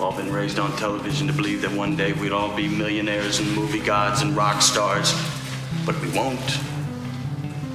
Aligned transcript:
We've 0.00 0.06
all 0.06 0.16
been 0.16 0.32
raised 0.32 0.58
on 0.58 0.74
television 0.78 1.26
to 1.26 1.32
believe 1.34 1.60
that 1.60 1.72
one 1.72 1.94
day 1.94 2.14
we'd 2.14 2.32
all 2.32 2.56
be 2.56 2.66
millionaires 2.66 3.38
and 3.38 3.54
movie 3.54 3.80
gods 3.80 4.22
and 4.22 4.34
rock 4.34 4.62
stars. 4.62 5.12
But 5.84 6.00
we 6.00 6.08
won't. 6.12 6.58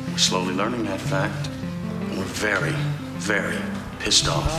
We're 0.09 0.17
slowly 0.17 0.55
learning 0.55 0.85
that 0.85 0.99
fact. 0.99 1.47
And 2.09 2.17
we're 2.17 2.23
very, 2.23 2.71
very 3.19 3.59
pissed 3.99 4.27
off. 4.27 4.51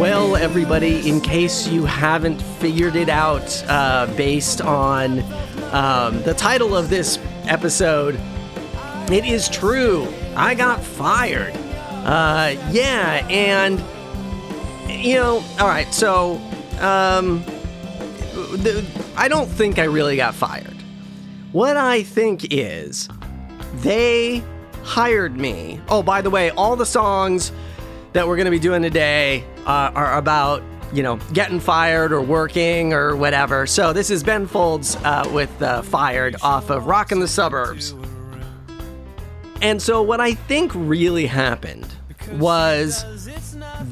Well, 0.00 0.36
everybody, 0.36 1.06
in 1.06 1.20
case 1.20 1.68
you 1.68 1.84
haven't 1.84 2.40
figured 2.40 2.96
it 2.96 3.10
out 3.10 3.62
uh, 3.68 4.06
based 4.16 4.62
on 4.62 5.22
um, 5.72 6.22
the 6.22 6.34
title 6.34 6.76
of 6.76 6.88
this 6.88 7.18
episode, 7.44 8.20
it 9.10 9.24
is 9.24 9.48
true. 9.48 10.06
I 10.36 10.54
got 10.54 10.82
fired. 10.82 11.54
Uh, 12.04 12.56
yeah, 12.70 13.26
and, 13.28 13.78
you 14.88 15.14
know, 15.16 15.44
all 15.58 15.68
right, 15.68 15.92
so 15.92 16.34
um, 16.80 17.44
the, 18.32 18.84
I 19.16 19.28
don't 19.28 19.48
think 19.48 19.78
I 19.78 19.84
really 19.84 20.16
got 20.16 20.34
fired. 20.34 20.76
What 21.52 21.76
I 21.76 22.02
think 22.02 22.48
is 22.50 23.08
they 23.76 24.42
hired 24.82 25.36
me. 25.36 25.80
Oh, 25.88 26.02
by 26.02 26.22
the 26.22 26.30
way, 26.30 26.50
all 26.50 26.76
the 26.76 26.86
songs 26.86 27.52
that 28.14 28.26
we're 28.26 28.36
going 28.36 28.46
to 28.46 28.50
be 28.50 28.58
doing 28.58 28.82
today 28.82 29.44
uh, 29.66 29.92
are 29.94 30.16
about 30.16 30.62
you 30.92 31.02
know 31.02 31.16
getting 31.32 31.60
fired 31.60 32.12
or 32.12 32.20
working 32.20 32.92
or 32.92 33.16
whatever. 33.16 33.66
So 33.66 33.92
this 33.92 34.10
is 34.10 34.22
Ben 34.22 34.46
Folds 34.46 34.96
uh, 34.96 35.28
with 35.32 35.62
uh, 35.62 35.82
"Fired" 35.82 36.36
off 36.42 36.70
of 36.70 36.86
"Rockin' 36.86 37.20
the 37.20 37.28
Suburbs." 37.28 37.94
And 39.60 39.80
so 39.80 40.02
what 40.02 40.20
I 40.20 40.34
think 40.34 40.72
really 40.74 41.26
happened 41.26 41.86
was 42.32 43.04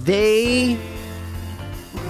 they 0.05 0.79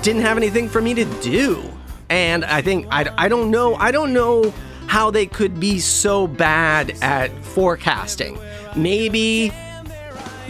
didn't 0.02 0.22
have 0.22 0.36
anything 0.36 0.68
for 0.68 0.80
me 0.80 0.94
to 0.94 1.04
do, 1.20 1.62
and 2.08 2.44
I 2.44 2.62
think 2.62 2.86
I, 2.90 3.12
I 3.16 3.28
don't 3.28 3.50
know 3.50 3.74
I 3.74 3.90
don't 3.90 4.12
know 4.12 4.52
how 4.86 5.10
they 5.10 5.26
could 5.26 5.60
be 5.60 5.78
so 5.78 6.26
bad 6.26 6.96
at 7.00 7.30
forecasting. 7.44 8.38
Maybe 8.74 9.52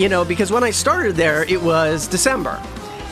you 0.01 0.09
know, 0.09 0.25
because 0.25 0.51
when 0.51 0.65
I 0.65 0.71
started 0.71 1.17
there, 1.17 1.45
it 1.45 1.61
was 1.61 2.09
December. 2.09 2.59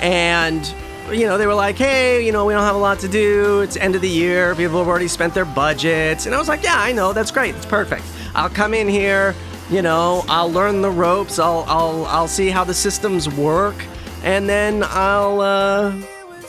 And, 0.00 0.64
you 1.12 1.26
know, 1.26 1.38
they 1.38 1.46
were 1.46 1.54
like, 1.54 1.76
hey, 1.76 2.24
you 2.24 2.32
know, 2.32 2.44
we 2.44 2.52
don't 2.52 2.64
have 2.64 2.74
a 2.74 2.78
lot 2.78 2.98
to 3.00 3.08
do. 3.08 3.60
It's 3.60 3.76
end 3.76 3.94
of 3.94 4.00
the 4.00 4.08
year. 4.08 4.54
People 4.54 4.78
have 4.78 4.88
already 4.88 5.08
spent 5.08 5.34
their 5.34 5.44
budgets. 5.44 6.26
And 6.26 6.34
I 6.34 6.38
was 6.38 6.48
like, 6.48 6.62
yeah, 6.62 6.80
I 6.80 6.92
know. 6.92 7.12
That's 7.12 7.30
great. 7.30 7.54
It's 7.54 7.66
perfect. 7.66 8.04
I'll 8.34 8.50
come 8.50 8.74
in 8.74 8.88
here, 8.88 9.34
you 9.70 9.82
know, 9.82 10.24
I'll 10.28 10.50
learn 10.50 10.82
the 10.82 10.90
ropes. 10.90 11.38
I'll, 11.38 11.64
I'll, 11.66 12.06
I'll 12.06 12.28
see 12.28 12.48
how 12.48 12.64
the 12.64 12.74
systems 12.74 13.28
work. 13.28 13.74
And 14.22 14.48
then 14.48 14.84
I'll, 14.86 15.40
uh, 15.40 15.92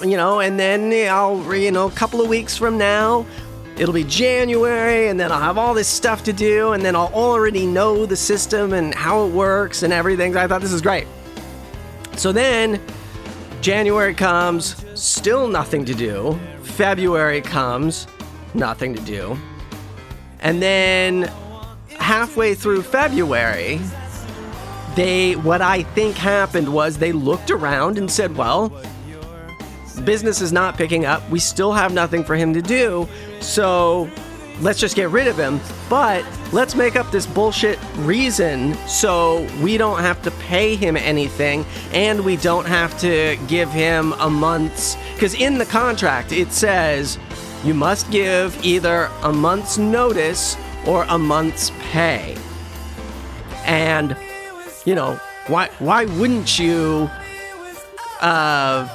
you 0.04 0.18
know, 0.18 0.40
and 0.40 0.60
then 0.60 0.92
I'll, 1.10 1.56
you 1.56 1.72
know, 1.72 1.88
a 1.88 1.92
couple 1.92 2.22
of 2.22 2.30
weeks 2.30 2.58
from 2.58 2.78
now, 2.78 3.26
it'll 3.78 3.94
be 3.94 4.04
January, 4.04 5.08
and 5.08 5.20
then 5.20 5.32
I'll 5.32 5.40
have 5.40 5.58
all 5.58 5.74
this 5.74 5.88
stuff 5.88 6.24
to 6.26 6.34
do, 6.34 6.74
and 6.74 6.84
then 6.84 6.96
I'll 6.96 7.14
already 7.14 7.66
know 7.66 8.06
the 8.06 8.16
system 8.16 8.74
and 8.74 8.94
how 8.94 9.26
it 9.26 9.32
works 9.32 9.84
and 9.84 9.94
everything. 9.94 10.36
I 10.36 10.48
thought 10.48 10.62
this 10.62 10.74
is 10.74 10.82
great. 10.82 11.08
So 12.16 12.32
then 12.32 12.82
January 13.62 14.14
comes, 14.14 14.86
still 14.96 15.48
nothing 15.48 15.84
to 15.86 15.94
do. 15.94 16.40
February 16.64 17.42
comes, 17.42 18.08
nothing 18.54 18.96
to 18.96 19.02
do. 19.02 19.38
And 20.40 20.62
then 20.62 21.30
halfway 22.00 22.56
through 22.56 22.84
February, 22.84 23.82
they 24.96 25.36
what 25.36 25.62
I 25.62 25.84
think 25.84 26.16
happened 26.16 26.74
was 26.74 26.98
they 26.98 27.12
looked 27.12 27.52
around 27.52 27.98
and 27.98 28.10
said, 28.10 28.38
"Well, 28.38 28.72
business 30.06 30.42
is 30.42 30.52
not 30.52 30.78
picking 30.78 31.06
up. 31.06 31.28
We 31.30 31.40
still 31.40 31.74
have 31.74 31.94
nothing 31.94 32.24
for 32.24 32.36
him 32.36 32.54
to 32.54 32.62
do. 32.62 33.08
So 33.42 34.10
let's 34.62 34.80
just 34.80 34.96
get 34.96 35.10
rid 35.10 35.28
of 35.28 35.38
him. 35.38 35.60
But 35.90 36.26
let's 36.52 36.76
make 36.76 36.96
up 36.96 37.12
this 37.12 37.26
bullshit 37.26 37.80
reason 37.98 38.76
so 38.88 39.48
we 39.62 39.78
don't 39.78 40.00
have 40.00 40.22
to 40.24 40.32
pay 40.32 40.76
him 40.76 40.98
anything 40.98 41.66
and 41.94 42.24
we 42.24 42.38
don't 42.38 42.66
have 42.66 42.98
to 43.00 43.38
give 43.48 43.70
him 43.70 44.14
a 44.14 44.30
month's. 44.30 44.96
Because 45.14 45.34
in 45.34 45.58
the 45.58 45.66
contract, 45.66 46.32
it 46.32 46.52
says 46.52 47.18
you 47.64 47.74
must 47.74 48.10
give 48.12 48.64
either 48.66 49.10
a 49.24 49.32
month's 49.32 49.78
notice 49.78 50.56
or 50.86 51.04
a 51.10 51.18
month's 51.18 51.72
pay. 51.92 52.38
And, 53.66 54.16
you 54.86 54.96
know, 54.96 55.20
why, 55.48 55.70
why 55.80 56.06
wouldn't 56.06 56.58
you 56.58 57.10
uh, 58.22 58.88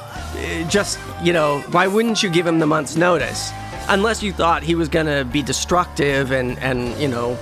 just, 0.67 0.99
you 1.23 1.31
know, 1.31 1.59
why 1.71 1.87
wouldn't 1.87 2.23
you 2.23 2.29
give 2.29 2.47
him 2.47 2.59
the 2.59 2.65
month's 2.65 2.95
notice? 2.95 3.51
Unless 3.87 4.23
you 4.23 4.33
thought 4.33 4.63
he 4.63 4.75
was 4.75 4.89
going 4.89 5.05
to 5.05 5.25
be 5.25 5.41
destructive 5.41 6.31
and, 6.31 6.57
and, 6.59 6.99
you 6.99 7.07
know, 7.07 7.37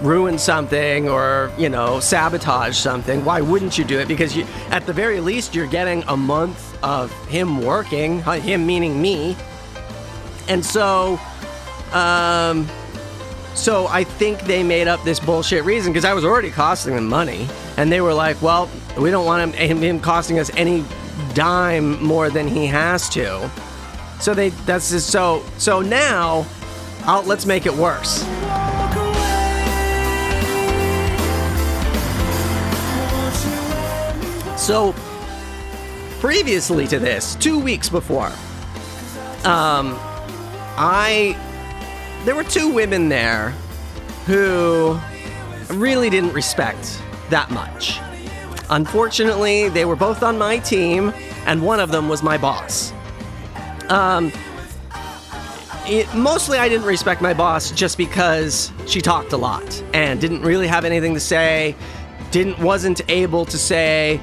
ruin 0.00 0.38
something 0.38 1.08
or, 1.08 1.52
you 1.58 1.68
know, 1.68 2.00
sabotage 2.00 2.76
something. 2.76 3.24
Why 3.24 3.40
wouldn't 3.40 3.78
you 3.78 3.84
do 3.84 3.98
it? 3.98 4.08
Because 4.08 4.36
you, 4.36 4.46
at 4.70 4.86
the 4.86 4.92
very 4.92 5.20
least, 5.20 5.54
you're 5.54 5.66
getting 5.66 6.02
a 6.08 6.16
month 6.16 6.76
of 6.82 7.12
him 7.28 7.62
working, 7.62 8.22
uh, 8.22 8.32
him 8.32 8.66
meaning 8.66 9.00
me. 9.00 9.36
And 10.48 10.64
so, 10.64 11.20
um, 11.92 12.68
so 13.54 13.86
I 13.88 14.04
think 14.04 14.40
they 14.42 14.62
made 14.62 14.86
up 14.88 15.02
this 15.04 15.18
bullshit 15.18 15.64
reason 15.64 15.92
because 15.92 16.04
I 16.04 16.14
was 16.14 16.24
already 16.24 16.50
costing 16.50 16.94
them 16.94 17.08
money, 17.08 17.48
and 17.76 17.90
they 17.90 18.00
were 18.00 18.14
like, 18.14 18.40
"Well, 18.40 18.70
we 18.96 19.10
don't 19.10 19.26
want 19.26 19.54
him, 19.56 19.78
him 19.82 20.00
costing 20.00 20.38
us 20.38 20.50
any 20.56 20.84
dime 21.34 22.02
more 22.02 22.30
than 22.30 22.46
he 22.46 22.66
has 22.66 23.08
to." 23.10 23.50
So 24.20 24.34
they 24.34 24.50
that's 24.50 24.90
just, 24.90 25.10
so 25.10 25.44
so 25.58 25.80
now, 25.80 26.46
I'll, 27.04 27.22
let's 27.22 27.46
make 27.46 27.66
it 27.66 27.74
worse. 27.74 28.24
So 34.60 34.94
previously 36.20 36.86
to 36.88 36.98
this, 36.98 37.36
two 37.36 37.58
weeks 37.58 37.88
before, 37.88 38.32
um, 39.44 39.96
I 40.76 41.36
there 42.24 42.34
were 42.34 42.44
two 42.44 42.68
women 42.74 43.08
there 43.08 43.50
who 44.26 44.98
really 45.70 46.10
didn't 46.10 46.32
respect 46.34 47.00
that 47.30 47.50
much. 47.50 48.00
Unfortunately, 48.68 49.70
they 49.70 49.86
were 49.86 49.96
both 49.96 50.22
on 50.22 50.36
my 50.36 50.58
team, 50.58 51.14
and 51.46 51.62
one 51.62 51.80
of 51.80 51.90
them 51.90 52.08
was 52.08 52.22
my 52.22 52.36
boss. 52.36 52.92
Um, 53.88 54.32
it, 55.86 56.12
mostly, 56.14 56.58
I 56.58 56.68
didn't 56.68 56.86
respect 56.86 57.22
my 57.22 57.32
boss 57.32 57.70
just 57.70 57.96
because 57.96 58.72
she 58.86 59.00
talked 59.00 59.32
a 59.32 59.36
lot 59.36 59.82
and 59.94 60.20
didn't 60.20 60.42
really 60.42 60.66
have 60.66 60.84
anything 60.84 61.14
to 61.14 61.20
say. 61.20 61.74
Didn't 62.30 62.58
wasn't 62.58 63.00
able 63.08 63.46
to 63.46 63.56
say, 63.56 64.20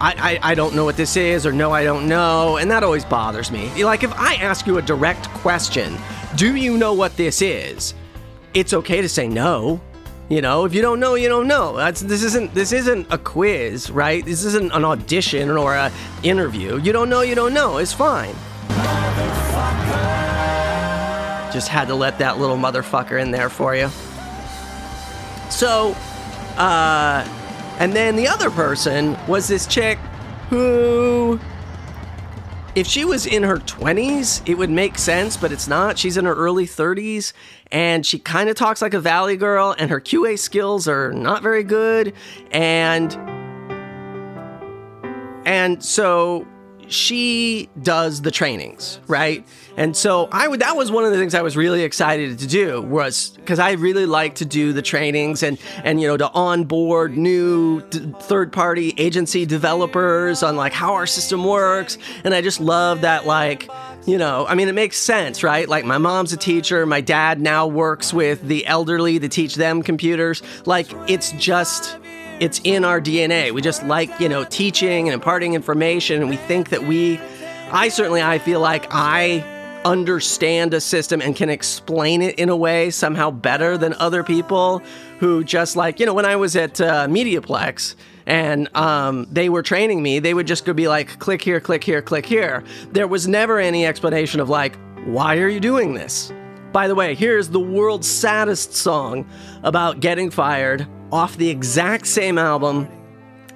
I, 0.00 0.38
I, 0.42 0.50
I 0.50 0.54
don't 0.54 0.74
know 0.74 0.84
what 0.84 0.96
this 0.96 1.16
is, 1.16 1.46
or 1.46 1.52
no, 1.52 1.72
I 1.72 1.84
don't 1.84 2.06
know, 2.06 2.58
and 2.58 2.70
that 2.70 2.84
always 2.84 3.04
bothers 3.04 3.50
me. 3.50 3.82
Like, 3.82 4.02
if 4.02 4.12
I 4.12 4.34
ask 4.34 4.66
you 4.66 4.78
a 4.78 4.82
direct 4.82 5.28
question, 5.30 5.96
do 6.36 6.54
you 6.54 6.76
know 6.76 6.92
what 6.92 7.16
this 7.16 7.40
is? 7.40 7.94
It's 8.54 8.74
okay 8.74 9.00
to 9.00 9.08
say 9.08 9.26
no. 9.26 9.80
You 10.28 10.42
know, 10.42 10.66
if 10.66 10.74
you 10.74 10.82
don't 10.82 11.00
know, 11.00 11.14
you 11.14 11.28
don't 11.28 11.48
know. 11.48 11.74
That's 11.76 12.02
this 12.02 12.22
isn't 12.22 12.52
this 12.52 12.72
isn't 12.72 13.06
a 13.10 13.16
quiz, 13.16 13.90
right? 13.90 14.22
This 14.22 14.44
isn't 14.44 14.72
an 14.72 14.84
audition 14.84 15.48
or 15.48 15.74
a 15.74 15.90
interview. 16.22 16.78
You 16.78 16.92
don't 16.92 17.08
know, 17.08 17.22
you 17.22 17.34
don't 17.34 17.54
know. 17.54 17.78
It's 17.78 17.94
fine. 17.94 18.34
Just 21.52 21.68
had 21.68 21.88
to 21.88 21.94
let 21.94 22.18
that 22.18 22.38
little 22.38 22.56
motherfucker 22.56 23.20
in 23.20 23.30
there 23.30 23.48
for 23.48 23.74
you. 23.74 23.88
So, 25.50 25.96
uh, 26.56 27.26
and 27.78 27.92
then 27.92 28.16
the 28.16 28.28
other 28.28 28.50
person 28.50 29.16
was 29.26 29.48
this 29.48 29.66
chick 29.66 29.98
who, 30.50 31.40
if 32.74 32.86
she 32.86 33.04
was 33.04 33.26
in 33.26 33.42
her 33.42 33.58
20s, 33.58 34.42
it 34.46 34.54
would 34.54 34.70
make 34.70 34.98
sense, 34.98 35.36
but 35.36 35.52
it's 35.52 35.68
not. 35.68 35.98
She's 35.98 36.16
in 36.16 36.24
her 36.24 36.34
early 36.34 36.66
30s 36.66 37.32
and 37.70 38.04
she 38.04 38.18
kind 38.18 38.48
of 38.48 38.56
talks 38.56 38.80
like 38.80 38.94
a 38.94 39.00
Valley 39.00 39.36
girl, 39.36 39.74
and 39.78 39.90
her 39.90 40.00
QA 40.00 40.38
skills 40.38 40.88
are 40.88 41.12
not 41.12 41.42
very 41.42 41.62
good. 41.62 42.14
And, 42.50 43.12
and 45.46 45.84
so 45.84 46.46
she 46.88 47.68
does 47.82 48.22
the 48.22 48.30
trainings, 48.30 49.00
right? 49.06 49.46
And 49.76 49.96
so 49.96 50.28
I 50.32 50.48
would 50.48 50.60
that 50.60 50.76
was 50.76 50.90
one 50.90 51.04
of 51.04 51.12
the 51.12 51.18
things 51.18 51.34
I 51.34 51.42
was 51.42 51.56
really 51.56 51.82
excited 51.82 52.38
to 52.38 52.46
do 52.46 52.82
was 52.82 53.30
because 53.30 53.58
I 53.58 53.72
really 53.72 54.06
like 54.06 54.36
to 54.36 54.44
do 54.44 54.72
the 54.72 54.82
trainings 54.82 55.42
and 55.42 55.58
and 55.84 56.00
you 56.00 56.08
know 56.08 56.16
to 56.16 56.30
onboard 56.32 57.16
new 57.16 57.82
d- 57.82 58.12
third 58.20 58.52
party 58.52 58.94
agency 58.98 59.46
developers 59.46 60.42
on 60.42 60.56
like 60.56 60.72
how 60.72 60.94
our 60.94 61.06
system 61.06 61.44
works 61.44 61.98
and 62.24 62.34
I 62.34 62.40
just 62.40 62.60
love 62.60 63.02
that 63.02 63.26
like 63.26 63.68
You 64.06 64.16
know, 64.16 64.46
I 64.48 64.54
mean, 64.54 64.68
it 64.68 64.74
makes 64.74 64.96
sense, 64.96 65.42
right? 65.42 65.68
Like, 65.68 65.84
my 65.84 65.98
mom's 65.98 66.32
a 66.32 66.36
teacher. 66.38 66.86
My 66.86 67.02
dad 67.02 67.42
now 67.42 67.66
works 67.66 68.14
with 68.14 68.40
the 68.40 68.64
elderly 68.64 69.18
to 69.18 69.28
teach 69.28 69.54
them 69.56 69.82
computers. 69.82 70.42
Like, 70.64 70.86
it's 71.08 71.32
just, 71.32 71.98
it's 72.40 72.60
in 72.64 72.84
our 72.84 73.00
DNA. 73.00 73.52
We 73.52 73.62
just 73.62 73.84
like, 73.84 74.20
you 74.20 74.28
know, 74.28 74.44
teaching 74.44 75.08
and 75.08 75.14
imparting 75.14 75.54
information. 75.54 76.20
And 76.20 76.30
we 76.30 76.36
think 76.36 76.70
that 76.70 76.84
we, 76.84 77.20
I 77.70 77.88
certainly, 77.88 78.22
I 78.22 78.38
feel 78.38 78.60
like 78.60 78.86
I 78.90 79.44
understand 79.84 80.74
a 80.74 80.80
system 80.80 81.20
and 81.22 81.36
can 81.36 81.48
explain 81.48 82.22
it 82.22 82.38
in 82.38 82.48
a 82.48 82.56
way 82.56 82.90
somehow 82.90 83.30
better 83.30 83.78
than 83.78 83.94
other 83.94 84.22
people 84.22 84.82
who 85.18 85.44
just 85.44 85.76
like, 85.76 86.00
you 86.00 86.06
know, 86.06 86.14
when 86.14 86.26
I 86.26 86.36
was 86.36 86.56
at 86.56 86.80
uh, 86.80 87.06
Mediaplex, 87.06 87.94
and 88.26 88.68
um, 88.76 89.26
they 89.30 89.48
were 89.48 89.62
training 89.62 90.02
me, 90.02 90.18
they 90.18 90.34
would 90.34 90.46
just 90.46 90.66
go 90.66 90.74
be 90.74 90.86
like, 90.86 91.18
click 91.18 91.40
here, 91.40 91.60
click 91.60 91.82
here, 91.82 92.02
click 92.02 92.26
here. 92.26 92.62
There 92.92 93.08
was 93.08 93.26
never 93.26 93.58
any 93.58 93.86
explanation 93.86 94.38
of 94.38 94.50
like, 94.50 94.76
why 95.06 95.38
are 95.38 95.48
you 95.48 95.60
doing 95.60 95.94
this? 95.94 96.30
By 96.70 96.88
the 96.88 96.94
way, 96.94 97.14
here's 97.14 97.48
the 97.48 97.60
world's 97.60 98.06
saddest 98.06 98.74
song 98.74 99.26
about 99.62 100.00
getting 100.00 100.30
fired 100.30 100.86
off 101.12 101.36
the 101.36 101.48
exact 101.48 102.06
same 102.06 102.38
album. 102.38 102.88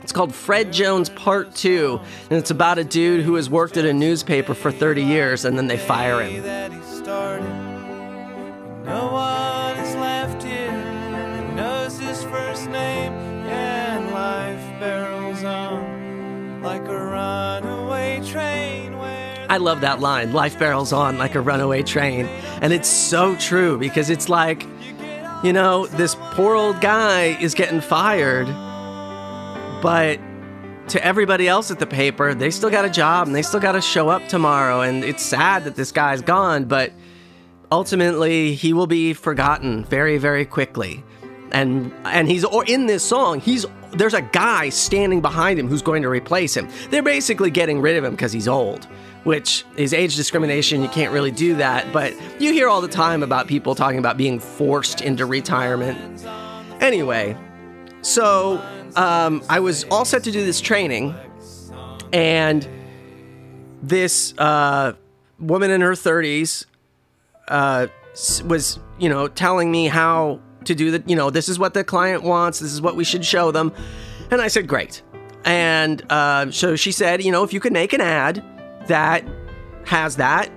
It's 0.02 0.12
called 0.12 0.34
Fred 0.34 0.72
Jones 0.72 1.08
Part 1.10 1.54
2, 1.54 2.00
and 2.31 2.38
it's 2.38 2.50
about 2.50 2.78
a 2.78 2.84
dude 2.84 3.25
who 3.25 3.34
has 3.34 3.49
worked 3.49 3.76
at 3.76 3.84
a 3.84 3.93
newspaper 3.93 4.54
for 4.54 4.72
30 4.72 5.02
years 5.02 5.44
and 5.44 5.56
then 5.56 5.69
they 5.69 5.78
fire 5.78 6.20
him. 6.20 6.43
No 8.84 9.12
one 9.12 9.76
is 9.78 9.94
left 9.94 10.43
here 10.43 11.52
knows 11.54 11.99
his 11.99 12.25
first 12.25 12.69
name 12.70 13.12
life 14.12 14.81
barrels 14.81 15.44
on 15.44 16.62
like 16.62 16.82
a 16.82 16.96
runaway 16.96 18.20
train. 18.25 18.82
I 19.52 19.58
love 19.58 19.82
that 19.82 20.00
line 20.00 20.32
life 20.32 20.58
barrels 20.58 20.94
on 20.94 21.19
like 21.19 21.34
a 21.34 21.40
runaway 21.40 21.82
train. 21.82 22.25
And 22.62 22.72
it's 22.72 22.88
so 22.88 23.37
true 23.37 23.76
because 23.76 24.08
it's 24.08 24.31
like, 24.31 24.66
you 25.43 25.53
know, 25.53 25.87
this 25.87 26.15
poor 26.33 26.55
old 26.55 26.81
guy 26.81 27.37
is 27.41 27.55
getting 27.55 27.81
fired, 27.81 28.47
but 29.83 30.21
to 30.89 31.05
everybody 31.05 31.49
else 31.49 31.71
at 31.71 31.79
the 31.79 31.87
paper, 31.87 32.35
they 32.35 32.50
still 32.50 32.71
got 32.71 32.85
a 32.85 32.91
job 32.91 33.27
and 33.27 33.35
they 33.35 33.43
still 33.43 33.61
got 33.61 33.73
to 33.73 33.81
show 33.81 34.09
up 34.09 34.29
tomorrow. 34.29 34.81
And 34.83 35.05
it's 35.05 35.23
sad 35.23 35.65
that 35.65 35.75
this 35.75 35.91
guy's 35.93 36.23
gone, 36.23 36.67
but 36.67 36.93
ultimately 37.71 38.55
he 38.55 38.73
will 38.73 38.87
be 38.87 39.15
forgotten 39.15 39.85
very, 39.85 40.19
very 40.19 40.44
quickly. 40.44 41.03
And 41.50 41.93
and 42.05 42.29
he's 42.29 42.45
or 42.45 42.65
in 42.65 42.87
this 42.87 43.03
song, 43.03 43.41
he's 43.41 43.67
there's 43.93 44.15
a 44.15 44.23
guy 44.23 44.71
standing 44.71 45.21
behind 45.21 45.59
him 45.59 45.69
who's 45.69 45.83
going 45.83 46.03
to 46.03 46.09
replace 46.09 46.56
him. 46.56 46.69
They're 46.91 47.03
basically 47.03 47.50
getting 47.50 47.81
rid 47.81 47.97
of 47.97 48.05
him 48.05 48.12
because 48.12 48.33
he's 48.33 48.49
old, 48.49 48.87
which 49.25 49.65
is 49.77 49.95
age 49.95 50.17
discrimination. 50.17 50.83
You 50.83 50.89
can't 50.89 51.13
really 51.13 51.31
do 51.31 51.57
that. 51.57 51.93
But 51.93 52.15
you 52.41 52.53
hear 52.53 52.69
all 52.69 52.81
the 52.81 52.89
time 52.89 53.23
about 53.23 53.47
people 53.47 53.75
talking 53.75 53.99
about 53.99 54.17
being 54.17 54.41
forced 54.41 55.01
into 55.01 55.27
retirement. 55.27 56.25
Anyway, 56.81 57.37
so 58.03 58.61
um, 58.97 59.43
I 59.49 59.61
was 59.61 59.85
all 59.85 60.05
set 60.05 60.25
to 60.25 60.33
do 60.33 60.45
this 60.45 60.61
training, 60.61 61.15
and 62.13 62.67
this 63.83 64.35
uh, 64.39 64.95
woman 65.39 65.71
in 65.71 65.81
her 65.81 65.93
30s 65.93 66.67
uh, 67.49 67.87
was, 68.45 68.79
you 68.99 69.09
know, 69.09 69.29
telling 69.29 69.71
me 69.71 69.87
how 69.87 70.41
to 70.65 70.75
do 70.75 70.91
the, 70.91 71.03
you 71.07 71.17
know, 71.17 71.31
this 71.31 71.49
is 71.49 71.59
what 71.59 71.75
the 71.75 71.85
client 71.85 72.23
wants, 72.23 72.61
this 72.61 72.73
is 72.73 72.81
what 72.81 72.97
we 72.97 73.05
should 73.05 73.25
show 73.25 73.51
them. 73.51 73.73
And 74.31 74.41
I 74.41 74.49
said, 74.49 74.67
great. 74.67 75.03
And 75.45 76.03
uh, 76.11 76.51
so 76.51 76.77
she 76.77 76.93
said, 76.93 77.23
you 77.23 77.33
know, 77.33 77.43
if 77.43 77.53
you 77.53 77.61
could 77.61 77.73
make 77.73 77.93
an 77.93 78.01
ad 78.01 78.45
that 78.88 79.25
has 79.87 80.17
that, 80.17 80.50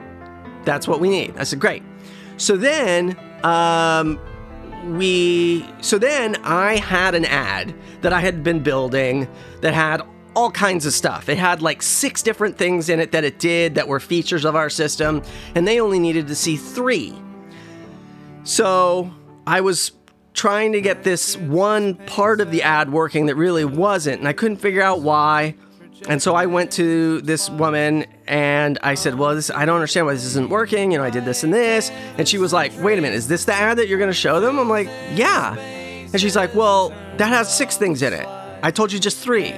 that's 0.63 0.87
what 0.87 0.99
we 0.99 1.09
need. 1.09 1.35
I 1.37 1.43
said, 1.43 1.59
great. 1.59 1.83
So 2.37 2.57
then, 2.57 3.17
um, 3.43 4.19
we, 4.97 5.65
so 5.81 5.97
then 5.97 6.35
I 6.43 6.77
had 6.77 7.15
an 7.15 7.25
ad 7.25 7.73
that 8.01 8.13
I 8.13 8.19
had 8.19 8.43
been 8.43 8.61
building 8.61 9.27
that 9.61 9.73
had 9.73 10.01
all 10.35 10.51
kinds 10.51 10.85
of 10.85 10.93
stuff. 10.93 11.29
It 11.29 11.37
had 11.37 11.61
like 11.61 11.81
six 11.81 12.21
different 12.21 12.57
things 12.57 12.89
in 12.89 12.99
it 12.99 13.11
that 13.13 13.23
it 13.23 13.39
did 13.39 13.75
that 13.75 13.87
were 13.87 13.99
features 13.99 14.45
of 14.45 14.55
our 14.55 14.69
system, 14.69 15.23
and 15.55 15.67
they 15.67 15.79
only 15.79 15.97
needed 15.97 16.27
to 16.27 16.35
see 16.35 16.57
three. 16.57 17.15
So 18.43 19.11
I 19.47 19.61
was 19.61 19.93
trying 20.33 20.73
to 20.73 20.81
get 20.81 21.03
this 21.03 21.37
one 21.37 21.95
part 21.95 22.41
of 22.41 22.51
the 22.51 22.61
ad 22.61 22.91
working 22.91 23.27
that 23.27 23.35
really 23.35 23.65
wasn't, 23.65 24.19
and 24.19 24.27
I 24.27 24.33
couldn't 24.33 24.57
figure 24.57 24.81
out 24.81 25.01
why. 25.01 25.55
And 26.09 26.21
so 26.21 26.35
I 26.35 26.45
went 26.45 26.71
to 26.73 27.21
this 27.21 27.49
woman 27.49 28.05
and 28.27 28.79
I 28.81 28.95
said, 28.95 29.15
Well, 29.15 29.35
this, 29.35 29.49
I 29.49 29.65
don't 29.65 29.75
understand 29.75 30.05
why 30.05 30.13
this 30.13 30.25
isn't 30.25 30.49
working. 30.49 30.91
You 30.91 30.97
know, 30.97 31.03
I 31.03 31.09
did 31.09 31.25
this 31.25 31.43
and 31.43 31.53
this. 31.53 31.91
And 32.17 32.27
she 32.27 32.37
was 32.37 32.51
like, 32.53 32.71
Wait 32.79 32.97
a 32.97 33.01
minute, 33.01 33.15
is 33.15 33.27
this 33.27 33.45
the 33.45 33.53
ad 33.53 33.77
that 33.77 33.87
you're 33.87 33.99
going 33.99 34.09
to 34.09 34.13
show 34.13 34.39
them? 34.39 34.59
I'm 34.59 34.69
like, 34.69 34.87
Yeah. 35.13 35.55
And 35.57 36.19
she's 36.19 36.35
like, 36.35 36.55
Well, 36.55 36.89
that 37.17 37.29
has 37.29 37.55
six 37.55 37.77
things 37.77 38.01
in 38.01 38.13
it. 38.13 38.27
I 38.63 38.71
told 38.71 38.91
you 38.91 38.99
just 38.99 39.19
three. 39.19 39.53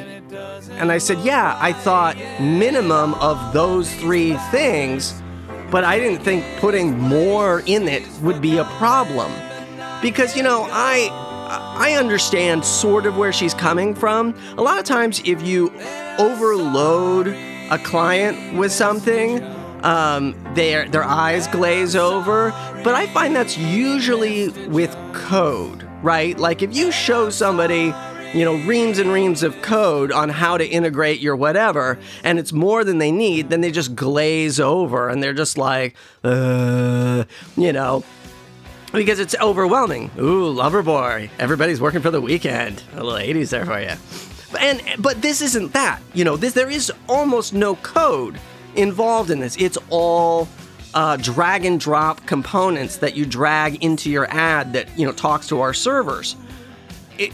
And 0.71 0.91
I 0.91 0.97
said, 0.97 1.19
Yeah, 1.19 1.57
I 1.59 1.73
thought 1.73 2.17
minimum 2.41 3.13
of 3.15 3.53
those 3.53 3.93
three 3.95 4.33
things, 4.51 5.21
but 5.71 5.83
I 5.83 5.99
didn't 5.99 6.23
think 6.23 6.45
putting 6.59 6.97
more 6.99 7.61
in 7.65 7.87
it 7.87 8.07
would 8.21 8.41
be 8.41 8.57
a 8.57 8.65
problem 8.65 9.31
because 10.01 10.35
you 10.35 10.43
know 10.43 10.67
I 10.71 11.09
I 11.79 11.93
understand 11.93 12.65
sort 12.65 13.05
of 13.05 13.17
where 13.17 13.31
she's 13.31 13.53
coming 13.53 13.95
from. 13.95 14.35
A 14.57 14.61
lot 14.61 14.77
of 14.77 14.83
times, 14.83 15.21
if 15.23 15.41
you 15.41 15.71
overload 16.19 17.27
a 17.69 17.79
client 17.79 18.57
with 18.57 18.71
something, 18.71 19.43
um, 19.83 20.35
their 20.53 20.87
their 20.89 21.03
eyes 21.03 21.47
glaze 21.47 21.95
over. 21.95 22.51
But 22.83 22.95
I 22.95 23.07
find 23.07 23.35
that's 23.35 23.57
usually 23.57 24.49
with 24.67 24.95
code, 25.13 25.87
right? 26.01 26.37
Like 26.37 26.61
if 26.61 26.75
you 26.75 26.91
show 26.91 27.29
somebody 27.29 27.93
you 28.33 28.43
know, 28.43 28.55
reams 28.65 28.99
and 28.99 29.11
reams 29.11 29.41
of 29.41 29.61
code 29.61 30.11
on 30.11 30.29
how 30.29 30.57
to 30.57 30.65
integrate 30.65 31.19
your 31.19 31.35
whatever, 31.35 31.97
and 32.23 32.37
it's 32.37 32.51
more 32.51 32.83
than 32.83 32.97
they 32.97 33.11
need, 33.11 33.49
then 33.49 33.61
they 33.61 33.71
just 33.71 33.95
glaze 33.95 34.59
over 34.59 35.09
and 35.09 35.23
they're 35.23 35.33
just 35.33 35.57
like, 35.57 35.95
uh, 36.23 37.23
you 37.55 37.71
know, 37.71 38.03
because 38.91 39.19
it's 39.19 39.35
overwhelming. 39.41 40.11
Ooh, 40.17 40.53
Loverboy. 40.53 41.29
Everybody's 41.39 41.79
working 41.81 42.01
for 42.01 42.11
the 42.11 42.21
weekend. 42.21 42.83
A 42.93 43.03
little 43.03 43.13
80s 43.13 43.49
there 43.49 43.65
for 43.65 43.79
you. 43.79 44.26
And 44.59 44.81
but 44.99 45.21
this 45.21 45.41
isn't 45.41 45.73
that. 45.73 46.01
You 46.13 46.23
know, 46.23 46.38
this 46.38 46.53
there 46.53 46.69
is 46.69 46.91
almost 47.07 47.53
no 47.53 47.75
code 47.75 48.39
involved 48.75 49.31
in 49.31 49.39
this. 49.39 49.57
It's 49.57 49.77
all 49.89 50.47
uh, 50.94 51.17
drag 51.17 51.65
and 51.65 51.79
drop 51.79 52.25
components 52.25 52.97
that 52.97 53.15
you 53.15 53.25
drag 53.25 53.83
into 53.83 54.09
your 54.09 54.27
ad 54.31 54.73
that 54.73 54.97
you 54.97 55.06
know 55.06 55.11
talks 55.11 55.47
to 55.49 55.59
our 55.61 55.73
servers. 55.73 56.35
It 57.18 57.33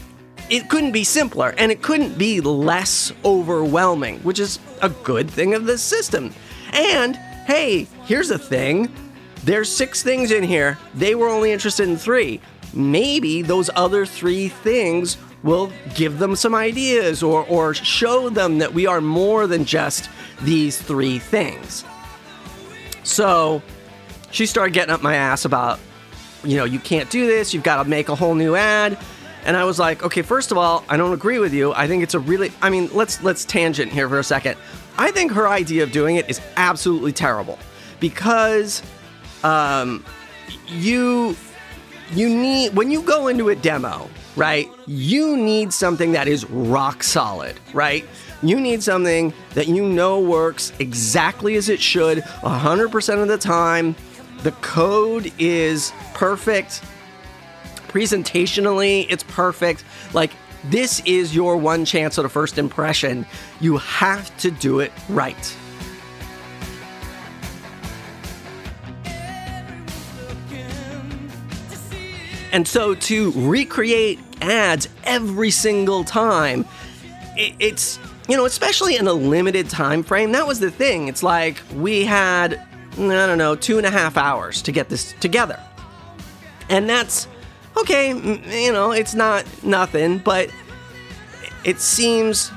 it 0.50 0.68
couldn't 0.68 0.92
be 0.92 1.04
simpler, 1.04 1.54
and 1.56 1.70
it 1.70 1.82
couldn't 1.82 2.18
be 2.18 2.40
less 2.40 3.12
overwhelming, 3.24 4.18
which 4.20 4.40
is 4.40 4.58
a 4.82 4.88
good 4.88 5.30
thing 5.30 5.54
of 5.54 5.66
this 5.66 5.82
system. 5.82 6.34
And 6.72 7.16
hey, 7.46 7.86
here's 8.04 8.30
a 8.30 8.38
thing 8.38 8.92
there's 9.44 9.74
six 9.74 10.02
things 10.02 10.30
in 10.30 10.42
here. 10.42 10.78
They 10.94 11.14
were 11.14 11.28
only 11.28 11.52
interested 11.52 11.88
in 11.88 11.96
three. 11.96 12.40
Maybe 12.72 13.42
those 13.42 13.70
other 13.74 14.06
three 14.06 14.48
things 14.48 15.16
will 15.44 15.70
give 15.94 16.18
them 16.18 16.34
some 16.34 16.54
ideas 16.54 17.22
or, 17.22 17.46
or 17.46 17.74
show 17.74 18.30
them 18.30 18.58
that 18.58 18.74
we 18.74 18.86
are 18.86 19.00
more 19.00 19.46
than 19.46 19.64
just 19.64 20.08
these 20.42 20.80
three 20.80 21.18
things. 21.18 21.84
So 23.04 23.62
she 24.30 24.46
started 24.46 24.72
getting 24.72 24.92
up 24.92 25.02
my 25.02 25.14
ass 25.14 25.44
about, 25.44 25.78
you 26.42 26.56
know, 26.56 26.64
you 26.64 26.80
can't 26.80 27.10
do 27.10 27.26
this, 27.26 27.54
you've 27.54 27.62
got 27.62 27.82
to 27.82 27.88
make 27.88 28.08
a 28.08 28.14
whole 28.14 28.34
new 28.34 28.56
ad. 28.56 28.98
And 29.44 29.56
I 29.58 29.64
was 29.64 29.78
like, 29.78 30.02
okay, 30.02 30.22
first 30.22 30.50
of 30.50 30.56
all, 30.56 30.82
I 30.88 30.96
don't 30.96 31.12
agree 31.12 31.38
with 31.38 31.52
you. 31.52 31.74
I 31.74 31.86
think 31.86 32.02
it's 32.02 32.14
a 32.14 32.18
really 32.18 32.50
I 32.62 32.70
mean, 32.70 32.88
let's 32.94 33.22
let's 33.22 33.44
tangent 33.44 33.92
here 33.92 34.08
for 34.08 34.18
a 34.18 34.24
second. 34.24 34.56
I 34.96 35.10
think 35.10 35.32
her 35.32 35.46
idea 35.46 35.82
of 35.82 35.92
doing 35.92 36.16
it 36.16 36.30
is 36.30 36.40
absolutely 36.56 37.12
terrible 37.12 37.58
because 38.00 38.82
um, 39.42 40.02
you 40.66 41.36
you 42.12 42.30
need 42.30 42.74
when 42.74 42.90
you 42.90 43.02
go 43.02 43.28
into 43.28 43.50
a 43.50 43.54
demo, 43.54 44.08
right? 44.36 44.70
You 44.86 45.36
need 45.36 45.72
something 45.72 46.12
that 46.12 46.28
is 46.28 46.48
rock 46.50 47.02
solid, 47.02 47.58
right? 47.72 48.04
You 48.42 48.60
need 48.60 48.82
something 48.82 49.32
that 49.54 49.68
you 49.68 49.84
know 49.86 50.20
works 50.20 50.72
exactly 50.78 51.54
as 51.56 51.68
it 51.68 51.80
should 51.80 52.18
100% 52.18 53.22
of 53.22 53.28
the 53.28 53.38
time. 53.38 53.96
The 54.42 54.52
code 54.52 55.32
is 55.38 55.92
perfect. 56.12 56.82
Presentationally, 57.88 59.06
it's 59.08 59.22
perfect. 59.24 59.84
Like, 60.12 60.32
this 60.64 61.00
is 61.06 61.34
your 61.34 61.56
one 61.56 61.84
chance 61.84 62.18
at 62.18 62.24
a 62.24 62.28
first 62.28 62.58
impression. 62.58 63.26
You 63.60 63.78
have 63.78 64.36
to 64.38 64.50
do 64.50 64.80
it 64.80 64.92
right. 65.08 65.56
And 72.54 72.68
so 72.68 72.94
to 72.94 73.32
recreate 73.32 74.20
ads 74.40 74.88
every 75.02 75.50
single 75.50 76.04
time, 76.04 76.64
it's 77.36 77.98
you 78.28 78.36
know, 78.36 78.44
especially 78.44 78.94
in 78.94 79.08
a 79.08 79.12
limited 79.12 79.68
time 79.68 80.04
frame. 80.04 80.30
That 80.30 80.46
was 80.46 80.60
the 80.60 80.70
thing. 80.70 81.08
It's 81.08 81.24
like 81.24 81.60
we 81.74 82.04
had 82.04 82.54
I 82.54 83.26
don't 83.26 83.38
know, 83.38 83.56
two 83.56 83.76
and 83.76 83.84
a 83.84 83.90
half 83.90 84.16
hours 84.16 84.62
to 84.62 84.72
get 84.72 84.88
this 84.88 85.14
together. 85.18 85.60
And 86.68 86.88
that's 86.88 87.26
okay, 87.76 88.10
you 88.10 88.72
know, 88.72 88.92
it's 88.92 89.16
not 89.16 89.44
nothing, 89.64 90.18
but 90.18 90.48
it 91.64 91.80
seems 91.80 92.52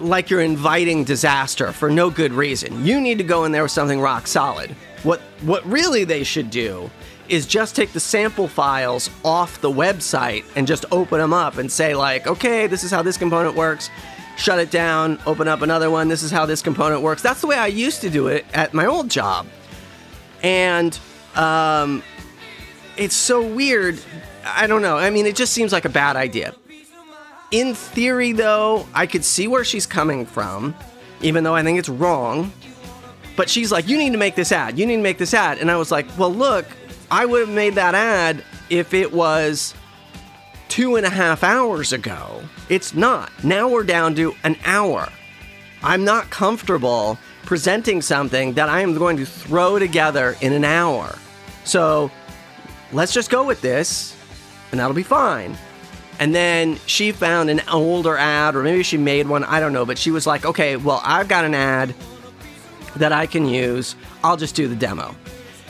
like 0.00 0.30
you're 0.30 0.40
inviting 0.40 1.04
disaster 1.04 1.70
for 1.70 1.90
no 1.90 2.10
good 2.10 2.32
reason. 2.32 2.84
You 2.84 3.00
need 3.00 3.18
to 3.18 3.24
go 3.24 3.44
in 3.44 3.52
there 3.52 3.62
with 3.62 3.70
something 3.70 4.00
rock 4.00 4.26
solid. 4.26 4.72
What 5.04 5.20
what 5.42 5.64
really 5.64 6.02
they 6.02 6.24
should 6.24 6.50
do 6.50 6.90
is 7.28 7.46
just 7.46 7.76
take 7.76 7.92
the 7.92 8.00
sample 8.00 8.48
files 8.48 9.10
off 9.24 9.60
the 9.60 9.70
website 9.70 10.44
and 10.54 10.66
just 10.66 10.84
open 10.90 11.18
them 11.18 11.32
up 11.32 11.58
and 11.58 11.70
say 11.70 11.94
like, 11.94 12.26
"Okay, 12.26 12.66
this 12.66 12.84
is 12.84 12.90
how 12.90 13.02
this 13.02 13.16
component 13.16 13.54
works." 13.54 13.90
Shut 14.36 14.58
it 14.58 14.70
down, 14.70 15.18
open 15.24 15.48
up 15.48 15.62
another 15.62 15.90
one. 15.90 16.08
This 16.08 16.22
is 16.22 16.30
how 16.30 16.44
this 16.44 16.60
component 16.60 17.00
works. 17.00 17.22
That's 17.22 17.40
the 17.40 17.46
way 17.46 17.56
I 17.56 17.68
used 17.68 18.02
to 18.02 18.10
do 18.10 18.28
it 18.28 18.44
at 18.52 18.74
my 18.74 18.84
old 18.84 19.08
job. 19.08 19.46
And 20.42 20.98
um, 21.34 22.02
it's 22.98 23.16
so 23.16 23.40
weird. 23.40 23.98
I 24.44 24.66
don't 24.66 24.82
know. 24.82 24.98
I 24.98 25.08
mean, 25.08 25.26
it 25.26 25.36
just 25.36 25.54
seems 25.54 25.72
like 25.72 25.86
a 25.86 25.90
bad 25.90 26.16
idea. 26.16 26.54
In 27.50 27.74
theory, 27.74 28.32
though, 28.32 28.86
I 28.92 29.06
could 29.06 29.24
see 29.24 29.48
where 29.48 29.64
she's 29.64 29.86
coming 29.86 30.26
from, 30.26 30.74
even 31.22 31.42
though 31.42 31.54
I 31.54 31.62
think 31.62 31.78
it's 31.78 31.88
wrong. 31.88 32.52
But 33.36 33.48
she's 33.48 33.72
like, 33.72 33.88
you 33.88 33.96
need 33.96 34.12
to 34.12 34.18
make 34.18 34.34
this 34.34 34.52
ad. 34.52 34.78
You 34.78 34.86
need 34.86 34.96
to 34.96 35.02
make 35.02 35.18
this 35.18 35.32
ad. 35.34 35.58
And 35.58 35.70
I 35.70 35.76
was 35.76 35.90
like, 35.90 36.06
well, 36.18 36.32
look, 36.32 36.66
I 37.10 37.26
would 37.26 37.40
have 37.40 37.54
made 37.54 37.74
that 37.74 37.94
ad 37.94 38.42
if 38.68 38.94
it 38.94 39.12
was 39.12 39.74
two 40.68 40.96
and 40.96 41.06
a 41.06 41.10
half 41.10 41.44
hours 41.44 41.92
ago. 41.92 42.42
It's 42.68 42.94
not. 42.94 43.30
Now 43.44 43.68
we're 43.68 43.84
down 43.84 44.14
to 44.16 44.34
an 44.44 44.56
hour. 44.64 45.08
I'm 45.82 46.04
not 46.04 46.30
comfortable 46.30 47.18
presenting 47.44 48.02
something 48.02 48.54
that 48.54 48.68
I 48.68 48.80
am 48.80 48.96
going 48.98 49.16
to 49.18 49.24
throw 49.24 49.78
together 49.78 50.36
in 50.40 50.52
an 50.52 50.64
hour. 50.64 51.16
So 51.64 52.10
let's 52.92 53.12
just 53.12 53.30
go 53.30 53.44
with 53.44 53.60
this, 53.60 54.16
and 54.70 54.80
that'll 54.80 54.94
be 54.94 55.04
fine. 55.04 55.56
And 56.18 56.34
then 56.34 56.76
she 56.86 57.12
found 57.12 57.50
an 57.50 57.60
older 57.70 58.16
ad, 58.16 58.56
or 58.56 58.62
maybe 58.62 58.82
she 58.82 58.96
made 58.96 59.28
one, 59.28 59.44
I 59.44 59.60
don't 59.60 59.72
know, 59.72 59.84
but 59.84 59.98
she 59.98 60.10
was 60.10 60.26
like, 60.26 60.44
okay, 60.44 60.76
well, 60.76 61.00
I've 61.04 61.28
got 61.28 61.44
an 61.44 61.54
ad 61.54 61.94
that 62.96 63.12
I 63.12 63.26
can 63.26 63.46
use. 63.46 63.94
I'll 64.24 64.36
just 64.36 64.54
do 64.54 64.66
the 64.66 64.74
demo. 64.74 65.14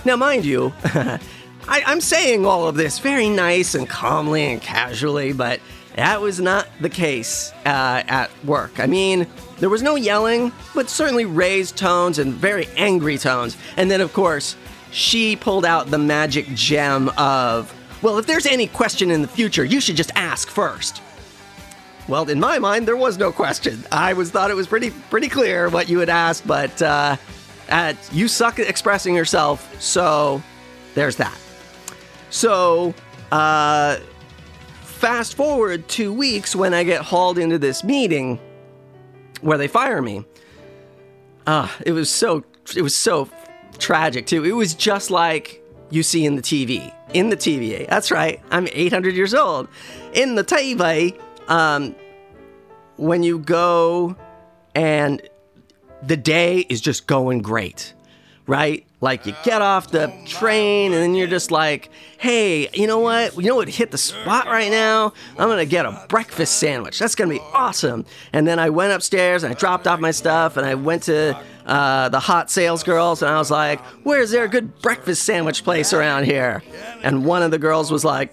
Now, 0.06 0.14
mind 0.14 0.44
you, 0.44 0.72
I, 0.84 1.18
am 1.66 2.00
saying 2.00 2.46
all 2.46 2.68
of 2.68 2.76
this 2.76 3.00
very 3.00 3.28
nice 3.28 3.74
and 3.74 3.88
calmly 3.88 4.52
and 4.52 4.62
casually, 4.62 5.32
but 5.32 5.58
that 5.96 6.20
was 6.20 6.38
not 6.38 6.68
the 6.80 6.88
case 6.88 7.50
uh, 7.64 8.04
at 8.06 8.30
work. 8.44 8.78
I 8.78 8.86
mean, 8.86 9.26
there 9.58 9.68
was 9.68 9.82
no 9.82 9.96
yelling, 9.96 10.52
but 10.76 10.88
certainly 10.88 11.24
raised 11.24 11.76
tones 11.76 12.20
and 12.20 12.32
very 12.32 12.68
angry 12.76 13.18
tones. 13.18 13.56
And 13.76 13.90
then, 13.90 14.00
of 14.00 14.12
course, 14.12 14.54
she 14.92 15.34
pulled 15.34 15.64
out 15.64 15.90
the 15.90 15.98
magic 15.98 16.46
gem 16.54 17.08
of 17.18 17.74
well, 18.00 18.16
if 18.18 18.26
there's 18.26 18.46
any 18.46 18.68
question 18.68 19.10
in 19.10 19.22
the 19.22 19.28
future, 19.28 19.64
you 19.64 19.80
should 19.80 19.96
just 19.96 20.12
ask 20.14 20.48
first. 20.48 21.02
Well, 22.06 22.30
in 22.30 22.38
my 22.38 22.60
mind, 22.60 22.86
there 22.86 22.96
was 22.96 23.18
no 23.18 23.32
question. 23.32 23.84
I 23.90 24.12
was 24.12 24.30
thought 24.30 24.52
it 24.52 24.54
was 24.54 24.68
pretty 24.68 24.92
pretty 25.10 25.28
clear 25.28 25.68
what 25.68 25.88
you 25.88 25.98
had 25.98 26.10
asked, 26.10 26.46
but 26.46 26.80
uh, 26.80 27.16
at, 27.68 27.96
you 28.12 28.28
suck 28.28 28.58
at 28.58 28.68
expressing 28.68 29.14
yourself, 29.14 29.80
so 29.80 30.42
there's 30.94 31.16
that. 31.16 31.36
So, 32.30 32.94
uh, 33.32 33.98
fast 34.82 35.34
forward 35.34 35.88
two 35.88 36.12
weeks 36.12 36.56
when 36.56 36.74
I 36.74 36.84
get 36.84 37.02
hauled 37.02 37.38
into 37.38 37.58
this 37.58 37.84
meeting 37.84 38.40
where 39.40 39.58
they 39.58 39.68
fire 39.68 40.00
me. 40.02 40.24
Uh, 41.46 41.68
it 41.84 41.92
was 41.92 42.10
so 42.10 42.44
it 42.74 42.82
was 42.82 42.96
so 42.96 43.28
tragic 43.78 44.26
too. 44.26 44.44
It 44.44 44.52
was 44.52 44.74
just 44.74 45.10
like 45.10 45.62
you 45.90 46.02
see 46.02 46.24
in 46.24 46.36
the 46.36 46.42
TV. 46.42 46.92
In 47.14 47.28
the 47.28 47.36
TVA. 47.36 47.88
That's 47.88 48.10
right. 48.10 48.40
I'm 48.50 48.66
800 48.72 49.14
years 49.14 49.34
old. 49.34 49.68
In 50.14 50.34
the 50.34 50.42
TV, 50.42 51.18
um, 51.48 51.94
when 52.96 53.22
you 53.22 53.38
go 53.38 54.16
and 54.74 55.22
the 56.02 56.16
day 56.16 56.58
is 56.60 56.80
just 56.80 57.06
going 57.06 57.42
great, 57.42 57.94
right? 58.46 58.86
Like 59.00 59.26
you 59.26 59.34
get 59.44 59.60
off 59.60 59.90
the 59.90 60.12
train 60.26 60.92
and 60.92 61.02
then 61.02 61.14
you're 61.14 61.26
just 61.26 61.50
like, 61.50 61.90
hey, 62.18 62.68
you 62.72 62.86
know 62.86 62.98
what? 62.98 63.36
You 63.36 63.42
know 63.42 63.56
what 63.56 63.68
hit 63.68 63.90
the 63.90 63.98
spot 63.98 64.46
right 64.46 64.70
now? 64.70 65.12
I'm 65.38 65.48
gonna 65.48 65.66
get 65.66 65.84
a 65.84 66.06
breakfast 66.08 66.58
sandwich. 66.58 66.98
That's 66.98 67.14
gonna 67.14 67.30
be 67.30 67.40
awesome. 67.52 68.06
And 68.32 68.48
then 68.48 68.58
I 68.58 68.70
went 68.70 68.92
upstairs 68.92 69.42
and 69.42 69.54
I 69.54 69.58
dropped 69.58 69.86
off 69.86 70.00
my 70.00 70.12
stuff 70.12 70.56
and 70.56 70.66
I 70.66 70.74
went 70.74 71.04
to 71.04 71.38
uh, 71.66 72.08
the 72.08 72.20
hot 72.20 72.50
sales 72.50 72.82
girls 72.82 73.20
and 73.22 73.30
I 73.30 73.38
was 73.38 73.50
like, 73.50 73.80
where's 74.02 74.30
there 74.30 74.44
a 74.44 74.48
good 74.48 74.80
breakfast 74.80 75.24
sandwich 75.24 75.62
place 75.62 75.92
around 75.92 76.24
here? 76.24 76.62
And 77.02 77.26
one 77.26 77.42
of 77.42 77.50
the 77.50 77.58
girls 77.58 77.92
was 77.92 78.04
like, 78.04 78.32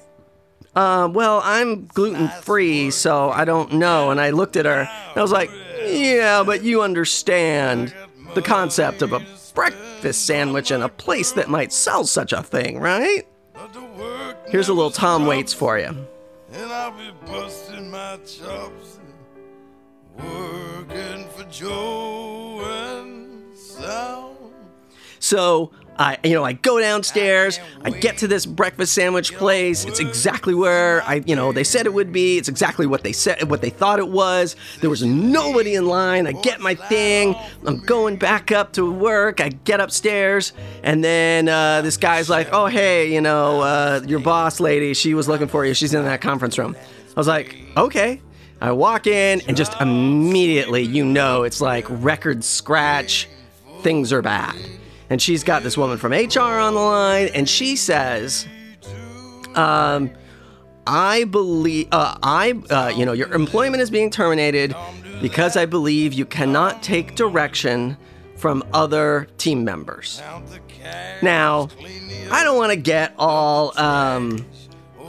uh, 0.76 1.08
well, 1.12 1.42
I'm 1.44 1.86
gluten 1.88 2.30
free, 2.42 2.90
so 2.90 3.30
I 3.30 3.46
don't 3.46 3.74
know. 3.74 4.12
And 4.12 4.20
I 4.20 4.32
looked 4.32 4.56
at 4.56 4.66
her 4.66 4.82
and 4.82 5.18
I 5.18 5.22
was 5.22 5.32
like, 5.32 5.52
yeah, 5.86 6.44
but 6.46 6.64
you 6.64 6.82
understand 6.82 7.94
the 8.34 8.42
concept 8.42 9.02
of 9.02 9.14
a 9.14 9.26
breakfast 9.54 10.26
sandwich 10.26 10.72
in 10.72 10.82
a 10.82 10.90
place 10.90 11.32
that 11.34 11.50
might 11.50 11.72
sell 11.72 12.06
such 12.06 12.34
a 12.34 12.42
thing, 12.44 12.80
right? 12.80 13.28
Here's 14.48 14.70
a 14.70 14.74
little 14.74 14.92
Tom 14.92 15.26
Waits 15.26 15.54
for 15.54 15.80
you. 15.80 15.96
And 16.52 16.72
I'll 16.72 16.92
be 16.92 17.12
busting 17.26 17.90
my 17.90 18.18
chops 18.18 19.00
working 20.18 21.28
for 21.30 21.44
Joe 21.50 22.62
and 22.66 23.58
Sal. 23.58 24.38
So 25.20 25.72
I, 25.98 26.18
you 26.24 26.34
know, 26.34 26.44
I 26.44 26.54
go 26.54 26.80
downstairs. 26.80 27.60
I 27.84 27.92
get 27.92 28.18
to 28.20 28.28
this 28.28 28.46
breakfast 28.46 28.94
sandwich 28.94 29.34
place. 29.36 29.86
It's 29.86 30.00
exactly 30.00 30.56
where 30.56 31.04
I, 31.04 31.16
you 31.26 31.36
know, 31.36 31.52
they 31.52 31.64
said 31.64 31.86
it 31.86 31.94
would 31.94 32.12
be. 32.12 32.38
It's 32.38 32.50
exactly 32.50 32.88
what 32.88 33.04
they 33.04 33.12
said, 33.12 33.50
what 33.50 33.62
they 33.62 33.70
thought 33.70 34.00
it 34.00 34.08
was. 34.08 34.56
There 34.82 34.90
was 34.90 35.04
nobody 35.04 35.76
in 35.76 35.86
line. 35.86 36.26
I 36.26 36.32
get 36.32 36.62
my 36.62 36.76
thing. 36.76 37.36
I'm 37.66 37.80
going 37.80 38.18
back 38.18 38.52
up 38.52 38.74
to 38.74 38.92
work. 38.92 39.40
I 39.40 39.50
get 39.50 39.80
upstairs, 39.80 40.54
and 40.84 41.04
then 41.04 41.48
uh, 41.48 41.82
this 41.82 41.98
guy's 41.98 42.30
like, 42.30 42.50
"Oh, 42.52 42.68
hey, 42.68 43.14
you 43.14 43.22
know, 43.22 43.62
uh, 43.62 44.02
your 44.06 44.20
boss 44.20 44.60
lady. 44.60 44.94
She 44.94 45.14
was 45.14 45.28
looking 45.28 45.48
for 45.48 45.66
you. 45.66 45.74
She's 45.74 45.94
in 45.94 46.04
that 46.06 46.22
conference 46.22 46.58
room." 46.58 46.76
I 47.16 47.20
was 47.20 47.28
like, 47.28 47.56
"Okay." 47.78 48.22
I 48.62 48.72
walk 48.72 49.08
in, 49.08 49.42
and 49.42 49.58
just 49.58 49.80
immediately, 49.82 50.84
you 50.84 51.04
know, 51.04 51.44
it's 51.44 51.60
like 51.60 51.86
record 51.90 52.46
scratch. 52.46 53.28
Things 53.82 54.14
are 54.14 54.22
bad 54.22 54.56
and 55.14 55.22
she's 55.22 55.44
got 55.44 55.62
this 55.62 55.78
woman 55.78 56.00
from 56.00 56.12
HR 56.12 56.40
on 56.40 56.74
the 56.74 56.80
line, 56.80 57.30
and 57.36 57.48
she 57.48 57.76
says, 57.76 58.48
um, 59.54 60.10
I 60.88 61.26
believe, 61.26 61.88
uh, 61.92 62.18
I, 62.24 62.54
uh, 62.72 62.88
you 62.88 63.06
know, 63.06 63.14
your 63.14 63.32
employment 63.32 63.84
is 63.84 63.92
being 63.92 64.10
terminated 64.10 64.76
because 65.22 65.56
I 65.56 65.68
believe 65.68 66.14
you 66.14 66.26
cannot 66.26 66.82
take 66.82 67.14
direction 67.14 67.96
from 68.38 68.64
other 68.74 69.28
team 69.38 69.64
members. 69.64 70.20
Now, 71.22 71.70
I 72.32 72.44
don't 72.44 72.58
want 72.58 72.72
to 72.72 72.76
get 72.76 73.14
all, 73.20 73.80
um, 73.80 74.44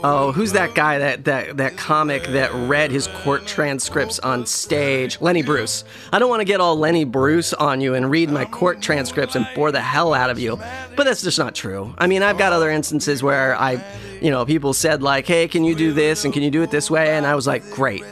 Oh, 0.03 0.31
who's 0.31 0.51
that 0.51 0.75
guy 0.75 0.99
that 0.99 1.25
that 1.25 1.57
that 1.57 1.77
comic 1.77 2.23
that 2.27 2.53
read 2.53 2.91
his 2.91 3.07
court 3.07 3.45
transcripts 3.47 4.19
on 4.19 4.45
stage? 4.45 5.19
Lenny 5.21 5.41
Bruce. 5.41 5.83
I 6.11 6.19
don't 6.19 6.29
want 6.29 6.41
to 6.41 6.45
get 6.45 6.59
all 6.59 6.77
Lenny 6.77 7.05
Bruce 7.05 7.53
on 7.53 7.81
you 7.81 7.93
and 7.95 8.11
read 8.11 8.29
my 8.29 8.45
court 8.45 8.81
transcripts 8.81 9.35
and 9.35 9.47
bore 9.55 9.71
the 9.71 9.81
hell 9.81 10.13
out 10.13 10.29
of 10.29 10.37
you. 10.37 10.57
But 10.95 11.05
that's 11.05 11.21
just 11.21 11.39
not 11.39 11.55
true. 11.55 11.93
I 11.97 12.07
mean, 12.07 12.23
I've 12.23 12.37
got 12.37 12.53
other 12.53 12.69
instances 12.69 13.23
where 13.23 13.55
I, 13.55 13.83
you 14.21 14.29
know, 14.29 14.45
people 14.45 14.73
said 14.73 15.01
like, 15.01 15.25
"Hey, 15.25 15.47
can 15.47 15.63
you 15.63 15.75
do 15.75 15.93
this 15.93 16.25
and 16.25 16.33
can 16.33 16.43
you 16.43 16.51
do 16.51 16.61
it 16.61 16.71
this 16.71 16.91
way?" 16.91 17.15
and 17.15 17.25
I 17.25 17.35
was 17.35 17.47
like, 17.47 17.69
"Great." 17.71 18.03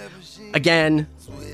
Again, 0.54 1.08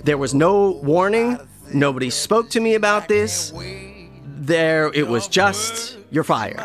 there 0.03 0.17
was 0.17 0.33
no 0.33 0.71
warning. 0.83 1.39
Nobody 1.73 2.09
spoke 2.09 2.49
to 2.51 2.59
me 2.59 2.75
about 2.75 3.07
this. 3.07 3.51
There 4.25 4.91
it 4.93 5.07
was 5.07 5.27
just 5.27 5.97
you're 6.11 6.23
fired. 6.23 6.61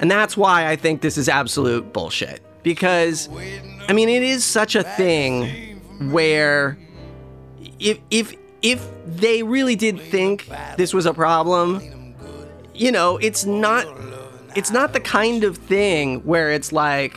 And 0.00 0.10
that's 0.10 0.36
why 0.36 0.68
I 0.68 0.76
think 0.76 1.00
this 1.00 1.16
is 1.16 1.28
absolute 1.28 1.92
bullshit 1.92 2.42
because 2.62 3.28
I 3.88 3.92
mean 3.92 4.08
it 4.08 4.22
is 4.22 4.44
such 4.44 4.74
a 4.74 4.82
thing 4.82 5.80
where 6.10 6.78
if 7.78 7.98
if 8.10 8.34
if 8.62 8.88
they 9.06 9.42
really 9.42 9.76
did 9.76 10.00
think 10.00 10.48
this 10.76 10.94
was 10.94 11.06
a 11.06 11.12
problem, 11.12 12.14
you 12.74 12.92
know, 12.92 13.18
it's 13.18 13.44
not 13.44 13.86
it's 14.54 14.70
not 14.70 14.92
the 14.92 15.00
kind 15.00 15.44
of 15.44 15.56
thing 15.56 16.20
where 16.20 16.52
it's 16.52 16.72
like 16.72 17.16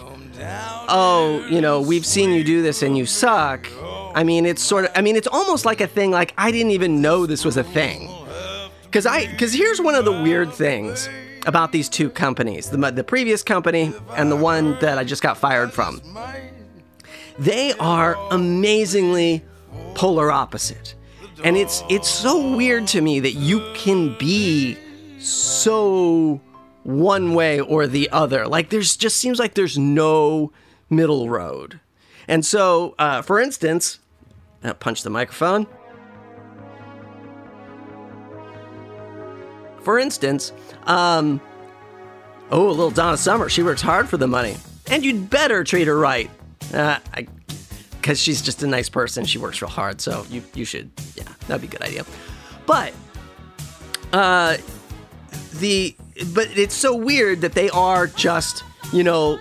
oh, 0.88 1.46
you 1.50 1.62
know, 1.62 1.82
we've 1.82 2.06
seen 2.06 2.32
you 2.32 2.44
do 2.44 2.62
this 2.62 2.82
and 2.82 2.98
you 2.98 3.06
suck. 3.06 3.68
I 4.14 4.24
mean, 4.24 4.46
it's 4.46 4.62
sort 4.62 4.86
of 4.86 4.92
I 4.96 5.02
mean, 5.02 5.16
it's 5.16 5.28
almost 5.28 5.66
like 5.66 5.82
a 5.82 5.88
thing 5.88 6.12
like 6.12 6.34
I 6.38 6.52
didn't 6.52 6.72
even 6.72 7.02
know 7.02 7.26
this 7.26 7.46
was 7.46 7.58
a 7.58 7.64
thing. 7.64 8.10
Cuz 8.92 9.06
I 9.06 9.28
cuz 9.36 9.54
here's 9.54 9.82
one 9.82 9.96
of 9.96 10.06
the 10.06 10.12
weird 10.12 10.54
things 10.54 11.10
about 11.46 11.72
these 11.72 11.90
two 11.90 12.10
companies 12.10 12.70
the, 12.70 12.78
the 12.92 13.04
previous 13.04 13.44
company 13.44 13.94
and 14.16 14.32
the 14.32 14.36
one 14.36 14.78
that 14.80 14.98
I 14.98 15.04
just 15.04 15.22
got 15.22 15.38
fired 15.38 15.72
from. 15.72 16.02
They 17.38 17.74
are 17.74 18.16
amazingly 18.32 19.44
polar 19.94 20.32
opposite. 20.32 20.96
And 21.44 21.58
it's 21.58 21.84
it's 21.90 22.10
so 22.10 22.56
weird 22.56 22.88
to 22.88 23.02
me 23.02 23.20
that 23.20 23.34
you 23.34 23.62
can 23.74 24.18
be 24.18 24.78
so 25.20 26.40
one 26.84 27.34
way 27.34 27.60
or 27.60 27.88
the 27.88 28.10
other. 28.12 28.48
Like 28.48 28.70
there's 28.70 28.96
just 28.96 29.18
seems 29.18 29.40
like 29.40 29.54
there's 29.54 29.78
no 29.78 30.52
middle 30.90 31.30
road. 31.30 31.80
And 32.28 32.46
so, 32.46 32.96
uh, 32.98 33.22
for 33.22 33.40
instance, 33.40 34.00
uh, 34.64 34.74
punch 34.74 35.04
the 35.04 35.10
microphone. 35.10 35.68
For 39.86 40.00
instance, 40.00 40.52
um, 40.88 41.40
oh, 42.50 42.68
little 42.68 42.90
Donna 42.90 43.18
Summer, 43.18 43.50
she 43.50 43.62
works 43.62 43.84
hard 43.84 44.10
for 44.10 44.18
the 44.18 44.28
money, 44.28 44.58
and 44.88 45.06
you'd 45.06 45.30
better 45.30 45.64
treat 45.64 45.88
her 45.88 45.98
right. 45.98 46.30
Uh, 46.74 47.00
because 48.02 48.20
she's 48.20 48.42
just 48.42 48.62
a 48.62 48.68
nice 48.68 48.90
person. 48.90 49.26
She 49.26 49.38
works 49.38 49.62
real 49.62 49.70
hard, 49.70 50.02
so 50.02 50.26
you 50.30 50.44
you 50.54 50.66
should, 50.66 50.92
yeah, 51.16 51.24
that'd 51.48 51.62
be 51.62 51.68
a 51.68 51.72
good 51.72 51.88
idea. 51.88 52.04
But, 52.66 52.94
uh, 54.12 54.58
the 55.60 55.96
but 56.34 56.56
it's 56.58 56.76
so 56.76 56.96
weird 56.96 57.42
that 57.42 57.54
they 57.54 57.70
are 57.70 58.08
just 58.08 58.64
you 58.92 59.04
know 59.04 59.40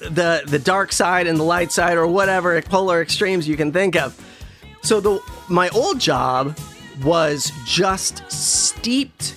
the 0.00 0.42
the 0.46 0.58
dark 0.58 0.92
side 0.92 1.26
and 1.26 1.38
the 1.38 1.44
light 1.44 1.72
side 1.72 1.96
or 1.96 2.06
whatever 2.06 2.60
polar 2.62 3.02
extremes 3.02 3.46
you 3.46 3.56
can 3.56 3.72
think 3.72 3.96
of. 3.96 4.18
So 4.82 5.00
the 5.00 5.20
my 5.48 5.68
old 5.70 5.98
job 5.98 6.58
was 7.02 7.52
just 7.66 8.30
steeped 8.30 9.34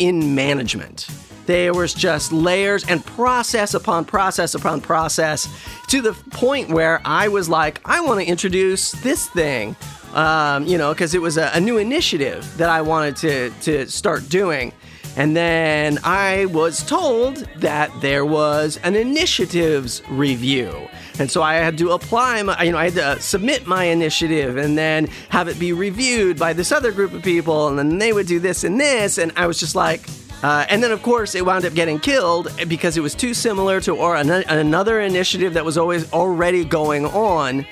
in 0.00 0.34
management. 0.34 1.06
There 1.46 1.72
was 1.72 1.94
just 1.94 2.32
layers 2.32 2.84
and 2.88 3.04
process 3.04 3.74
upon 3.74 4.04
process 4.04 4.54
upon 4.54 4.80
process 4.80 5.48
to 5.88 6.00
the 6.00 6.12
point 6.30 6.70
where 6.70 7.00
I 7.04 7.28
was 7.28 7.48
like, 7.48 7.80
I 7.84 8.00
want 8.00 8.20
to 8.20 8.26
introduce 8.26 8.92
this 9.02 9.28
thing, 9.28 9.76
um, 10.14 10.64
you 10.66 10.78
know, 10.78 10.92
because 10.92 11.14
it 11.14 11.20
was 11.20 11.36
a, 11.36 11.50
a 11.54 11.60
new 11.60 11.78
initiative 11.78 12.56
that 12.56 12.68
I 12.68 12.82
wanted 12.82 13.16
to 13.16 13.50
to 13.62 13.86
start 13.88 14.28
doing. 14.28 14.72
And 15.16 15.36
then 15.36 15.98
I 16.04 16.46
was 16.46 16.82
told 16.84 17.38
that 17.56 17.90
there 18.00 18.24
was 18.24 18.78
an 18.84 18.94
initiatives 18.94 20.02
review. 20.08 20.88
And 21.18 21.30
so 21.30 21.42
I 21.42 21.54
had 21.54 21.76
to 21.78 21.90
apply 21.90 22.42
my, 22.42 22.62
you 22.62 22.72
know, 22.72 22.78
I 22.78 22.88
had 22.88 23.16
to 23.16 23.20
submit 23.20 23.66
my 23.66 23.84
initiative 23.84 24.56
and 24.56 24.78
then 24.78 25.06
have 25.28 25.48
it 25.48 25.58
be 25.58 25.72
reviewed 25.72 26.38
by 26.38 26.52
this 26.52 26.72
other 26.72 26.92
group 26.92 27.12
of 27.12 27.22
people. 27.22 27.68
And 27.68 27.78
then 27.78 27.98
they 27.98 28.12
would 28.12 28.26
do 28.26 28.38
this 28.38 28.64
and 28.64 28.80
this. 28.80 29.18
And 29.18 29.32
I 29.36 29.46
was 29.46 29.58
just 29.58 29.74
like, 29.74 30.08
uh, 30.42 30.64
and 30.70 30.82
then, 30.82 30.92
of 30.92 31.02
course, 31.02 31.34
it 31.34 31.44
wound 31.44 31.66
up 31.66 31.74
getting 31.74 31.98
killed 31.98 32.50
because 32.66 32.96
it 32.96 33.02
was 33.02 33.14
too 33.14 33.34
similar 33.34 33.80
to 33.82 33.94
or 33.94 34.16
an- 34.16 34.30
another 34.30 35.00
initiative 35.00 35.54
that 35.54 35.64
was 35.64 35.76
always 35.76 36.10
already 36.12 36.64
going 36.64 37.04
on. 37.06 37.66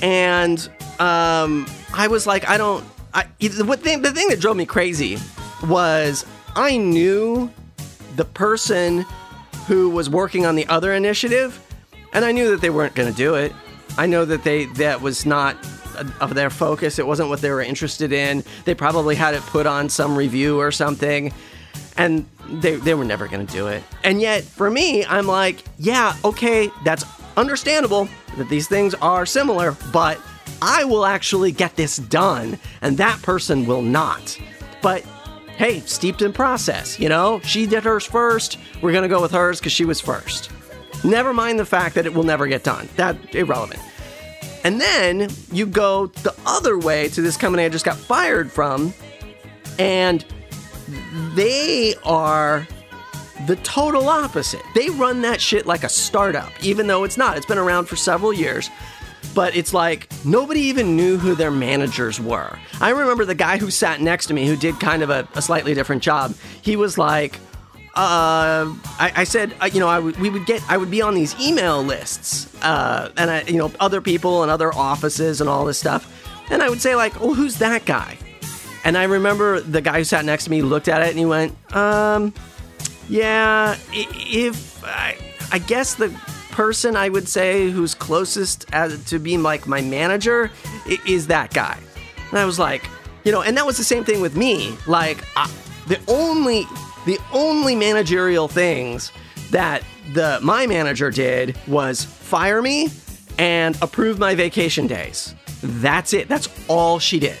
And 0.00 0.60
um, 1.00 1.66
I 1.92 2.06
was 2.08 2.26
like, 2.26 2.48
I 2.48 2.58
don't. 2.58 2.84
I, 3.12 3.26
the, 3.38 3.76
thing, 3.80 4.02
the 4.02 4.10
thing 4.10 4.28
that 4.28 4.40
drove 4.40 4.56
me 4.56 4.66
crazy 4.66 5.18
was 5.68 6.24
I 6.56 6.76
knew 6.76 7.50
the 8.16 8.24
person 8.24 9.04
who 9.66 9.90
was 9.90 10.08
working 10.08 10.46
on 10.46 10.54
the 10.54 10.66
other 10.68 10.92
initiative, 10.92 11.60
and 12.12 12.24
I 12.24 12.32
knew 12.32 12.50
that 12.50 12.60
they 12.60 12.70
weren't 12.70 12.94
going 12.94 13.10
to 13.10 13.16
do 13.16 13.34
it. 13.34 13.52
I 13.96 14.06
know 14.06 14.24
that 14.24 14.44
they 14.44 14.66
that 14.66 15.00
was 15.00 15.26
not 15.26 15.56
of 16.20 16.34
their 16.34 16.50
focus. 16.50 16.98
It 16.98 17.06
wasn't 17.06 17.28
what 17.28 17.40
they 17.40 17.50
were 17.50 17.62
interested 17.62 18.12
in. 18.12 18.44
They 18.64 18.74
probably 18.74 19.14
had 19.14 19.34
it 19.34 19.42
put 19.42 19.66
on 19.66 19.88
some 19.88 20.16
review 20.16 20.60
or 20.60 20.70
something, 20.70 21.32
and 21.96 22.26
they 22.48 22.76
they 22.76 22.94
were 22.94 23.04
never 23.04 23.28
going 23.28 23.46
to 23.46 23.52
do 23.52 23.68
it. 23.68 23.82
And 24.02 24.20
yet, 24.20 24.44
for 24.44 24.70
me, 24.70 25.04
I'm 25.04 25.26
like, 25.26 25.64
yeah, 25.78 26.16
okay, 26.24 26.70
that's 26.84 27.04
understandable 27.36 28.08
that 28.36 28.48
these 28.48 28.68
things 28.68 28.94
are 28.94 29.26
similar, 29.26 29.76
but 29.92 30.20
I 30.62 30.84
will 30.84 31.06
actually 31.06 31.52
get 31.52 31.76
this 31.76 31.96
done, 31.96 32.58
and 32.80 32.96
that 32.98 33.20
person 33.22 33.66
will 33.66 33.82
not. 33.82 34.38
But 34.82 35.04
hey, 35.56 35.80
steeped 35.80 36.22
in 36.22 36.32
process, 36.32 36.98
you 36.98 37.08
know? 37.08 37.40
She 37.40 37.66
did 37.66 37.84
hers 37.84 38.04
first. 38.04 38.58
We're 38.82 38.92
going 38.92 39.02
to 39.02 39.08
go 39.08 39.22
with 39.22 39.32
hers 39.32 39.60
because 39.60 39.72
she 39.72 39.84
was 39.84 40.00
first. 40.00 40.50
Never 41.04 41.32
mind 41.32 41.58
the 41.58 41.66
fact 41.66 41.94
that 41.96 42.06
it 42.06 42.14
will 42.14 42.24
never 42.24 42.46
get 42.46 42.64
done. 42.64 42.88
That 42.96 43.34
irrelevant. 43.34 43.80
And 44.64 44.80
then 44.80 45.28
you 45.52 45.66
go 45.66 46.06
the 46.06 46.34
other 46.46 46.78
way 46.78 47.08
to 47.10 47.20
this 47.20 47.36
company 47.36 47.64
I 47.64 47.68
just 47.68 47.84
got 47.84 47.96
fired 47.96 48.50
from, 48.50 48.94
and 49.78 50.24
they 51.34 51.94
are 52.04 52.66
the 53.46 53.56
total 53.56 54.08
opposite. 54.08 54.62
They 54.74 54.88
run 54.88 55.20
that 55.22 55.40
shit 55.40 55.66
like 55.66 55.84
a 55.84 55.88
startup, 55.88 56.50
even 56.62 56.86
though 56.86 57.04
it's 57.04 57.18
not. 57.18 57.36
It's 57.36 57.46
been 57.46 57.58
around 57.58 57.86
for 57.86 57.96
several 57.96 58.32
years 58.32 58.70
but 59.34 59.56
it's 59.56 59.74
like 59.74 60.08
nobody 60.24 60.60
even 60.60 60.96
knew 60.96 61.18
who 61.18 61.34
their 61.34 61.50
managers 61.50 62.20
were. 62.20 62.58
I 62.80 62.90
remember 62.90 63.24
the 63.24 63.34
guy 63.34 63.58
who 63.58 63.70
sat 63.70 64.00
next 64.00 64.26
to 64.26 64.34
me 64.34 64.46
who 64.46 64.56
did 64.56 64.78
kind 64.80 65.02
of 65.02 65.10
a, 65.10 65.28
a 65.34 65.42
slightly 65.42 65.74
different 65.74 66.02
job. 66.02 66.34
He 66.62 66.76
was 66.76 66.96
like, 66.98 67.38
uh, 67.96 68.74
I, 68.98 69.12
I, 69.16 69.24
said, 69.24 69.54
uh, 69.60 69.70
you 69.72 69.78
know, 69.78 69.88
I 69.88 69.96
w- 69.96 70.16
we 70.20 70.28
would 70.28 70.46
get, 70.46 70.62
I 70.68 70.76
would 70.76 70.90
be 70.90 71.00
on 71.00 71.14
these 71.14 71.38
email 71.40 71.82
lists, 71.82 72.52
uh, 72.62 73.10
and 73.16 73.30
I, 73.30 73.42
you 73.42 73.56
know, 73.56 73.70
other 73.78 74.00
people 74.00 74.42
and 74.42 74.50
other 74.50 74.74
offices 74.74 75.40
and 75.40 75.48
all 75.48 75.64
this 75.64 75.78
stuff, 75.78 76.10
and 76.50 76.60
I 76.60 76.68
would 76.68 76.80
say 76.80 76.96
like, 76.96 77.20
oh, 77.20 77.34
who's 77.34 77.58
that 77.58 77.84
guy? 77.84 78.18
And 78.84 78.98
I 78.98 79.04
remember 79.04 79.60
the 79.60 79.80
guy 79.80 79.98
who 79.98 80.04
sat 80.04 80.24
next 80.24 80.44
to 80.44 80.50
me 80.50 80.60
looked 80.60 80.88
at 80.88 81.02
it 81.02 81.10
and 81.10 81.18
he 81.18 81.24
went, 81.24 81.54
um, 81.74 82.34
yeah, 83.08 83.76
if 83.92 84.84
I, 84.84 85.16
I 85.52 85.58
guess 85.58 85.94
the 85.94 86.08
person 86.54 86.94
I 86.94 87.08
would 87.08 87.28
say 87.28 87.68
who's 87.68 87.96
closest 87.96 88.66
as, 88.72 89.04
to 89.06 89.18
being 89.18 89.42
like 89.42 89.66
my 89.66 89.80
manager 89.80 90.52
is 91.04 91.26
that 91.26 91.52
guy. 91.52 91.76
And 92.30 92.38
I 92.38 92.44
was 92.44 92.60
like, 92.60 92.88
you 93.24 93.32
know, 93.32 93.42
and 93.42 93.56
that 93.56 93.66
was 93.66 93.76
the 93.76 93.82
same 93.82 94.04
thing 94.04 94.20
with 94.20 94.36
me. 94.36 94.76
Like 94.86 95.24
I, 95.36 95.50
the 95.88 95.98
only 96.06 96.64
the 97.06 97.18
only 97.32 97.74
managerial 97.74 98.46
things 98.46 99.10
that 99.50 99.82
the 100.12 100.38
my 100.42 100.66
manager 100.68 101.10
did 101.10 101.58
was 101.66 102.04
fire 102.04 102.62
me 102.62 102.88
and 103.36 103.76
approve 103.82 104.20
my 104.20 104.36
vacation 104.36 104.86
days. 104.86 105.34
That's 105.60 106.12
it. 106.12 106.28
That's 106.28 106.48
all 106.68 107.00
she 107.00 107.18
did. 107.18 107.38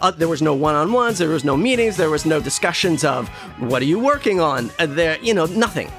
Uh, 0.00 0.10
there 0.10 0.28
was 0.28 0.42
no 0.42 0.54
one-on-ones. 0.54 1.18
There 1.18 1.28
was 1.28 1.44
no 1.44 1.56
meetings. 1.56 1.96
There 1.96 2.10
was 2.10 2.26
no 2.26 2.40
discussions 2.40 3.04
of 3.04 3.28
what 3.60 3.80
are 3.80 3.86
you 3.86 4.00
working 4.00 4.40
on. 4.40 4.70
Uh, 4.78 4.86
there, 4.86 5.18
you 5.22 5.34
know, 5.34 5.46
nothing 5.46 5.90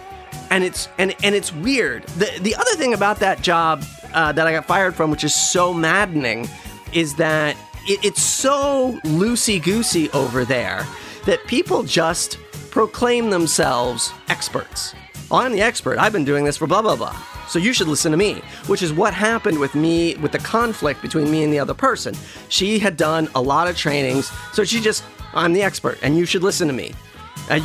and 0.49 0.63
it's 0.63 0.87
and 0.97 1.15
and 1.23 1.35
it's 1.35 1.53
weird. 1.53 2.03
The 2.03 2.39
the 2.41 2.55
other 2.55 2.71
thing 2.75 2.93
about 2.93 3.19
that 3.19 3.41
job 3.41 3.83
uh, 4.13 4.31
that 4.31 4.47
I 4.47 4.51
got 4.51 4.65
fired 4.65 4.95
from, 4.95 5.11
which 5.11 5.23
is 5.23 5.33
so 5.33 5.73
maddening, 5.73 6.47
is 6.93 7.15
that 7.15 7.55
it, 7.87 8.03
it's 8.03 8.21
so 8.21 8.99
loosey 9.03 9.61
goosey 9.61 10.09
over 10.11 10.45
there 10.45 10.85
that 11.25 11.45
people 11.45 11.83
just 11.83 12.37
proclaim 12.71 13.29
themselves 13.29 14.11
experts. 14.29 14.93
Oh, 15.29 15.37
I'm 15.37 15.51
the 15.51 15.61
expert. 15.61 15.97
I've 15.97 16.13
been 16.13 16.25
doing 16.25 16.45
this 16.45 16.57
for 16.57 16.67
blah 16.67 16.81
blah 16.81 16.95
blah. 16.95 17.17
So 17.47 17.59
you 17.59 17.71
should 17.71 17.87
listen 17.87 18.11
to 18.11 18.17
me, 18.17 18.41
which 18.67 18.81
is 18.81 18.91
what 18.91 19.13
happened 19.13 19.57
with 19.59 19.73
me 19.73 20.15
with 20.15 20.33
the 20.33 20.39
conflict 20.39 21.01
between 21.01 21.31
me 21.31 21.43
and 21.43 21.53
the 21.53 21.59
other 21.59 21.73
person. 21.73 22.13
She 22.49 22.77
had 22.77 22.97
done 22.97 23.29
a 23.35 23.41
lot 23.41 23.69
of 23.69 23.77
trainings, 23.77 24.31
so 24.53 24.63
she 24.63 24.81
just 24.81 25.03
I'm 25.33 25.53
the 25.53 25.61
expert, 25.61 25.99
and 26.01 26.17
you 26.17 26.25
should 26.25 26.43
listen 26.43 26.67
to 26.67 26.73
me. 26.73 26.93
Uh, 27.49 27.59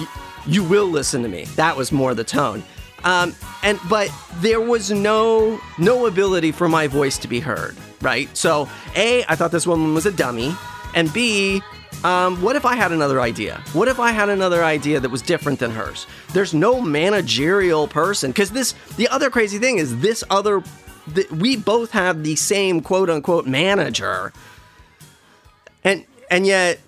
you 0.46 0.64
will 0.64 0.87
listen 0.87 1.22
to 1.22 1.28
me. 1.28 1.44
That 1.57 1.76
was 1.76 1.92
more 1.92 2.14
the 2.14 2.24
tone. 2.24 2.62
Um, 3.05 3.35
and 3.62 3.78
but 3.88 4.11
there 4.37 4.61
was 4.61 4.90
no 4.90 5.61
no 5.78 6.07
ability 6.07 6.52
for 6.52 6.68
my 6.68 6.87
voice 6.87 7.18
to 7.18 7.28
be 7.28 7.40
heard, 7.40 7.76
right? 8.00 8.35
So 8.37 8.68
a, 8.94 9.24
I 9.28 9.35
thought 9.35 9.50
this 9.50 9.66
woman 9.66 9.94
was 9.94 10.07
a 10.07 10.12
dummy, 10.12 10.55
and 10.94 11.12
b, 11.12 11.61
um, 12.05 12.40
what 12.42 12.57
if 12.57 12.64
I 12.64 12.76
had 12.76 12.92
another 12.92 13.20
idea? 13.20 13.62
What 13.72 13.88
if 13.88 13.98
I 13.98 14.11
had 14.11 14.28
another 14.28 14.64
idea 14.64 15.00
that 15.00 15.11
was 15.11 15.22
different 15.22 15.59
than 15.59 15.70
hers? 15.70 16.07
There's 16.33 16.55
no 16.55 16.81
managerial 16.81 17.88
person 17.88 18.31
because 18.31 18.50
this. 18.50 18.74
The 18.96 19.09
other 19.09 19.31
crazy 19.31 19.59
thing 19.59 19.78
is 19.78 20.00
this 20.00 20.22
other. 20.31 20.62
The, 21.09 21.26
we 21.33 21.57
both 21.57 21.90
have 21.90 22.22
the 22.22 22.37
same 22.37 22.81
quote 22.81 23.11
unquote 23.11 23.46
manager, 23.46 24.33
and 25.83 26.05
and 26.31 26.46
yet 26.46 26.78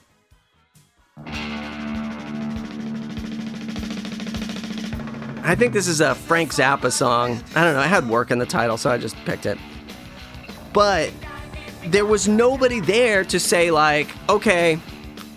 I 5.47 5.55
think 5.55 5.75
this 5.75 5.89
is 5.89 6.01
a 6.01 6.15
Frank 6.15 6.53
Zappa 6.53 6.91
song. 6.91 7.39
I 7.55 7.65
don't 7.65 7.75
know. 7.75 7.81
I 7.81 7.87
had 7.87 8.09
work 8.09 8.31
in 8.31 8.39
the 8.39 8.47
title, 8.47 8.79
so 8.79 8.91
I 8.91 8.97
just 8.97 9.15
picked 9.27 9.45
it. 9.45 9.59
But 10.73 11.13
there 11.87 12.07
was 12.07 12.27
nobody 12.27 12.81
there 12.81 13.25
to 13.25 13.39
say, 13.39 13.71
like, 13.71 14.09
okay, 14.31 14.79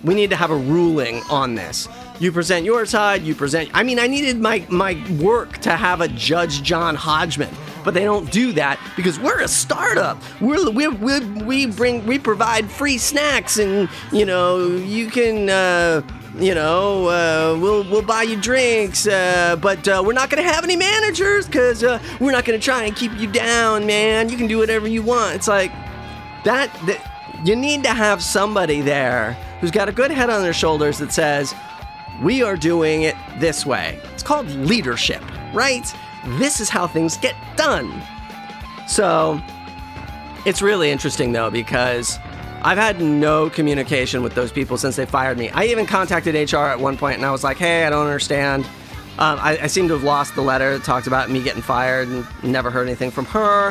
we 0.05 0.15
need 0.15 0.29
to 0.29 0.37
have 0.37 0.49
a 0.49 0.55
ruling 0.55 1.21
on 1.29 1.55
this. 1.55 1.89
You 2.21 2.31
present 2.31 2.65
your 2.65 2.85
side, 2.85 3.21
you 3.23 3.35
present. 3.35 3.69
I 3.73 3.83
mean, 3.83 3.99
I 3.99 4.07
needed 4.07 4.39
my, 4.39 4.65
my 4.69 4.95
work 5.19 5.57
to 5.59 5.71
have 5.71 5.99
a 5.99 6.07
Judge 6.07 6.63
John 6.63 6.95
Hodgman, 6.95 7.53
but 7.83 7.93
they 7.93 8.05
don't 8.05 8.31
do 8.31 8.53
that 8.53 8.79
because 8.95 9.19
we're 9.19 9.41
a 9.41 9.47
startup. 9.47 10.17
We're, 10.39 10.71
we 10.71 10.87
we 10.87 11.19
we 11.19 11.65
bring, 11.67 12.05
we 12.05 12.17
provide 12.17 12.71
free 12.71 12.97
snacks 12.97 13.59
and, 13.59 13.89
you 14.13 14.25
know, 14.25 14.67
you 14.67 15.09
can, 15.09 15.49
uh, 15.49 16.01
you 16.39 16.53
know, 16.53 17.07
uh, 17.07 17.57
we'll 17.59 17.83
we'll 17.89 18.01
buy 18.01 18.23
you 18.23 18.39
drinks, 18.39 19.07
uh, 19.07 19.55
but 19.61 19.87
uh, 19.87 20.03
we're 20.05 20.13
not 20.13 20.29
gonna 20.29 20.43
have 20.43 20.63
any 20.63 20.75
managers 20.75 21.45
because 21.45 21.83
uh, 21.83 21.99
we're 22.19 22.31
not 22.31 22.45
gonna 22.45 22.59
try 22.59 22.83
and 22.83 22.95
keep 22.95 23.11
you 23.17 23.31
down, 23.31 23.85
man. 23.85 24.29
You 24.29 24.37
can 24.37 24.47
do 24.47 24.57
whatever 24.57 24.87
you 24.87 25.01
want. 25.01 25.35
It's 25.35 25.47
like 25.47 25.71
that, 26.43 26.71
that. 26.85 27.13
You 27.43 27.55
need 27.55 27.83
to 27.83 27.89
have 27.89 28.23
somebody 28.23 28.81
there 28.81 29.33
who's 29.59 29.69
got 29.69 29.87
a 29.87 29.91
good 29.91 30.09
head 30.09 30.29
on 30.29 30.41
their 30.41 30.53
shoulders 30.53 30.97
that 30.97 31.11
says, 31.11 31.53
we 32.21 32.41
are 32.41 32.55
doing 32.55 33.03
it 33.03 33.15
this 33.37 33.65
way. 33.65 33.99
It's 34.13 34.23
called 34.23 34.47
leadership, 34.47 35.21
right? 35.53 35.93
This 36.39 36.59
is 36.59 36.69
how 36.69 36.87
things 36.87 37.17
get 37.17 37.35
done. 37.55 38.01
So 38.87 39.39
it's 40.45 40.61
really 40.61 40.89
interesting 40.89 41.31
though 41.31 41.51
because 41.51 42.17
I've 42.67 42.77
had 42.77 42.99
no 42.99 43.49
communication 43.49 44.21
with 44.21 44.35
those 44.35 44.51
people 44.51 44.77
since 44.77 44.97
they 44.97 45.05
fired 45.05 45.37
me. 45.37 45.49
I 45.51 45.67
even 45.67 45.85
contacted 45.85 46.35
HR 46.51 46.57
at 46.57 46.81
one 46.81 46.97
point 46.97 47.15
and 47.15 47.25
I 47.25 47.31
was 47.31 47.41
like, 47.41 47.55
hey, 47.55 47.85
I 47.85 47.89
don't 47.89 48.05
understand. 48.05 48.65
Um, 48.65 49.39
I, 49.39 49.57
I, 49.61 49.67
seem 49.67 49.87
to 49.87 49.93
have 49.93 50.03
lost 50.03 50.35
the 50.35 50.41
letter 50.41 50.77
that 50.77 50.83
talked 50.83 51.07
about 51.07 51.29
me 51.29 51.41
getting 51.41 51.61
fired 51.61 52.09
and 52.09 52.27
never 52.43 52.69
heard 52.69 52.85
anything 52.85 53.09
from 53.09 53.23
her. 53.27 53.69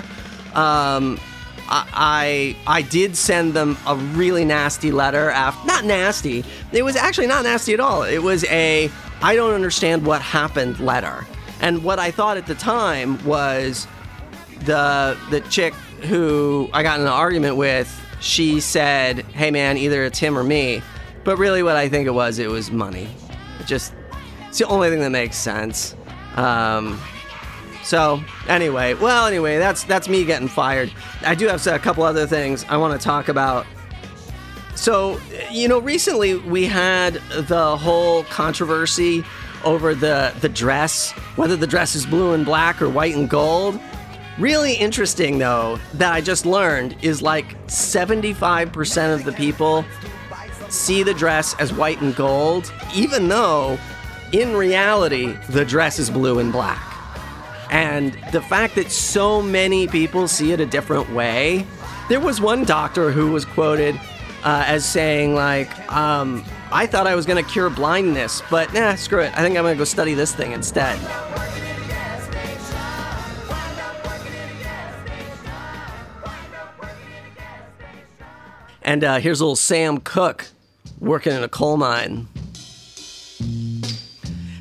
Um, 0.54 1.20
I, 1.68 2.56
I, 2.66 2.78
I 2.78 2.80
did 2.80 3.18
send 3.18 3.52
them 3.52 3.76
a 3.86 3.96
really 3.96 4.46
nasty 4.46 4.90
letter. 4.90 5.28
After, 5.28 5.66
not 5.66 5.84
nasty. 5.84 6.42
It 6.72 6.82
was 6.82 6.96
actually 6.96 7.26
not 7.26 7.44
nasty 7.44 7.74
at 7.74 7.80
all. 7.80 8.02
It 8.02 8.22
was 8.22 8.44
a 8.44 8.90
I 9.20 9.36
don't 9.36 9.52
understand 9.52 10.06
what 10.06 10.22
happened 10.22 10.80
letter. 10.80 11.26
And 11.60 11.84
what 11.84 11.98
I 11.98 12.10
thought 12.10 12.38
at 12.38 12.46
the 12.46 12.54
time 12.54 13.22
was 13.26 13.86
the 14.60 15.18
the 15.28 15.42
chick 15.50 15.74
who 16.04 16.70
I 16.72 16.82
got 16.82 16.98
in 16.98 17.04
an 17.04 17.12
argument 17.12 17.56
with. 17.56 18.04
She 18.20 18.60
said, 18.60 19.20
"Hey 19.26 19.50
man, 19.50 19.76
either 19.76 20.04
it's 20.04 20.18
him 20.18 20.38
or 20.38 20.44
me." 20.44 20.82
But 21.24 21.38
really, 21.38 21.62
what 21.62 21.76
I 21.76 21.88
think 21.88 22.06
it 22.06 22.12
was, 22.12 22.38
it 22.38 22.48
was 22.48 22.70
money. 22.70 23.08
It 23.60 23.66
just 23.66 23.94
it's 24.48 24.58
the 24.58 24.66
only 24.66 24.90
thing 24.90 25.00
that 25.00 25.10
makes 25.10 25.36
sense. 25.36 25.94
Um, 26.36 27.00
so 27.82 28.22
anyway, 28.48 28.94
well, 28.94 29.26
anyway, 29.26 29.58
that's 29.58 29.84
that's 29.84 30.08
me 30.08 30.24
getting 30.24 30.48
fired. 30.48 30.92
I 31.22 31.34
do 31.34 31.46
have 31.46 31.64
a 31.66 31.78
couple 31.78 32.02
other 32.04 32.26
things 32.26 32.64
I 32.68 32.76
want 32.76 32.98
to 32.98 33.04
talk 33.04 33.28
about. 33.28 33.66
So, 34.74 35.20
you 35.50 35.68
know, 35.68 35.78
recently 35.78 36.34
we 36.34 36.66
had 36.66 37.14
the 37.48 37.76
whole 37.76 38.24
controversy 38.24 39.24
over 39.64 39.94
the 39.94 40.34
the 40.40 40.48
dress, 40.48 41.12
whether 41.36 41.56
the 41.56 41.66
dress 41.66 41.94
is 41.94 42.06
blue 42.06 42.32
and 42.32 42.44
black 42.44 42.82
or 42.82 42.88
white 42.88 43.14
and 43.14 43.28
gold. 43.28 43.80
Really 44.38 44.74
interesting 44.74 45.38
though 45.38 45.78
that 45.94 46.12
I 46.12 46.20
just 46.20 46.44
learned 46.44 46.96
is 47.02 47.22
like 47.22 47.56
75% 47.66 49.14
of 49.14 49.24
the 49.24 49.32
people 49.32 49.84
see 50.68 51.02
the 51.02 51.14
dress 51.14 51.54
as 51.58 51.72
white 51.72 52.00
and 52.00 52.14
gold, 52.14 52.72
even 52.94 53.28
though 53.28 53.78
in 54.32 54.54
reality, 54.56 55.34
the 55.48 55.64
dress 55.64 55.98
is 55.98 56.10
blue 56.10 56.38
and 56.38 56.52
black. 56.52 56.82
And 57.70 58.18
the 58.32 58.40
fact 58.40 58.74
that 58.74 58.90
so 58.90 59.40
many 59.40 59.86
people 59.88 60.28
see 60.28 60.52
it 60.52 60.60
a 60.60 60.66
different 60.66 61.10
way. 61.12 61.66
There 62.08 62.20
was 62.20 62.40
one 62.40 62.64
doctor 62.64 63.10
who 63.10 63.32
was 63.32 63.44
quoted 63.44 63.98
uh, 64.44 64.64
as 64.66 64.84
saying, 64.84 65.34
like, 65.34 65.70
um, 65.92 66.44
I 66.70 66.86
thought 66.86 67.06
I 67.06 67.14
was 67.14 67.26
going 67.26 67.42
to 67.42 67.50
cure 67.50 67.70
blindness, 67.70 68.42
but 68.50 68.72
nah, 68.72 68.94
screw 68.94 69.20
it. 69.20 69.32
I 69.36 69.42
think 69.42 69.56
I'm 69.56 69.64
going 69.64 69.74
to 69.74 69.78
go 69.78 69.84
study 69.84 70.14
this 70.14 70.34
thing 70.34 70.52
instead. 70.52 70.98
And 78.86 79.02
uh, 79.02 79.18
here's 79.18 79.40
little 79.40 79.56
Sam 79.56 79.98
Cooke 79.98 80.46
working 81.00 81.32
in 81.32 81.42
a 81.42 81.48
coal 81.48 81.76
mine. 81.76 82.28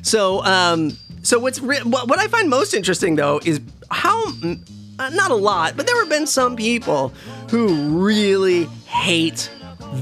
So, 0.02 0.44
um, 0.44 0.98
so 1.22 1.38
what's 1.38 1.60
what 1.60 2.18
I 2.18 2.26
find 2.26 2.50
most 2.50 2.74
interesting 2.74 3.14
though 3.14 3.40
is 3.44 3.60
how 3.90 4.26
uh, 4.98 5.10
not 5.10 5.30
a 5.30 5.34
lot, 5.34 5.76
but 5.76 5.86
there 5.86 5.98
have 6.00 6.08
been 6.08 6.26
some 6.26 6.56
people 6.56 7.08
who 7.50 7.68
really 8.04 8.64
hate 8.86 9.48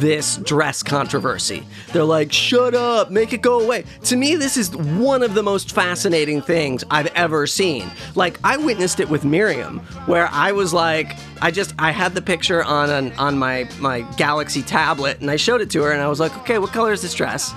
this 0.00 0.36
dress 0.38 0.82
controversy. 0.82 1.64
They're 1.92 2.04
like, 2.04 2.32
shut 2.32 2.74
up, 2.74 3.10
make 3.10 3.32
it 3.32 3.42
go 3.42 3.60
away. 3.60 3.84
To 4.04 4.16
me, 4.16 4.36
this 4.36 4.56
is 4.56 4.74
one 4.76 5.22
of 5.22 5.34
the 5.34 5.42
most 5.42 5.72
fascinating 5.72 6.42
things 6.42 6.84
I've 6.90 7.06
ever 7.14 7.46
seen. 7.46 7.90
Like, 8.14 8.38
I 8.44 8.56
witnessed 8.56 9.00
it 9.00 9.08
with 9.08 9.24
Miriam, 9.24 9.80
where 10.06 10.28
I 10.30 10.52
was 10.52 10.72
like, 10.72 11.16
I 11.40 11.50
just, 11.50 11.74
I 11.78 11.90
had 11.90 12.14
the 12.14 12.22
picture 12.22 12.62
on 12.64 12.90
an, 12.90 13.12
on 13.12 13.38
my, 13.38 13.68
my 13.78 14.02
Galaxy 14.16 14.62
tablet, 14.62 15.20
and 15.20 15.30
I 15.30 15.36
showed 15.36 15.60
it 15.60 15.70
to 15.70 15.82
her, 15.82 15.92
and 15.92 16.00
I 16.00 16.08
was 16.08 16.20
like, 16.20 16.36
okay, 16.38 16.58
what 16.58 16.70
color 16.72 16.92
is 16.92 17.02
this 17.02 17.14
dress? 17.14 17.52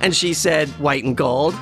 And 0.00 0.14
she 0.14 0.34
said, 0.34 0.68
white 0.80 1.04
and 1.04 1.16
gold. 1.16 1.54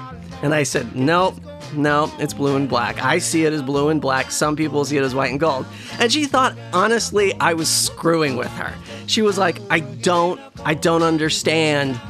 And 0.43 0.53
I 0.53 0.65
said, 0.65 0.95
nope, 0.95 1.37
no, 1.77 2.13
it's 2.19 2.35
blue 2.35 2.57
and 2.57 2.69
black. 2.69 3.03
I 3.03 3.19
see 3.19 3.45
it 3.45 3.53
as 3.53 3.63
blue 3.63 3.89
and 3.89 4.01
black. 4.01 4.31
Some 4.31 4.57
people 4.57 4.85
see 4.85 4.97
it 4.97 5.03
as 5.03 5.15
white 5.15 5.31
and 5.31 5.41
gold. 5.41 5.67
And 5.99 6.13
she 6.13 6.25
thought, 6.25 6.57
honestly, 6.73 7.35
I 7.41 7.55
was 7.55 7.69
screwing 7.69 8.37
with 8.37 8.51
her. 8.53 8.75
She 9.07 9.23
was 9.23 9.39
like, 9.39 9.61
I 9.71 9.81
don't, 9.81 10.41
I 10.65 10.75
don't 10.75 11.03
understand 11.03 12.01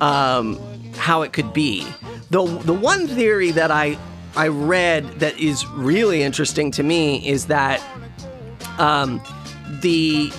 um, 0.00 0.58
how 0.94 1.22
it 1.22 1.32
could 1.32 1.52
be. 1.52 1.86
The 2.30 2.44
the 2.44 2.72
one 2.72 3.06
theory 3.06 3.52
that 3.52 3.70
I 3.70 3.96
I 4.34 4.48
read 4.48 5.20
that 5.20 5.38
is 5.38 5.66
really 5.68 6.22
interesting 6.22 6.70
to 6.72 6.82
me 6.82 7.26
is 7.26 7.46
that 7.46 7.80
um, 8.78 9.22
the 9.80 10.32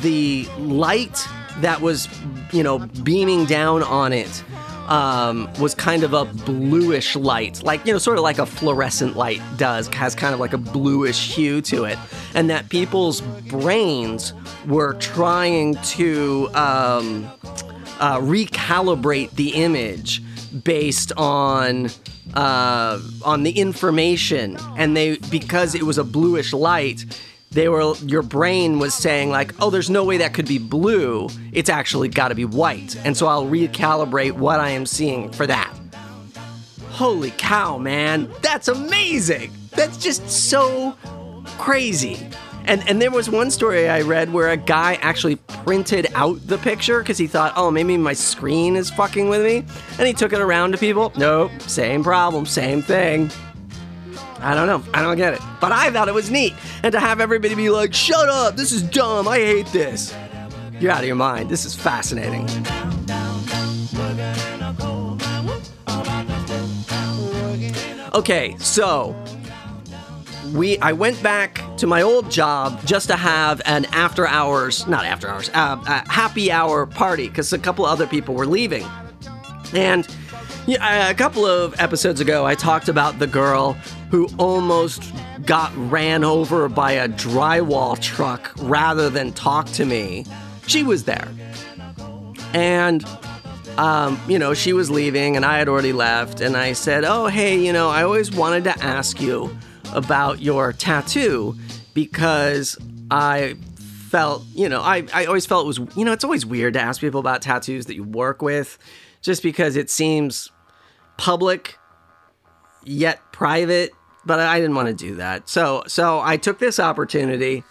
the 0.00 0.46
light 0.58 1.26
that 1.60 1.80
was 1.80 2.08
you 2.52 2.62
know 2.62 2.78
beaming 2.78 3.44
down 3.44 3.82
on 3.82 4.12
it 4.12 4.42
um, 4.88 5.50
was 5.60 5.74
kind 5.74 6.04
of 6.04 6.12
a 6.12 6.24
bluish 6.24 7.16
light, 7.16 7.62
like, 7.62 7.84
you 7.86 7.92
know, 7.92 7.98
sort 7.98 8.18
of 8.18 8.22
like 8.22 8.38
a 8.38 8.46
fluorescent 8.46 9.16
light 9.16 9.40
does, 9.56 9.88
has 9.88 10.14
kind 10.14 10.34
of 10.34 10.40
like 10.40 10.52
a 10.52 10.58
bluish 10.58 11.34
hue 11.34 11.60
to 11.62 11.84
it. 11.84 11.98
And 12.34 12.50
that 12.50 12.68
people's 12.68 13.20
brains 13.20 14.32
were 14.66 14.94
trying 14.94 15.74
to 15.74 16.48
um, 16.54 17.30
uh, 18.00 18.18
recalibrate 18.18 19.30
the 19.32 19.54
image 19.54 20.22
based 20.64 21.12
on 21.16 21.88
uh, 22.34 22.98
on 23.24 23.42
the 23.42 23.50
information 23.50 24.56
and 24.76 24.96
they 24.96 25.16
because 25.30 25.74
it 25.74 25.82
was 25.82 25.98
a 25.98 26.04
bluish 26.04 26.52
light 26.52 27.04
they 27.52 27.68
were 27.68 27.94
your 27.98 28.22
brain 28.22 28.78
was 28.78 28.94
saying 28.94 29.30
like 29.30 29.54
oh 29.60 29.70
there's 29.70 29.90
no 29.90 30.04
way 30.04 30.16
that 30.18 30.34
could 30.34 30.48
be 30.48 30.58
blue. 30.58 31.28
It's 31.52 31.70
actually 31.70 32.08
got 32.08 32.28
to 32.28 32.34
be 32.34 32.44
white. 32.44 32.96
And 33.04 33.16
so 33.16 33.26
i'll 33.26 33.46
recalibrate 33.46 34.32
what 34.32 34.60
i 34.60 34.70
am 34.70 34.86
seeing 34.86 35.30
for 35.30 35.46
that. 35.46 35.72
Holy 36.90 37.32
cow 37.32 37.78
man. 37.78 38.30
That's 38.42 38.68
amazing. 38.68 39.52
That's 39.70 39.96
just 39.96 40.28
so 40.28 40.96
crazy. 41.58 42.26
And 42.64 42.86
and 42.88 43.02
there 43.02 43.10
was 43.10 43.28
one 43.28 43.50
story 43.50 43.88
I 43.88 44.02
read 44.02 44.32
where 44.32 44.50
a 44.50 44.56
guy 44.56 44.94
actually 45.02 45.36
printed 45.36 46.06
out 46.14 46.46
the 46.46 46.58
picture 46.58 47.00
because 47.00 47.18
he 47.18 47.26
thought, 47.26 47.52
oh, 47.56 47.70
maybe 47.70 47.96
my 47.96 48.12
screen 48.12 48.76
is 48.76 48.90
fucking 48.90 49.28
with 49.28 49.42
me, 49.42 49.64
and 49.98 50.06
he 50.06 50.12
took 50.12 50.32
it 50.32 50.40
around 50.40 50.72
to 50.72 50.78
people. 50.78 51.12
Nope, 51.16 51.50
same 51.62 52.04
problem, 52.04 52.46
same 52.46 52.82
thing. 52.82 53.30
I 54.42 54.54
don't 54.54 54.66
know. 54.66 54.82
I 54.92 55.02
don't 55.02 55.16
get 55.16 55.34
it. 55.34 55.40
But 55.60 55.72
I 55.72 55.90
thought 55.90 56.08
it 56.08 56.14
was 56.14 56.30
neat. 56.30 56.54
And 56.82 56.92
to 56.92 57.00
have 57.00 57.20
everybody 57.20 57.54
be 57.54 57.70
like, 57.70 57.94
shut 57.94 58.28
up, 58.28 58.56
this 58.56 58.72
is 58.72 58.82
dumb, 58.82 59.28
I 59.28 59.38
hate 59.38 59.66
this. 59.66 60.14
You're 60.80 60.90
out 60.90 61.00
of 61.00 61.06
your 61.06 61.16
mind. 61.16 61.48
This 61.48 61.64
is 61.64 61.74
fascinating. 61.76 62.48
Okay, 68.14 68.56
so 68.58 69.16
we 70.52 70.76
I 70.78 70.92
went 70.92 71.22
back 71.22 71.62
to 71.78 71.86
my 71.86 72.02
old 72.02 72.30
job 72.30 72.84
just 72.84 73.06
to 73.08 73.16
have 73.16 73.62
an 73.64 73.86
after 73.86 74.26
hours, 74.26 74.86
not 74.86 75.04
after 75.04 75.28
hours, 75.28 75.50
uh, 75.54 75.76
happy 76.08 76.52
hour 76.52 76.84
party 76.84 77.28
because 77.28 77.52
a 77.52 77.58
couple 77.58 77.86
other 77.86 78.06
people 78.06 78.34
were 78.34 78.46
leaving. 78.46 78.86
And 79.72 80.06
yeah, 80.66 81.08
a 81.08 81.14
couple 81.14 81.46
of 81.46 81.78
episodes 81.80 82.20
ago, 82.20 82.44
I 82.44 82.54
talked 82.54 82.88
about 82.88 83.18
the 83.18 83.26
girl 83.26 83.76
who 84.12 84.28
almost 84.38 85.10
got 85.46 85.72
ran 85.90 86.22
over 86.22 86.68
by 86.68 86.92
a 86.92 87.08
drywall 87.08 87.98
truck 87.98 88.52
rather 88.58 89.08
than 89.08 89.32
talk 89.32 89.66
to 89.66 89.86
me. 89.86 90.26
She 90.66 90.82
was 90.82 91.04
there. 91.04 91.26
And, 92.52 93.06
um, 93.78 94.20
you 94.28 94.38
know, 94.38 94.52
she 94.52 94.74
was 94.74 94.90
leaving 94.90 95.34
and 95.34 95.46
I 95.46 95.56
had 95.56 95.66
already 95.66 95.94
left. 95.94 96.42
And 96.42 96.58
I 96.58 96.74
said, 96.74 97.04
Oh, 97.04 97.28
hey, 97.28 97.58
you 97.58 97.72
know, 97.72 97.88
I 97.88 98.02
always 98.02 98.30
wanted 98.30 98.64
to 98.64 98.78
ask 98.84 99.18
you 99.18 99.56
about 99.94 100.42
your 100.42 100.74
tattoo 100.74 101.56
because 101.94 102.76
I 103.10 103.56
felt, 104.10 104.44
you 104.54 104.68
know, 104.68 104.82
I, 104.82 105.06
I 105.14 105.24
always 105.24 105.46
felt 105.46 105.64
it 105.64 105.68
was, 105.68 105.96
you 105.96 106.04
know, 106.04 106.12
it's 106.12 106.22
always 106.22 106.44
weird 106.44 106.74
to 106.74 106.80
ask 106.82 107.00
people 107.00 107.18
about 107.18 107.40
tattoos 107.40 107.86
that 107.86 107.94
you 107.94 108.04
work 108.04 108.42
with 108.42 108.78
just 109.22 109.42
because 109.42 109.74
it 109.74 109.88
seems 109.88 110.52
public 111.16 111.78
yet 112.84 113.18
private 113.32 113.92
but 114.24 114.40
I 114.40 114.60
didn't 114.60 114.76
want 114.76 114.88
to 114.88 114.94
do 114.94 115.16
that. 115.16 115.48
So 115.48 115.84
so 115.86 116.20
I 116.20 116.36
took 116.36 116.58
this 116.58 116.78
opportunity 116.78 117.64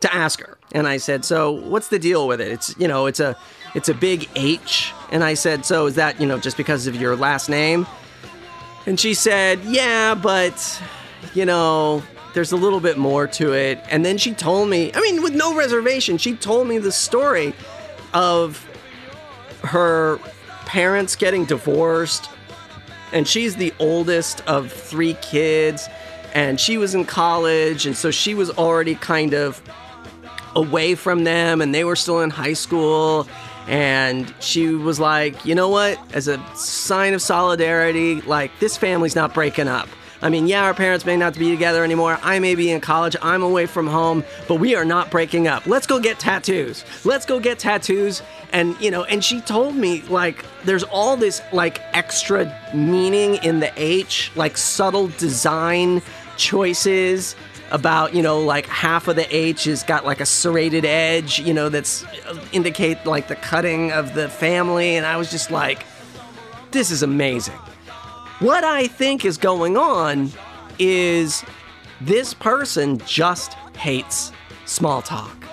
to 0.00 0.14
ask 0.14 0.40
her 0.40 0.58
and 0.72 0.86
I 0.86 0.96
said, 0.96 1.24
"So, 1.24 1.50
what's 1.50 1.88
the 1.88 1.98
deal 1.98 2.26
with 2.26 2.40
it? 2.40 2.48
It's, 2.48 2.74
you 2.78 2.88
know, 2.88 3.06
it's 3.06 3.20
a 3.20 3.36
it's 3.74 3.88
a 3.88 3.94
big 3.94 4.28
H." 4.36 4.92
And 5.10 5.22
I 5.22 5.34
said, 5.34 5.64
"So, 5.64 5.86
is 5.86 5.94
that, 5.96 6.20
you 6.20 6.26
know, 6.26 6.38
just 6.38 6.56
because 6.56 6.86
of 6.86 6.96
your 6.96 7.16
last 7.16 7.48
name?" 7.48 7.86
And 8.86 8.98
she 8.98 9.14
said, 9.14 9.60
"Yeah, 9.64 10.14
but 10.14 10.82
you 11.34 11.44
know, 11.44 12.02
there's 12.34 12.52
a 12.52 12.56
little 12.56 12.80
bit 12.80 12.96
more 12.98 13.26
to 13.26 13.52
it." 13.52 13.78
And 13.90 14.04
then 14.04 14.16
she 14.16 14.32
told 14.32 14.68
me, 14.68 14.90
I 14.94 15.00
mean, 15.00 15.22
with 15.22 15.34
no 15.34 15.54
reservation, 15.54 16.18
she 16.18 16.34
told 16.34 16.66
me 16.66 16.78
the 16.78 16.92
story 16.92 17.54
of 18.14 18.66
her 19.62 20.18
parents 20.64 21.16
getting 21.16 21.44
divorced, 21.44 22.30
and 23.12 23.26
she's 23.26 23.56
the 23.56 23.72
oldest 23.78 24.42
of 24.46 24.72
three 24.72 25.14
kids, 25.14 25.88
and 26.34 26.60
she 26.60 26.78
was 26.78 26.94
in 26.94 27.04
college, 27.04 27.86
and 27.86 27.96
so 27.96 28.10
she 28.10 28.34
was 28.34 28.50
already 28.50 28.94
kind 28.94 29.34
of 29.34 29.60
away 30.54 30.94
from 30.94 31.24
them, 31.24 31.60
and 31.60 31.74
they 31.74 31.84
were 31.84 31.96
still 31.96 32.20
in 32.20 32.30
high 32.30 32.52
school. 32.52 33.28
And 33.68 34.34
she 34.40 34.68
was 34.68 34.98
like, 34.98 35.44
you 35.44 35.54
know 35.54 35.68
what? 35.68 35.98
As 36.14 36.26
a 36.26 36.44
sign 36.56 37.14
of 37.14 37.22
solidarity, 37.22 38.20
like, 38.22 38.50
this 38.58 38.76
family's 38.76 39.14
not 39.14 39.32
breaking 39.32 39.68
up. 39.68 39.88
I 40.22 40.28
mean, 40.28 40.46
yeah, 40.46 40.64
our 40.64 40.74
parents 40.74 41.06
may 41.06 41.16
not 41.16 41.38
be 41.38 41.50
together 41.50 41.82
anymore. 41.82 42.18
I 42.22 42.38
may 42.38 42.54
be 42.54 42.70
in 42.70 42.80
college. 42.80 43.16
I'm 43.22 43.42
away 43.42 43.66
from 43.66 43.86
home, 43.86 44.22
but 44.48 44.56
we 44.56 44.74
are 44.74 44.84
not 44.84 45.10
breaking 45.10 45.48
up. 45.48 45.66
Let's 45.66 45.86
go 45.86 45.98
get 45.98 46.18
tattoos. 46.18 46.84
Let's 47.04 47.24
go 47.24 47.40
get 47.40 47.58
tattoos. 47.58 48.22
And, 48.52 48.78
you 48.80 48.90
know, 48.90 49.04
and 49.04 49.24
she 49.24 49.40
told 49.40 49.76
me, 49.76 50.02
like, 50.02 50.44
there's 50.64 50.84
all 50.84 51.16
this, 51.16 51.40
like, 51.52 51.80
extra 51.92 52.54
meaning 52.74 53.36
in 53.36 53.60
the 53.60 53.72
H, 53.76 54.30
like, 54.34 54.56
subtle 54.56 55.08
design 55.08 56.02
choices 56.36 57.36
about 57.70 58.14
you 58.14 58.22
know 58.22 58.40
like 58.40 58.66
half 58.66 59.06
of 59.08 59.16
the 59.16 59.36
H 59.36 59.64
has 59.64 59.82
got 59.84 60.04
like 60.04 60.20
a 60.20 60.26
serrated 60.26 60.84
edge, 60.84 61.38
you 61.38 61.54
know 61.54 61.68
that's 61.68 62.04
uh, 62.04 62.44
indicate 62.52 63.04
like 63.06 63.28
the 63.28 63.36
cutting 63.36 63.92
of 63.92 64.14
the 64.14 64.28
family, 64.28 64.96
and 64.96 65.06
I 65.06 65.16
was 65.16 65.30
just 65.30 65.50
like, 65.50 65.84
this 66.72 66.90
is 66.90 67.02
amazing. 67.02 67.58
What 68.40 68.64
I 68.64 68.86
think 68.86 69.26
is 69.26 69.36
going 69.36 69.76
on 69.76 70.30
is 70.78 71.44
this 72.00 72.32
person 72.32 72.96
just 73.00 73.52
hates 73.76 74.32
small 74.64 75.02
talk, 75.02 75.44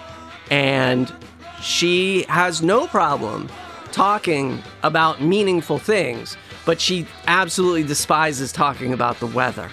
and 0.49 1.13
she 1.61 2.23
has 2.29 2.61
no 2.61 2.87
problem 2.87 3.49
talking 3.91 4.63
about 4.83 5.21
meaningful 5.21 5.79
things, 5.79 6.37
but 6.65 6.79
she 6.79 7.05
absolutely 7.27 7.83
despises 7.83 8.53
talking 8.53 8.93
about 8.93 9.19
the 9.19 9.27
weather. 9.27 9.69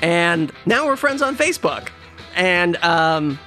And 0.00 0.50
now 0.64 0.86
we're 0.86 0.96
friends 0.96 1.20
on 1.20 1.36
Facebook. 1.36 1.90
And 2.34 2.76
um, 2.76 3.38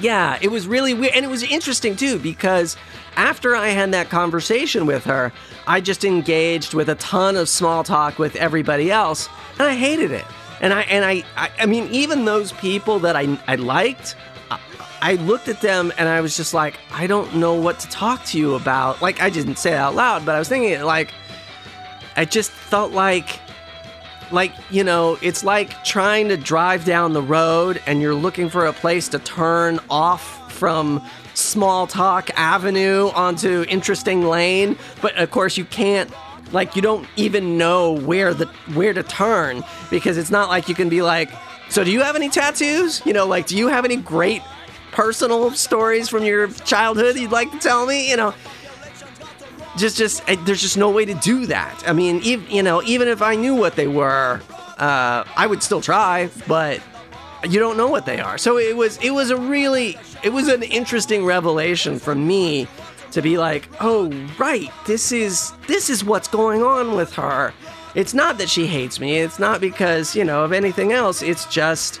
yeah, 0.00 0.38
it 0.42 0.48
was 0.48 0.66
really 0.66 0.92
weird, 0.92 1.14
and 1.14 1.24
it 1.24 1.28
was 1.28 1.42
interesting 1.42 1.96
too 1.96 2.18
because 2.18 2.76
after 3.16 3.56
I 3.56 3.68
had 3.68 3.92
that 3.92 4.10
conversation 4.10 4.84
with 4.84 5.04
her, 5.04 5.32
I 5.66 5.80
just 5.80 6.04
engaged 6.04 6.74
with 6.74 6.88
a 6.88 6.94
ton 6.96 7.36
of 7.36 7.48
small 7.48 7.84
talk 7.84 8.18
with 8.18 8.36
everybody 8.36 8.90
else, 8.90 9.28
and 9.58 9.62
I 9.62 9.74
hated 9.74 10.10
it. 10.10 10.24
And 10.60 10.72
I 10.72 10.82
and 10.82 11.04
I 11.04 11.24
I, 11.36 11.50
I 11.60 11.66
mean, 11.66 11.88
even 11.90 12.24
those 12.24 12.52
people 12.52 12.98
that 13.00 13.16
I 13.16 13.38
I 13.46 13.56
liked. 13.56 14.16
I 15.02 15.14
looked 15.14 15.48
at 15.48 15.62
them 15.62 15.94
and 15.96 16.10
I 16.10 16.20
was 16.20 16.36
just 16.36 16.52
like, 16.52 16.78
I 16.92 17.06
don't 17.06 17.36
know 17.36 17.54
what 17.54 17.78
to 17.78 17.88
talk 17.88 18.22
to 18.26 18.38
you 18.38 18.54
about. 18.54 19.00
Like, 19.00 19.22
I 19.22 19.30
didn't 19.30 19.56
say 19.56 19.72
it 19.72 19.76
out 19.76 19.94
loud, 19.94 20.26
but 20.26 20.34
I 20.34 20.38
was 20.38 20.46
thinking, 20.46 20.72
it 20.72 20.84
like, 20.84 21.08
I 22.16 22.26
just 22.26 22.50
felt 22.50 22.92
like 22.92 23.40
like 24.32 24.52
you 24.70 24.84
know 24.84 25.18
it's 25.22 25.42
like 25.42 25.82
trying 25.84 26.28
to 26.28 26.36
drive 26.36 26.84
down 26.84 27.12
the 27.12 27.22
road 27.22 27.82
and 27.86 28.00
you're 28.00 28.14
looking 28.14 28.48
for 28.48 28.66
a 28.66 28.72
place 28.72 29.08
to 29.08 29.18
turn 29.18 29.80
off 29.88 30.52
from 30.52 31.04
small 31.34 31.86
talk 31.86 32.30
avenue 32.36 33.08
onto 33.14 33.64
interesting 33.68 34.24
lane 34.26 34.76
but 35.00 35.16
of 35.16 35.30
course 35.30 35.56
you 35.56 35.64
can't 35.64 36.10
like 36.52 36.76
you 36.76 36.82
don't 36.82 37.06
even 37.16 37.56
know 37.56 37.92
where 37.92 38.34
the 38.34 38.46
where 38.74 38.92
to 38.92 39.02
turn 39.02 39.62
because 39.90 40.18
it's 40.18 40.30
not 40.30 40.48
like 40.48 40.68
you 40.68 40.74
can 40.74 40.88
be 40.88 41.02
like 41.02 41.30
so 41.68 41.84
do 41.84 41.92
you 41.92 42.00
have 42.00 42.16
any 42.16 42.28
tattoos? 42.28 43.04
You 43.06 43.12
know 43.12 43.26
like 43.26 43.46
do 43.46 43.56
you 43.56 43.68
have 43.68 43.84
any 43.84 43.96
great 43.96 44.42
personal 44.92 45.52
stories 45.52 46.08
from 46.08 46.24
your 46.24 46.48
childhood 46.48 47.16
you'd 47.16 47.30
like 47.30 47.50
to 47.52 47.58
tell 47.58 47.86
me? 47.86 48.10
You 48.10 48.16
know? 48.16 48.34
Just 49.76 49.96
just 49.96 50.28
eh, 50.28 50.36
there's 50.44 50.60
just 50.60 50.76
no 50.76 50.90
way 50.90 51.04
to 51.04 51.14
do 51.14 51.46
that. 51.46 51.82
I 51.86 51.92
mean, 51.92 52.20
even, 52.22 52.50
you 52.50 52.62
know, 52.62 52.82
even 52.82 53.06
if 53.06 53.22
I 53.22 53.36
knew 53.36 53.54
what 53.54 53.76
they 53.76 53.86
were, 53.86 54.40
uh, 54.78 55.24
I 55.36 55.46
would 55.46 55.62
still 55.62 55.80
try, 55.80 56.28
but 56.48 56.82
you 57.48 57.58
don't 57.58 57.76
know 57.76 57.88
what 57.88 58.06
they 58.06 58.20
are. 58.20 58.38
So 58.38 58.58
it 58.58 58.76
was 58.76 58.98
it 58.98 59.10
was 59.10 59.30
a 59.30 59.36
really 59.36 59.98
it 60.22 60.30
was 60.30 60.48
an 60.48 60.62
interesting 60.62 61.24
revelation 61.24 61.98
for 61.98 62.14
me 62.14 62.66
to 63.12 63.22
be 63.22 63.38
like, 63.38 63.68
"Oh, 63.80 64.10
right. 64.38 64.70
This 64.86 65.12
is 65.12 65.52
this 65.66 65.90
is 65.90 66.04
what's 66.04 66.28
going 66.28 66.62
on 66.62 66.96
with 66.96 67.12
her." 67.14 67.52
It's 67.94 68.14
not 68.14 68.38
that 68.38 68.48
she 68.48 68.66
hates 68.66 69.00
me. 69.00 69.16
It's 69.18 69.38
not 69.38 69.60
because, 69.60 70.14
you 70.14 70.24
know, 70.24 70.44
of 70.44 70.52
anything 70.52 70.92
else. 70.92 71.22
It's 71.22 71.44
just 71.46 71.96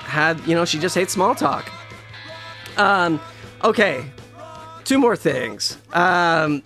had, 0.00 0.44
you 0.46 0.54
know, 0.54 0.64
she 0.64 0.78
just 0.78 0.94
hates 0.94 1.12
small 1.12 1.34
talk. 1.34 1.70
Um 2.76 3.20
okay. 3.62 4.04
Two 4.84 4.98
more 4.98 5.16
things. 5.16 5.78
Um 5.92 6.62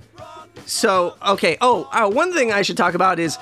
so, 0.70 1.16
okay. 1.26 1.56
Oh, 1.60 1.88
uh, 1.92 2.08
one 2.08 2.32
thing 2.32 2.52
I 2.52 2.62
should 2.62 2.76
talk 2.76 2.94
about 2.94 3.18
is 3.18 3.38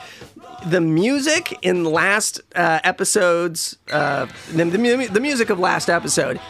the 0.66 0.80
music 0.80 1.56
in 1.62 1.84
last 1.84 2.40
uh, 2.54 2.80
episodes, 2.84 3.76
uh, 3.90 4.26
the, 4.52 4.64
the, 4.64 5.08
the 5.12 5.20
music 5.20 5.50
of 5.50 5.58
last 5.58 5.88
episode. 5.88 6.40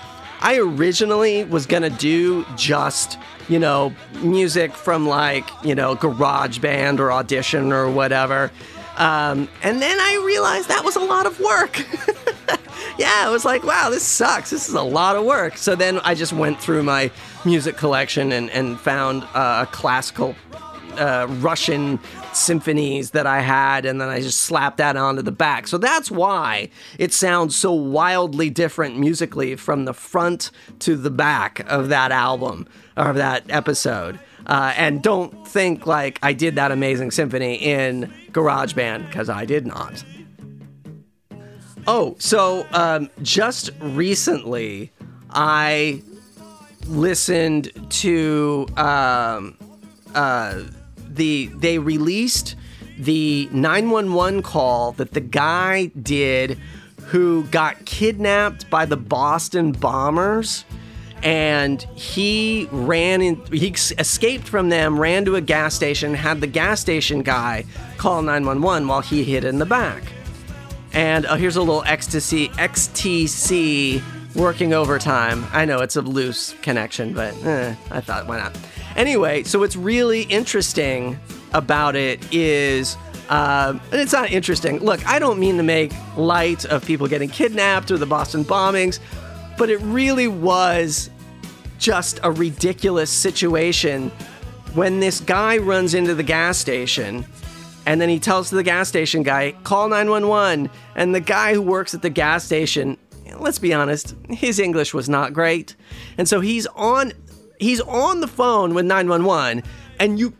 I 0.40 0.59
originally 0.59 1.44
was 1.44 1.66
gonna 1.66 1.90
do 1.90 2.47
just, 2.57 3.18
you 3.49 3.59
know, 3.59 3.92
music 4.23 4.73
from 4.73 5.07
like, 5.07 5.49
you 5.64 5.75
know, 5.75 5.97
GarageBand 5.97 7.01
or 7.01 7.12
Audition 7.12 7.73
or 7.73 7.90
whatever. 7.90 8.51
Um, 8.97 9.49
and 9.62 9.81
then 9.81 9.99
I 9.99 10.23
realized 10.25 10.68
that 10.68 10.85
was 10.85 10.97
a 10.97 11.01
lot 11.01 11.27
of 11.27 11.38
work. 11.40 11.79
yeah, 12.99 13.23
I 13.25 13.31
was 13.31 13.44
like, 13.44 13.62
wow, 13.64 13.90
this 13.90 14.03
sucks. 14.03 14.51
This 14.51 14.68
is 14.68 14.75
a 14.75 14.83
lot 14.83 15.16
of 15.16 15.25
work. 15.25 15.57
So 15.57 15.77
then 15.77 16.01
I 16.01 16.14
just 16.14 16.33
went 16.33 16.61
through 16.61 16.83
my 16.83 17.11
music 17.44 17.77
collection 17.77 18.33
and, 18.33 18.51
and 18.51 18.79
found 18.79 19.25
uh, 19.35 19.66
a 19.66 19.73
classical 19.73 20.35
uh, 20.98 21.26
Russian 21.40 21.98
symphonies 22.32 23.11
that 23.11 23.26
I 23.26 23.40
had, 23.40 23.84
and 23.84 24.00
then 24.00 24.08
I 24.08 24.20
just 24.20 24.42
slapped 24.42 24.78
that 24.78 24.96
onto 24.96 25.22
the 25.22 25.32
back. 25.32 25.66
So 25.66 25.78
that's 25.78 26.11
why 26.11 26.70
it 26.98 27.12
sounds 27.12 27.56
so 27.56 27.72
wildly 27.72 28.50
different 28.50 28.98
musically 28.98 29.56
from 29.56 29.84
the 29.84 29.94
front 29.94 30.50
to 30.80 30.96
the 30.96 31.11
back 31.11 31.61
of 31.70 31.88
that 31.88 32.12
album 32.12 32.66
or 32.96 33.12
that 33.12 33.44
episode. 33.48 34.18
Uh, 34.46 34.72
and 34.76 35.02
don't 35.02 35.46
think 35.46 35.87
like 35.87 36.18
I 36.22 36.32
did 36.32 36.56
that 36.56 36.72
amazing 36.72 37.11
symphony 37.11 37.54
in 37.56 38.12
GarageBand 38.32 39.06
because 39.06 39.28
I 39.28 39.44
did 39.44 39.66
not. 39.66 40.02
Oh, 41.87 42.16
so 42.18 42.66
um, 42.72 43.08
just 43.22 43.70
recently 43.80 44.90
I 45.30 46.02
listened 46.87 47.70
to 47.90 48.66
um, 48.76 49.56
uh, 50.14 50.64
the 51.18 51.50
they 51.54 51.78
released 51.78 52.57
the 52.96 53.48
911 53.52 54.42
call 54.42 54.92
that 54.92 55.12
the 55.12 55.20
guy 55.20 55.87
did 56.00 56.59
who 57.07 57.44
got 57.44 57.85
kidnapped 57.85 58.68
by 58.70 58.87
the 58.87 58.96
Boston 58.96 59.72
bombers 59.72 60.64
and 61.22 61.83
he 61.94 62.68
ran 62.70 63.20
in 63.20 63.44
he 63.52 63.68
escaped 63.98 64.48
from 64.48 64.68
them 64.68 64.98
ran 64.98 65.24
to 65.24 65.37
a 65.37 65.40
gas 65.40 65.74
station 65.74 66.14
had 66.14 66.40
the 66.40 66.46
gas 66.46 66.81
station 66.81 67.22
guy 67.22 67.64
call 67.96 68.22
911 68.22 68.87
while 68.88 69.00
he 69.00 69.24
hid 69.24 69.44
in 69.44 69.59
the 69.59 69.66
back. 69.66 70.02
And 70.92 71.26
uh, 71.26 71.37
here's 71.37 71.57
a 71.57 71.61
little 71.61 71.85
ecstasy 71.85 72.48
xtc 72.48 74.02
working 74.35 74.72
overtime. 74.72 75.44
I 75.52 75.64
know 75.64 75.81
it's 75.81 75.96
a 75.96 76.02
loose 76.02 76.54
connection 76.62 77.12
but 77.12 77.35
eh, 77.44 77.74
i 77.90 78.00
thought 78.00 78.26
why 78.26 78.38
not 78.38 78.57
Anyway, 78.98 79.44
so 79.44 79.61
what's 79.61 79.76
really 79.76 80.22
interesting 80.22 81.18
about 81.54 81.96
it 81.96 82.34
is. 82.34 82.96
Um, 83.30 83.80
and 83.92 84.00
it's 84.00 84.12
not 84.14 84.30
interesting. 84.30 84.78
Look, 84.78 85.06
I 85.06 85.18
don't 85.18 85.38
mean 85.38 85.58
to 85.58 85.62
make 85.62 85.92
light 86.16 86.64
of 86.64 86.84
people 86.87 87.06
getting 87.06 87.28
kidnapped 87.28 87.90
or 87.90 87.98
the 87.98 88.06
Boston 88.06 88.42
bombings, 88.42 89.00
but 89.58 89.68
it 89.68 89.76
really 89.82 90.28
was 90.28 91.11
just 91.78 92.20
a 92.22 92.32
ridiculous 92.32 93.11
situation 93.11 94.08
when 94.72 95.00
this 95.00 95.20
guy 95.20 95.58
runs 95.58 95.92
into 95.92 96.14
the 96.14 96.22
gas 96.22 96.56
station 96.56 97.26
and 97.88 98.02
then 98.02 98.11
he 98.11 98.18
tells 98.18 98.50
the 98.50 98.62
gas 98.62 98.87
station 98.87 99.22
guy, 99.22 99.52
call 99.64 99.88
911. 99.88 100.68
And 100.94 101.14
the 101.14 101.20
guy 101.20 101.54
who 101.54 101.62
works 101.62 101.94
at 101.94 102.02
the 102.02 102.11
gas 102.11 102.44
station, 102.44 102.98
let's 103.38 103.58
be 103.58 103.72
honest, 103.72 104.14
his 104.28 104.58
English 104.58 104.92
was 104.92 105.08
not 105.08 105.32
great. 105.32 105.74
And 106.18 106.28
so 106.28 106.40
he's 106.40 106.66
on 106.66 107.14
he's 107.61 107.81
on 107.81 108.21
the 108.21 108.29
phone 108.29 108.75
with 108.75 108.87
911 108.87 109.62
and 109.99 110.18
you 110.18 110.33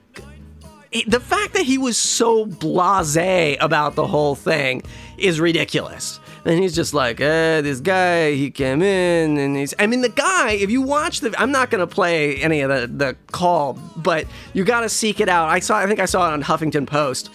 the 1.07 1.21
fact 1.21 1.53
that 1.53 1.65
he 1.65 1.77
was 1.77 1.99
so 1.99 2.47
blasé 2.47 3.57
about 3.61 3.95
the 3.95 4.07
whole 4.07 4.35
thing 4.35 4.83
is 5.19 5.41
ridiculous. 5.41 6.19
And 6.45 6.59
he's 6.63 6.75
just 6.75 6.95
like, 6.95 7.21
eh, 7.21 7.61
this 7.61 7.81
guy, 7.81 8.33
he 8.33 8.51
came 8.51 8.81
in 8.81 9.37
and 9.37 9.55
he's, 9.55 9.75
I 9.79 9.87
mean, 9.87 10.01
the 10.01 10.09
guy, 10.09 10.53
if 10.53 10.71
you 10.71 10.81
watch 10.81 11.21
the, 11.21 11.35
I'm 11.39 11.51
not 11.51 11.69
going 11.69 11.81
to 11.81 11.87
play 11.87 12.37
any 12.37 12.63
of 12.63 12.71
the, 12.71 12.87
the 12.87 13.17
call, 13.33 13.75
but 13.97 14.27
you 14.55 14.65
got 14.65 14.81
to 14.81 14.89
seek 14.89 15.21
it 15.21 15.29
out. 15.29 15.49
I 15.51 15.59
saw, 15.59 15.77
I 15.77 15.87
think 15.87 16.01
I 16.01 16.07
saw 16.07 16.31
it 16.31 16.33
on 16.33 16.43
Huffington 16.43 16.87
Post. 16.87 17.29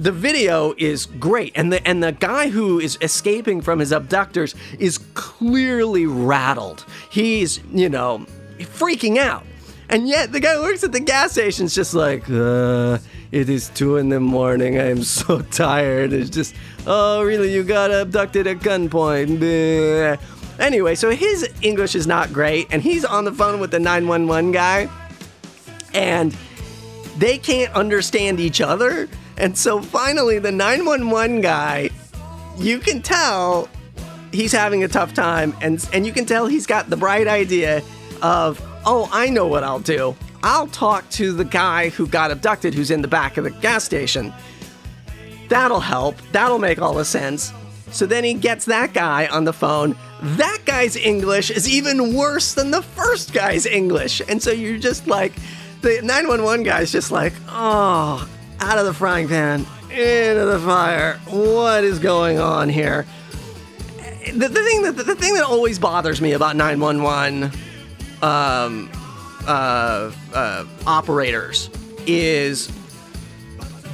The 0.00 0.10
video 0.10 0.74
is 0.76 1.06
great. 1.06 1.52
And 1.54 1.72
the, 1.72 1.86
and 1.86 2.02
the 2.02 2.12
guy 2.12 2.48
who 2.48 2.80
is 2.80 2.98
escaping 3.00 3.60
from 3.60 3.78
his 3.78 3.92
abductors 3.92 4.56
is 4.80 4.98
clearly 5.14 6.06
rattled. 6.06 6.84
He's, 7.10 7.60
you 7.70 7.88
know, 7.88 8.26
freaking 8.64 9.18
out. 9.18 9.44
And 9.88 10.08
yet 10.08 10.32
the 10.32 10.40
guy 10.40 10.58
works 10.58 10.82
at 10.84 10.92
the 10.92 11.00
gas 11.00 11.32
station. 11.32 11.68
station's 11.68 11.74
just 11.74 11.94
like, 11.94 12.28
uh, 12.30 12.98
it 13.30 13.48
is 13.48 13.68
two 13.70 13.96
in 13.96 14.08
the 14.08 14.20
morning. 14.20 14.78
I 14.78 14.90
am 14.90 15.02
so 15.02 15.40
tired. 15.50 16.12
It's 16.12 16.30
just, 16.30 16.54
oh, 16.86 17.22
really? 17.22 17.52
You 17.52 17.62
got 17.62 17.90
abducted 17.90 18.46
at 18.46 18.58
gunpoint. 18.60 19.38
Bleh. 19.38 20.18
Anyway, 20.58 20.94
so 20.94 21.10
his 21.10 21.48
English 21.60 21.94
is 21.94 22.06
not 22.06 22.32
great, 22.32 22.68
and 22.70 22.82
he's 22.82 23.04
on 23.04 23.24
the 23.24 23.32
phone 23.32 23.58
with 23.58 23.70
the 23.70 23.80
911 23.80 24.52
guy, 24.52 24.88
and 25.92 26.36
they 27.18 27.36
can't 27.38 27.72
understand 27.74 28.38
each 28.38 28.60
other. 28.60 29.08
And 29.38 29.56
so 29.56 29.80
finally, 29.80 30.38
the 30.38 30.52
911 30.52 31.40
guy, 31.40 31.90
you 32.58 32.78
can 32.78 33.02
tell 33.02 33.68
he's 34.30 34.52
having 34.52 34.84
a 34.84 34.88
tough 34.88 35.14
time, 35.14 35.54
and, 35.60 35.86
and 35.92 36.06
you 36.06 36.12
can 36.12 36.26
tell 36.26 36.46
he's 36.46 36.66
got 36.66 36.90
the 36.90 36.96
bright 36.96 37.26
idea 37.26 37.82
of, 38.22 38.62
oh, 38.86 39.08
I 39.12 39.28
know 39.28 39.46
what 39.46 39.64
I'll 39.64 39.80
do. 39.80 40.16
I'll 40.42 40.68
talk 40.68 41.08
to 41.10 41.32
the 41.32 41.44
guy 41.44 41.90
who 41.90 42.06
got 42.06 42.30
abducted 42.30 42.74
who's 42.74 42.90
in 42.90 43.02
the 43.02 43.08
back 43.08 43.36
of 43.36 43.44
the 43.44 43.50
gas 43.50 43.84
station. 43.84 44.32
That'll 45.48 45.80
help. 45.80 46.16
That'll 46.32 46.58
make 46.58 46.80
all 46.80 46.94
the 46.94 47.04
sense. 47.04 47.52
So 47.90 48.06
then 48.06 48.24
he 48.24 48.34
gets 48.34 48.64
that 48.64 48.94
guy 48.94 49.26
on 49.26 49.44
the 49.44 49.52
phone. 49.52 49.96
That 50.22 50.60
guy's 50.64 50.96
English 50.96 51.50
is 51.50 51.68
even 51.68 52.14
worse 52.14 52.54
than 52.54 52.70
the 52.70 52.82
first 52.82 53.32
guy's 53.32 53.66
English. 53.66 54.22
And 54.28 54.42
so 54.42 54.50
you're 54.50 54.78
just 54.78 55.06
like, 55.06 55.32
the 55.82 56.00
911 56.02 56.64
guy's 56.64 56.90
just 56.90 57.10
like, 57.10 57.34
oh, 57.48 58.28
out 58.60 58.78
of 58.78 58.86
the 58.86 58.94
frying 58.94 59.28
pan, 59.28 59.66
into 59.90 60.46
the 60.46 60.60
fire. 60.64 61.18
What 61.28 61.84
is 61.84 61.98
going 61.98 62.38
on 62.38 62.68
here? 62.68 63.04
The, 64.32 64.48
the 64.48 64.62
thing 64.62 64.82
that 64.82 64.96
the 64.96 65.16
thing 65.16 65.34
that 65.34 65.42
always 65.42 65.80
bothers 65.80 66.20
me 66.20 66.32
about 66.32 66.54
911 66.54 67.50
um, 68.22 68.88
uh, 69.46 70.12
uh, 70.32 70.64
operators 70.86 71.68
is 72.06 72.70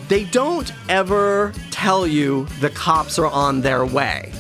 they 0.09 0.25
don't 0.25 0.73
ever 0.89 1.53
tell 1.71 2.07
you 2.07 2.47
the 2.61 2.71
cops 2.71 3.19
are 3.19 3.27
on 3.27 3.61
their 3.61 3.85
way. 3.85 4.33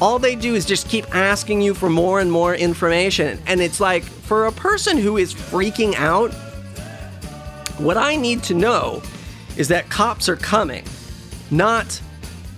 All 0.00 0.18
they 0.18 0.34
do 0.34 0.54
is 0.54 0.66
just 0.66 0.88
keep 0.88 1.14
asking 1.14 1.62
you 1.62 1.72
for 1.72 1.88
more 1.88 2.20
and 2.20 2.30
more 2.30 2.54
information. 2.54 3.40
And 3.46 3.60
it's 3.60 3.80
like, 3.80 4.02
for 4.02 4.46
a 4.46 4.52
person 4.52 4.98
who 4.98 5.16
is 5.16 5.32
freaking 5.32 5.94
out, 5.94 6.32
what 7.78 7.96
I 7.96 8.16
need 8.16 8.42
to 8.44 8.54
know 8.54 9.02
is 9.56 9.68
that 9.68 9.88
cops 9.88 10.28
are 10.28 10.36
coming, 10.36 10.84
not 11.50 12.00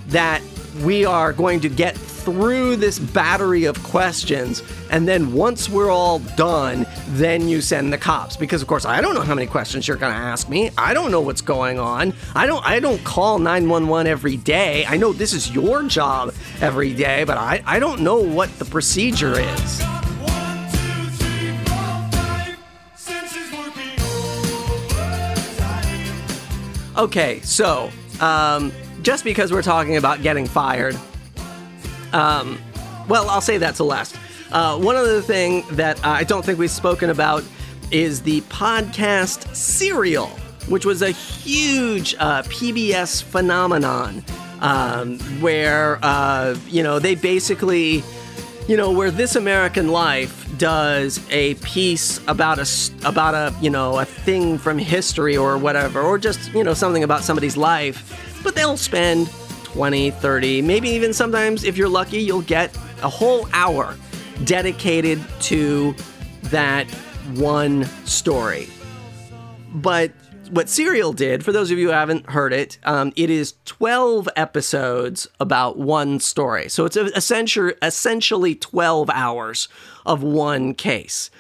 that 0.09 0.43
we 0.83 1.05
are 1.05 1.33
going 1.33 1.61
to 1.61 1.69
get 1.69 1.97
through 2.27 2.75
this 2.75 2.99
battery 2.99 3.67
of 3.67 3.81
questions 3.85 4.65
and 4.91 5.07
then 5.07 5.33
once 5.33 5.69
we're 5.69 5.91
all 5.91 6.19
done 6.19 6.85
then 7.11 7.49
you 7.49 7.61
send 7.61 7.93
the 7.93 7.99
cops. 7.99 8.37
Because 8.37 8.61
of 8.61 8.69
course 8.69 8.85
I 8.85 9.01
don't 9.01 9.15
know 9.15 9.21
how 9.21 9.35
many 9.35 9.47
questions 9.47 9.87
you're 9.87 9.97
going 9.97 10.13
to 10.13 10.19
ask 10.19 10.49
me. 10.49 10.71
I 10.77 10.93
don't 10.93 11.13
know 11.13 11.21
what's 11.21 11.41
going 11.41 11.79
on. 11.79 12.13
I 12.35 12.47
don't 12.47 12.67
I 12.67 12.81
don't 12.81 13.03
call 13.05 13.39
911 13.39 14.09
every 14.09 14.37
day. 14.37 14.85
I 14.87 14.97
know 14.97 15.13
this 15.13 15.33
is 15.33 15.53
your 15.53 15.85
job 15.85 16.35
every 16.61 16.93
day 16.93 17.23
but 17.23 17.39
I 17.39 17.63
I 17.65 17.79
don't 17.79 18.01
know 18.01 18.19
what 18.19 18.51
the 18.59 18.65
procedure 18.65 19.39
is. 19.39 19.83
Okay, 26.97 27.41
so 27.41 27.91
um, 28.21 28.73
just 29.03 29.23
because 29.23 29.53
we're 29.53 29.63
talking 29.63 29.97
about 29.99 30.23
getting 30.23 30.47
fired, 30.47 30.99
um, 32.17 32.59
well, 33.09 33.29
I'll 33.29 33.41
say 33.41 33.59
that 33.59 33.75
to 33.77 33.85
last. 33.85 34.17
Uh, 34.51 34.79
one 34.79 34.97
other 34.97 35.21
thing 35.21 35.65
that 35.73 36.03
I 36.05 36.25
don't 36.25 36.45
think 36.45 36.59
we've 36.59 36.71
spoken 36.71 37.11
about 37.11 37.45
is 37.91 38.23
the 38.23 38.41
podcast 38.43 39.55
Serial, 39.55 40.29
which 40.69 40.87
was 40.87 41.03
a 41.03 41.11
huge 41.11 42.15
uh, 42.19 42.43
PBS 42.45 43.23
phenomenon 43.23 44.25
um, 44.61 45.19
where, 45.41 45.99
uh, 46.03 46.57
you 46.69 46.83
know, 46.83 46.99
they 46.99 47.15
basically 47.15 48.03
you 48.69 48.77
know 48.77 48.91
where 48.91 49.13
this 49.13 49.37
american 49.37 49.93
life 49.93 50.45
does 50.59 51.25
a 51.31 51.55
piece 51.57 52.21
about 52.27 52.59
a 52.59 52.67
about 53.09 53.33
a 53.33 53.55
you 53.61 53.71
know 53.71 54.01
a 54.01 54.05
thing 54.05 54.59
from 54.59 54.77
history 54.77 55.37
or 55.37 55.57
whatever 55.57 56.01
or 56.01 56.19
just 56.19 56.53
you 56.53 56.65
know 56.65 56.75
something 56.75 57.05
about 57.05 57.23
somebody's 57.23 57.57
life 57.57 58.41
but 58.43 58.57
they'll 58.57 58.77
spend 58.77 59.31
20 59.77 60.11
30 60.11 60.63
maybe 60.63 60.89
even 60.89 61.13
sometimes 61.13 61.63
if 61.63 61.77
you're 61.77 61.87
lucky 61.87 62.19
you'll 62.19 62.41
get 62.41 62.75
a 63.03 63.09
whole 63.11 63.47
hour 63.53 63.95
dedicated 64.45 65.23
to 65.39 65.95
that 66.45 66.91
one 67.35 67.85
story 68.07 68.67
but 69.75 70.13
what 70.51 70.69
Serial 70.69 71.13
did, 71.13 71.45
for 71.45 71.53
those 71.53 71.71
of 71.71 71.79
you 71.79 71.89
who 71.89 71.93
haven't 71.93 72.31
heard 72.31 72.53
it, 72.53 72.79
um, 72.85 73.13
it 73.17 73.31
is 73.31 73.55
12 73.65 74.29
episodes 74.37 75.27
about 75.41 75.79
one 75.79 76.21
story. 76.21 76.69
So 76.69 76.85
it's 76.85 76.97
essentially, 76.97 77.75
essentially 77.83 78.55
12 78.55 79.11
hours 79.11 79.69
of 80.05 80.23
one 80.23 80.75
case. 80.75 81.31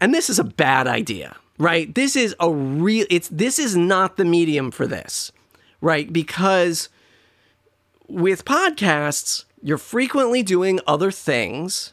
And 0.00 0.14
this 0.14 0.30
is 0.30 0.38
a 0.38 0.44
bad 0.44 0.86
idea, 0.86 1.36
right? 1.58 1.94
This 1.94 2.16
is 2.16 2.34
a 2.40 2.50
real, 2.50 3.06
it's, 3.10 3.28
this 3.28 3.58
is 3.58 3.76
not 3.76 4.16
the 4.16 4.24
medium 4.24 4.70
for 4.70 4.86
this, 4.86 5.30
right? 5.80 6.12
Because 6.12 6.88
with 8.08 8.44
podcasts, 8.44 9.44
you're 9.62 9.78
frequently 9.78 10.42
doing 10.42 10.80
other 10.86 11.10
things. 11.10 11.92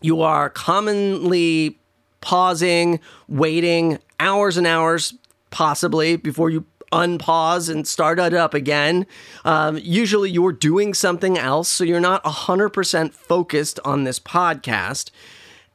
You 0.00 0.20
are 0.20 0.50
commonly 0.50 1.78
pausing, 2.20 3.00
waiting 3.28 3.98
hours 4.20 4.56
and 4.56 4.66
hours, 4.66 5.14
possibly, 5.50 6.16
before 6.16 6.50
you 6.50 6.66
unpause 6.92 7.68
and 7.68 7.86
start 7.88 8.18
it 8.18 8.34
up 8.34 8.54
again. 8.54 9.06
Um, 9.44 9.78
usually 9.82 10.30
you're 10.30 10.52
doing 10.52 10.94
something 10.94 11.36
else, 11.36 11.68
so 11.68 11.84
you're 11.84 12.00
not 12.00 12.22
100% 12.24 13.12
focused 13.12 13.80
on 13.84 14.04
this 14.04 14.20
podcast. 14.20 15.10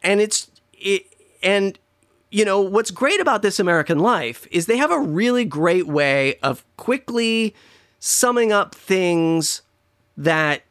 And 0.01 0.21
it's, 0.21 0.49
it, 0.73 1.03
and, 1.43 1.77
you 2.31 2.45
know, 2.45 2.61
what's 2.61 2.91
great 2.91 3.19
about 3.19 3.41
This 3.41 3.59
American 3.59 3.99
Life 3.99 4.47
is 4.51 4.65
they 4.65 4.77
have 4.77 4.91
a 4.91 4.99
really 4.99 5.43
great 5.43 5.87
way 5.87 6.35
of 6.41 6.63
quickly 6.77 7.53
summing 7.99 8.51
up 8.51 8.73
things 8.75 9.61
that 10.17 10.63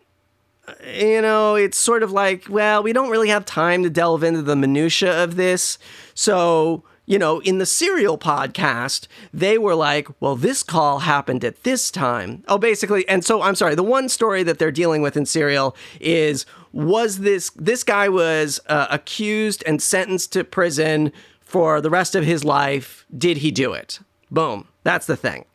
you 0.94 1.22
know, 1.22 1.54
it's 1.54 1.78
sort 1.78 2.02
of 2.02 2.12
like, 2.12 2.44
well, 2.48 2.82
we 2.82 2.92
don't 2.92 3.10
really 3.10 3.28
have 3.28 3.44
time 3.44 3.82
to 3.82 3.90
delve 3.90 4.22
into 4.22 4.42
the 4.42 4.56
minutia 4.56 5.22
of 5.22 5.36
this. 5.36 5.78
So, 6.14 6.84
you 7.06 7.18
know, 7.18 7.40
in 7.40 7.58
the 7.58 7.66
Serial 7.66 8.18
podcast, 8.18 9.06
they 9.32 9.56
were 9.56 9.74
like, 9.74 10.08
well, 10.20 10.36
this 10.36 10.62
call 10.62 11.00
happened 11.00 11.44
at 11.44 11.62
this 11.62 11.90
time. 11.90 12.44
Oh, 12.48 12.58
basically, 12.58 13.08
and 13.08 13.24
so 13.24 13.40
I'm 13.40 13.54
sorry, 13.54 13.74
the 13.74 13.82
one 13.82 14.08
story 14.08 14.42
that 14.42 14.58
they're 14.58 14.70
dealing 14.70 15.00
with 15.00 15.16
in 15.16 15.24
Serial 15.24 15.74
is 16.00 16.44
was 16.72 17.20
this 17.20 17.50
this 17.56 17.82
guy 17.82 18.10
was 18.10 18.60
uh, 18.66 18.88
accused 18.90 19.64
and 19.66 19.80
sentenced 19.80 20.32
to 20.34 20.44
prison 20.44 21.12
for 21.40 21.80
the 21.80 21.90
rest 21.90 22.14
of 22.14 22.24
his 22.24 22.44
life. 22.44 23.06
Did 23.16 23.38
he 23.38 23.50
do 23.50 23.72
it? 23.72 24.00
Boom. 24.30 24.68
That's 24.82 25.06
the 25.06 25.16
thing. 25.16 25.46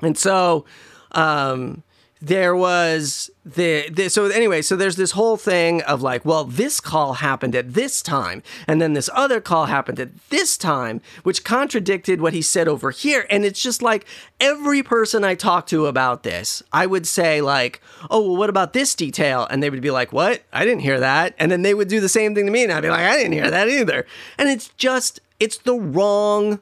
And 0.00 0.16
so, 0.16 0.64
um, 1.12 1.82
there 2.20 2.56
was 2.56 3.30
the, 3.44 3.88
the 3.90 4.08
so 4.08 4.24
anyway 4.26 4.62
so 4.62 4.74
there's 4.74 4.96
this 4.96 5.10
whole 5.10 5.36
thing 5.36 5.82
of 5.82 6.00
like 6.00 6.24
well 6.24 6.44
this 6.44 6.80
call 6.80 7.14
happened 7.14 7.54
at 7.54 7.74
this 7.74 8.00
time 8.00 8.42
and 8.66 8.80
then 8.80 8.94
this 8.94 9.10
other 9.12 9.38
call 9.40 9.66
happened 9.66 10.00
at 10.00 10.08
this 10.30 10.56
time 10.56 11.02
which 11.24 11.44
contradicted 11.44 12.20
what 12.20 12.32
he 12.32 12.40
said 12.40 12.68
over 12.68 12.90
here. 12.90 13.26
And 13.28 13.44
it's 13.44 13.62
just 13.62 13.82
like 13.82 14.06
every 14.40 14.82
person 14.82 15.24
i 15.24 15.34
talk 15.34 15.66
to 15.68 15.86
about 15.86 16.22
this 16.22 16.62
i 16.72 16.86
would 16.86 17.06
say 17.06 17.42
like 17.42 17.82
oh 18.10 18.22
well 18.22 18.36
what 18.36 18.50
about 18.50 18.72
this 18.72 18.94
detail? 18.94 19.46
And 19.50 19.62
they 19.62 19.68
would 19.68 19.82
be 19.82 19.90
like 19.90 20.12
what? 20.12 20.42
I 20.52 20.64
didn't 20.64 20.80
hear 20.80 21.00
that. 21.00 21.34
And 21.38 21.52
then 21.52 21.62
they 21.62 21.74
would 21.74 21.88
do 21.88 22.00
the 22.00 22.08
same 22.08 22.34
thing 22.34 22.46
to 22.46 22.52
me 22.52 22.64
and 22.64 22.72
i'd 22.72 22.80
be 22.80 22.88
like 22.88 23.00
i 23.00 23.16
didn't 23.16 23.32
hear 23.32 23.50
that 23.50 23.68
either. 23.68 24.06
And 24.38 24.48
it's 24.48 24.68
just 24.78 25.20
it's 25.38 25.58
the 25.58 25.74
wrong 25.74 26.60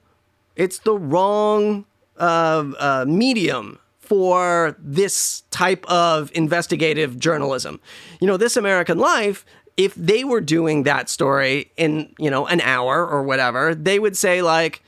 it's 0.57 0.79
the 0.81 0.99
wrong 0.99 1.85
uh, 2.19 2.65
uh, 2.79 3.05
medium 3.07 3.79
for 3.99 4.77
this 4.79 5.43
type 5.51 5.85
of 5.87 6.31
investigative 6.35 7.19
journalism. 7.19 7.81
You 8.21 8.27
know, 8.27 8.37
This 8.37 8.57
American 8.57 8.99
Life, 8.99 9.47
if 9.77 9.95
they 9.95 10.25
were 10.25 10.41
doing 10.41 10.83
that 10.83 11.09
story 11.09 11.73
in, 11.77 12.15
you 12.19 12.31
know, 12.31 12.47
an 12.47 12.61
hour 12.61 13.07
or 13.07 13.23
whatever, 13.23 13.75
they 13.75 13.99
would 13.99 14.17
say, 14.17 14.43
like, 14.43 14.83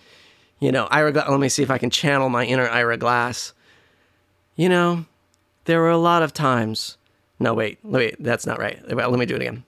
you 0.61 0.71
know, 0.71 0.87
Ira, 0.91 1.13
Gla- 1.13 1.27
let 1.29 1.41
me 1.41 1.49
see 1.49 1.63
if 1.63 1.71
I 1.71 1.79
can 1.79 1.91
channel 1.91 2.29
my 2.29 2.45
inner 2.45 2.69
Ira 2.69 2.97
Glass. 2.97 3.53
You 4.55 4.69
know, 4.69 5.07
there 5.65 5.81
were 5.81 5.91
a 5.91 5.99
lot 5.99 6.23
of 6.23 6.33
times. 6.33 6.97
No, 7.39 7.53
wait, 7.53 7.79
wait, 7.83 8.17
that's 8.23 8.47
not 8.47 8.59
right. 8.59 8.81
Well, 8.95 9.11
let 9.11 9.19
me 9.19 9.27
do 9.27 9.35
it 9.35 9.43
again. 9.43 9.65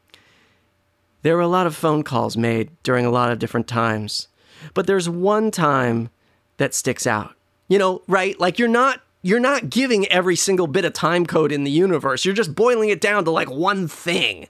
There 1.23 1.37
were 1.37 1.43
a 1.43 1.49
lot 1.49 1.67
of 1.67 1.75
phone 1.75 2.05
calls 2.05 2.37
made 2.37 2.71
during 2.83 3.05
a 3.05 3.11
lot 3.11 3.31
of 3.31 3.39
different 3.39 3.67
times, 3.67 4.29
but 4.73 4.87
there's 4.87 5.09
one 5.09 5.51
time 5.51 6.11
that 6.59 6.75
sticks 6.75 7.07
out. 7.07 7.35
You 7.69 7.79
know, 7.79 8.03
right? 8.09 8.39
Like 8.41 8.59
you're 8.59 8.69
not 8.69 9.03
you're 9.23 9.41
not 9.41 9.71
giving 9.71 10.07
every 10.09 10.37
single 10.37 10.67
bit 10.67 10.85
of 10.85 10.93
time 10.93 11.27
code 11.27 11.53
in 11.53 11.65
the 11.65 11.71
universe. 11.71 12.25
You're 12.25 12.35
just 12.35 12.55
boiling 12.55 12.89
it 12.89 13.01
down 13.01 13.25
to 13.25 13.31
like 13.31 13.51
one 13.51 13.89
thing. 13.89 14.49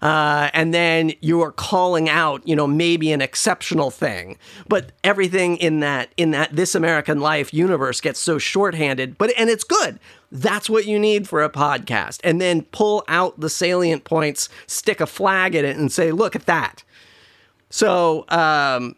Uh, 0.00 0.48
and 0.52 0.72
then 0.72 1.12
you 1.20 1.40
are 1.40 1.50
calling 1.50 2.08
out, 2.08 2.46
you 2.46 2.54
know, 2.54 2.66
maybe 2.66 3.10
an 3.10 3.20
exceptional 3.20 3.90
thing, 3.90 4.38
but 4.68 4.92
everything 5.02 5.56
in 5.56 5.80
that 5.80 6.10
in 6.16 6.30
that 6.30 6.54
This 6.54 6.74
American 6.74 7.20
Life 7.20 7.52
universe 7.52 8.00
gets 8.00 8.20
so 8.20 8.38
shorthanded. 8.38 9.18
But 9.18 9.32
and 9.36 9.50
it's 9.50 9.64
good. 9.64 9.98
That's 10.30 10.70
what 10.70 10.86
you 10.86 10.98
need 10.98 11.26
for 11.26 11.42
a 11.42 11.50
podcast, 11.50 12.20
and 12.22 12.40
then 12.40 12.62
pull 12.62 13.02
out 13.08 13.40
the 13.40 13.50
salient 13.50 14.04
points, 14.04 14.48
stick 14.66 15.00
a 15.00 15.06
flag 15.06 15.54
in 15.54 15.64
it, 15.64 15.76
and 15.76 15.90
say, 15.90 16.12
"Look 16.12 16.36
at 16.36 16.46
that." 16.46 16.84
So, 17.70 18.24
um, 18.28 18.94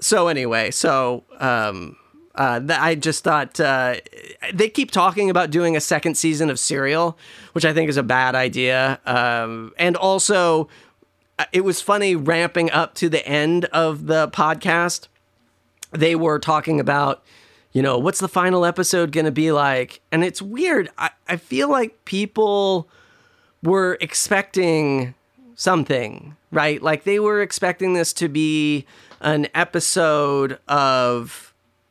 so 0.00 0.28
anyway, 0.28 0.72
so 0.72 1.24
um, 1.38 1.96
uh, 2.38 2.60
I 2.70 2.94
just 2.94 3.24
thought 3.24 3.58
uh, 3.58 3.96
they 4.54 4.68
keep 4.68 4.92
talking 4.92 5.28
about 5.28 5.50
doing 5.50 5.76
a 5.76 5.80
second 5.80 6.16
season 6.16 6.50
of 6.50 6.58
Serial, 6.60 7.18
which 7.52 7.64
I 7.64 7.74
think 7.74 7.90
is 7.90 7.96
a 7.96 8.02
bad 8.04 8.36
idea. 8.36 9.00
Um, 9.04 9.74
and 9.76 9.96
also, 9.96 10.68
uh, 11.36 11.46
it 11.52 11.62
was 11.62 11.80
funny 11.80 12.14
ramping 12.14 12.70
up 12.70 12.94
to 12.94 13.08
the 13.08 13.26
end 13.26 13.64
of 13.66 14.06
the 14.06 14.28
podcast. 14.28 15.08
They 15.90 16.14
were 16.14 16.38
talking 16.38 16.78
about, 16.78 17.24
you 17.72 17.82
know, 17.82 17.98
what's 17.98 18.20
the 18.20 18.28
final 18.28 18.64
episode 18.64 19.10
going 19.10 19.26
to 19.26 19.32
be 19.32 19.50
like? 19.50 20.00
And 20.12 20.22
it's 20.22 20.40
weird. 20.40 20.90
I, 20.96 21.10
I 21.26 21.38
feel 21.38 21.68
like 21.68 22.04
people 22.04 22.88
were 23.64 23.98
expecting 24.00 25.14
something, 25.56 26.36
right? 26.52 26.80
Like 26.80 27.02
they 27.02 27.18
were 27.18 27.42
expecting 27.42 27.94
this 27.94 28.12
to 28.12 28.28
be 28.28 28.86
an 29.20 29.48
episode 29.54 30.60
of 30.68 31.47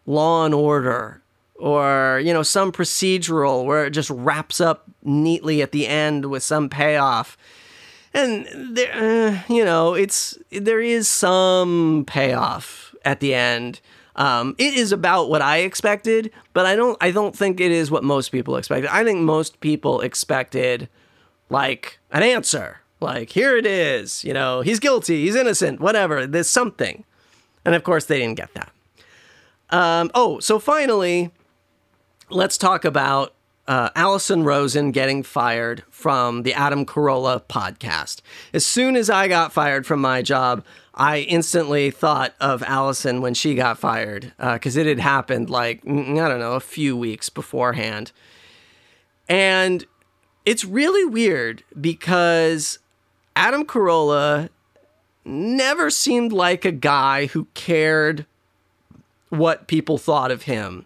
Law 0.08 0.45
and 0.45 0.55
Order 0.55 1.22
or, 1.55 2.22
you 2.24 2.34
know, 2.34 2.43
some 2.43 2.72
procedural 2.72 3.66
where 3.66 3.86
it 3.86 3.91
just 3.91 4.10
wraps 4.10 4.60
up 4.60 4.86
neatly 5.03 5.62
at 5.62 5.72
the 5.72 5.88
end 5.88 6.26
with 6.26 6.41
some 6.41 6.70
payoff. 6.70 7.38
And 8.14 8.47
there, 8.76 8.93
uh, 8.93 9.53
you 9.53 9.64
know, 9.64 9.93
it's 9.93 10.38
there 10.51 10.82
is 10.82 11.08
some 11.08 12.05
payoff 12.08 12.95
at 13.05 13.20
the 13.20 13.36
end. 13.36 13.82
Um, 14.16 14.55
it 14.58 14.74
is 14.74 14.91
about 14.91 15.30
what 15.30 15.43
I 15.43 15.58
expected, 15.58 16.32
but 16.53 16.66
I 16.66 16.76
don't. 16.76 16.97
I 17.01 17.12
don't 17.12 17.36
think 17.36 17.60
it 17.60 17.72
is 17.72 17.91
what 17.91 18.03
most 18.03 18.32
people 18.32 18.55
expected. 18.55 18.89
I 18.89 19.03
think 19.03 19.20
most 19.20 19.60
people 19.60 20.01
expected 20.01 20.89
like 21.49 21.99
an 22.12 22.24
answer. 22.24 22.82
Like, 22.99 23.30
here 23.30 23.55
it 23.55 23.68
is, 23.68 24.24
you 24.24 24.34
know, 24.34 24.62
he's 24.62 24.80
guilty, 24.80 25.26
he's 25.26 25.36
innocent, 25.36 25.80
whatever, 25.80 26.26
there's 26.26 26.49
something. 26.49 27.03
And 27.64 27.76
of 27.76 27.84
course, 27.84 28.05
they 28.05 28.18
didn't 28.18 28.38
get 28.38 28.53
that. 28.55 28.72
Um, 29.70 30.11
oh, 30.13 30.39
so 30.39 30.59
finally, 30.59 31.32
let's 32.30 32.57
talk 32.57 32.86
about 32.86 33.34
uh, 33.68 33.89
Alison 33.95 34.43
Rosen 34.43 34.91
getting 34.91 35.24
fired 35.24 35.84
from 35.89 36.43
the 36.43 36.53
Adam 36.53 36.86
Carolla 36.86 37.41
podcast. 37.41 38.22
As 38.53 38.65
soon 38.65 38.95
as 38.95 39.09
I 39.09 39.28
got 39.28 39.51
fired 39.51 39.86
from 39.86 39.99
my 39.99 40.22
job, 40.22 40.63
I 40.93 41.20
instantly 41.20 41.91
thought 41.91 42.34
of 42.39 42.63
Alison 42.63 43.22
when 43.22 43.34
she 43.34 43.55
got 43.55 43.78
fired 43.78 44.32
because 44.39 44.78
it 44.78 44.88
had 44.88 44.99
happened 44.99 45.49
like, 45.49 45.82
I 45.86 45.91
don't 45.91 46.39
know, 46.39 46.53
a 46.53 46.61
few 46.61 46.95
weeks 46.95 47.30
beforehand. 47.30 48.13
And 49.28 49.86
it's 50.45 50.63
really 50.63 51.03
weird 51.05 51.63
because 51.80 52.80
Adam 53.36 53.65
Carolla 53.65 54.49
never 55.26 55.89
seemed 55.89 56.32
like 56.32 56.63
a 56.63 56.72
guy 56.72 57.26
who 57.26 57.47
cared 57.53 58.26
what 59.30 59.67
people 59.67 59.97
thought 59.97 60.32
of 60.32 60.43
him. 60.43 60.86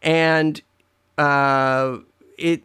And 0.00 0.60
uh, 1.18 1.98
it 2.38 2.62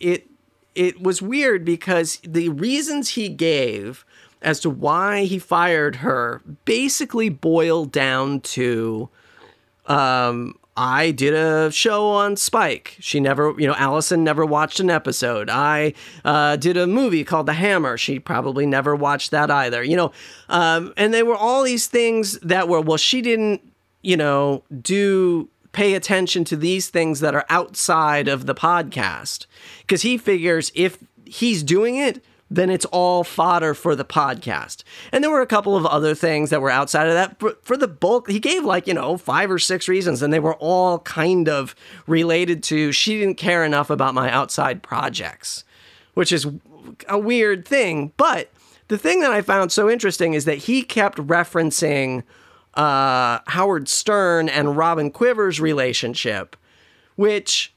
it 0.00 0.26
it 0.74 1.02
was 1.02 1.22
weird 1.22 1.64
because 1.64 2.20
the 2.22 2.48
reasons 2.50 3.10
he 3.10 3.28
gave 3.28 4.04
as 4.42 4.60
to 4.60 4.70
why 4.70 5.24
he 5.24 5.38
fired 5.38 5.96
her 5.96 6.42
basically 6.64 7.28
boiled 7.28 7.90
down 7.90 8.40
to 8.40 9.08
um, 9.86 10.54
I 10.76 11.10
did 11.10 11.32
a 11.32 11.70
show 11.70 12.10
on 12.10 12.36
Spike. 12.36 12.96
She 13.00 13.18
never, 13.18 13.54
you 13.58 13.66
know, 13.66 13.74
Alison 13.74 14.22
never 14.22 14.44
watched 14.44 14.78
an 14.78 14.90
episode. 14.90 15.48
I 15.48 15.94
uh, 16.24 16.56
did 16.56 16.76
a 16.76 16.86
movie 16.86 17.24
called 17.24 17.46
The 17.46 17.54
Hammer. 17.54 17.96
She 17.96 18.18
probably 18.18 18.66
never 18.66 18.94
watched 18.94 19.30
that 19.30 19.50
either. 19.50 19.82
You 19.82 19.96
know, 19.96 20.12
um, 20.50 20.92
and 20.96 21.14
they 21.14 21.22
were 21.22 21.36
all 21.36 21.62
these 21.62 21.86
things 21.86 22.38
that 22.40 22.68
were 22.68 22.80
well, 22.82 22.98
she 22.98 23.22
didn't, 23.22 23.62
you 24.06 24.16
know, 24.16 24.62
do 24.80 25.48
pay 25.72 25.94
attention 25.94 26.44
to 26.44 26.56
these 26.56 26.88
things 26.88 27.18
that 27.20 27.34
are 27.34 27.44
outside 27.50 28.28
of 28.28 28.46
the 28.46 28.54
podcast 28.54 29.46
because 29.80 30.02
he 30.02 30.16
figures 30.16 30.70
if 30.74 30.98
he's 31.24 31.62
doing 31.62 31.96
it 31.96 32.24
then 32.48 32.70
it's 32.70 32.84
all 32.86 33.24
fodder 33.24 33.74
for 33.74 33.96
the 33.96 34.04
podcast. 34.04 34.84
And 35.10 35.24
there 35.24 35.32
were 35.32 35.40
a 35.40 35.46
couple 35.48 35.76
of 35.76 35.84
other 35.84 36.14
things 36.14 36.50
that 36.50 36.62
were 36.62 36.70
outside 36.70 37.08
of 37.08 37.14
that. 37.14 37.40
But 37.40 37.64
for 37.64 37.76
the 37.76 37.88
bulk, 37.88 38.30
he 38.30 38.38
gave 38.38 38.64
like, 38.64 38.86
you 38.86 38.94
know, 38.94 39.16
five 39.16 39.50
or 39.50 39.58
six 39.58 39.88
reasons, 39.88 40.22
and 40.22 40.32
they 40.32 40.38
were 40.38 40.54
all 40.54 41.00
kind 41.00 41.48
of 41.48 41.74
related 42.06 42.62
to 42.64 42.92
she 42.92 43.18
didn't 43.18 43.36
care 43.36 43.64
enough 43.64 43.90
about 43.90 44.14
my 44.14 44.30
outside 44.30 44.80
projects, 44.80 45.64
which 46.14 46.30
is 46.30 46.46
a 47.08 47.18
weird 47.18 47.66
thing. 47.66 48.12
But 48.16 48.52
the 48.86 48.96
thing 48.96 49.18
that 49.22 49.32
I 49.32 49.42
found 49.42 49.72
so 49.72 49.90
interesting 49.90 50.34
is 50.34 50.44
that 50.44 50.58
he 50.58 50.84
kept 50.84 51.18
referencing 51.18 52.22
uh, 52.76 53.40
Howard 53.46 53.88
Stern 53.88 54.48
and 54.48 54.76
Robin 54.76 55.10
Quivers' 55.10 55.60
relationship, 55.60 56.56
which 57.16 57.72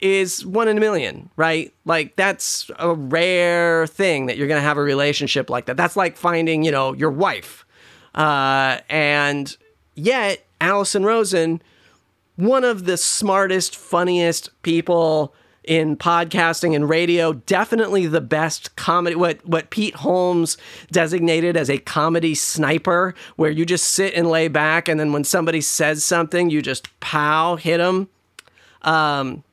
is 0.00 0.44
one 0.44 0.68
in 0.68 0.76
a 0.76 0.80
million, 0.80 1.30
right? 1.36 1.72
Like 1.84 2.16
that's 2.16 2.70
a 2.78 2.92
rare 2.94 3.86
thing 3.86 4.26
that 4.26 4.36
you're 4.36 4.48
going 4.48 4.60
to 4.60 4.66
have 4.66 4.76
a 4.76 4.82
relationship 4.82 5.48
like 5.48 5.66
that. 5.66 5.76
That's 5.76 5.96
like 5.96 6.16
finding, 6.16 6.64
you 6.64 6.70
know, 6.70 6.92
your 6.92 7.10
wife. 7.10 7.64
Uh, 8.14 8.78
and 8.88 9.56
yet, 9.94 10.44
Alison 10.60 11.04
Rosen, 11.04 11.62
one 12.36 12.64
of 12.64 12.84
the 12.84 12.96
smartest, 12.96 13.76
funniest 13.76 14.50
people 14.62 15.34
in 15.64 15.96
podcasting 15.96 16.74
and 16.74 16.88
radio, 16.88 17.32
definitely 17.32 18.06
the 18.06 18.20
best 18.20 18.76
comedy. 18.76 19.16
What 19.16 19.44
what 19.46 19.70
Pete 19.70 19.94
Holmes 19.96 20.56
designated 20.90 21.56
as 21.56 21.70
a 21.70 21.78
comedy 21.78 22.34
sniper, 22.34 23.14
where 23.36 23.50
you 23.50 23.64
just 23.64 23.88
sit 23.88 24.14
and 24.14 24.28
lay 24.30 24.48
back, 24.48 24.88
and 24.88 24.98
then 24.98 25.12
when 25.12 25.24
somebody 25.24 25.60
says 25.60 26.04
something, 26.04 26.50
you 26.50 26.62
just 26.62 26.88
pow 27.00 27.56
hit 27.56 27.78
them. 27.78 28.08
Um, 28.82 29.44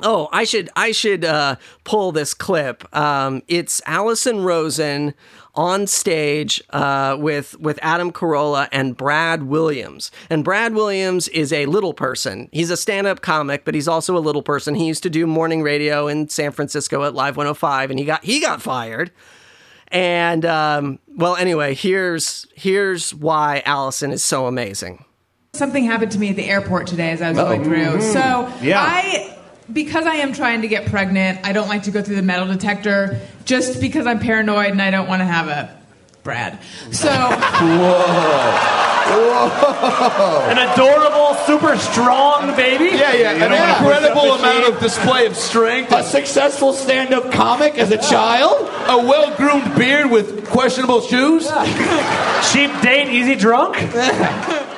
Oh, 0.00 0.28
I 0.32 0.44
should 0.44 0.68
I 0.74 0.90
should 0.90 1.24
uh, 1.24 1.56
pull 1.84 2.12
this 2.12 2.34
clip. 2.34 2.84
Um, 2.96 3.42
it's 3.46 3.80
Alison 3.86 4.42
Rosen 4.42 5.14
on 5.54 5.86
stage 5.86 6.62
uh, 6.70 7.16
with 7.18 7.58
with 7.60 7.78
Adam 7.82 8.12
Carolla 8.12 8.68
and 8.72 8.96
Brad 8.96 9.44
Williams. 9.44 10.10
And 10.30 10.44
Brad 10.44 10.74
Williams 10.74 11.28
is 11.28 11.52
a 11.52 11.66
little 11.66 11.94
person. 11.94 12.48
He's 12.52 12.70
a 12.70 12.76
stand 12.76 13.06
up 13.06 13.20
comic, 13.20 13.64
but 13.64 13.74
he's 13.74 13.88
also 13.88 14.16
a 14.16 14.20
little 14.20 14.42
person. 14.42 14.74
He 14.74 14.86
used 14.86 15.02
to 15.02 15.10
do 15.10 15.26
morning 15.26 15.62
radio 15.62 16.08
in 16.08 16.28
San 16.28 16.52
Francisco 16.52 17.04
at 17.04 17.14
Live 17.14 17.36
105, 17.36 17.90
and 17.90 17.98
he 17.98 18.04
got 18.04 18.24
he 18.24 18.40
got 18.40 18.62
fired. 18.62 19.10
And 19.88 20.46
um, 20.46 20.98
well, 21.16 21.36
anyway, 21.36 21.74
here's 21.74 22.46
here's 22.54 23.14
why 23.14 23.62
Alison 23.66 24.10
is 24.10 24.24
so 24.24 24.46
amazing. 24.46 25.04
Something 25.54 25.84
happened 25.84 26.12
to 26.12 26.18
me 26.18 26.30
at 26.30 26.36
the 26.36 26.48
airport 26.48 26.86
today 26.86 27.10
as 27.10 27.20
I 27.20 27.28
was 27.28 27.38
going 27.38 27.62
through. 27.62 28.00
So 28.00 28.50
Yeah. 28.62 28.80
I, 28.80 29.31
because 29.72 30.06
I 30.06 30.16
am 30.16 30.32
trying 30.32 30.62
to 30.62 30.68
get 30.68 30.86
pregnant, 30.86 31.40
I 31.44 31.52
don't 31.52 31.68
like 31.68 31.84
to 31.84 31.90
go 31.90 32.02
through 32.02 32.16
the 32.16 32.22
metal 32.22 32.46
detector 32.46 33.20
just 33.44 33.80
because 33.80 34.06
I'm 34.06 34.18
paranoid 34.18 34.70
and 34.70 34.82
I 34.82 34.90
don't 34.90 35.08
want 35.08 35.20
to 35.20 35.26
have 35.26 35.48
a 35.48 35.78
Brad. 36.22 36.58
So 36.92 37.08
Whoa. 37.10 38.78
Whoa. 39.02 40.48
An 40.50 40.58
adorable, 40.58 41.34
super 41.46 41.76
strong 41.76 42.54
baby. 42.54 42.96
Yeah, 42.96 43.12
yeah, 43.12 43.30
an 43.32 43.50
Yeah. 43.50 43.78
incredible 43.78 44.32
amount 44.34 44.68
of 44.72 44.78
display 44.80 45.26
of 45.26 45.36
strength. 45.36 45.90
A 45.92 46.04
successful 46.04 46.72
stand-up 46.72 47.32
comic 47.32 47.76
as 47.76 47.90
a 47.90 47.98
child? 47.98 48.68
A 48.88 48.98
well-groomed 49.04 49.74
beard 49.76 50.10
with 50.12 50.46
questionable 50.48 51.00
shoes. 51.00 51.46
Cheap 52.52 52.70
date, 52.82 53.08
easy 53.08 53.34
drunk. 53.34 53.76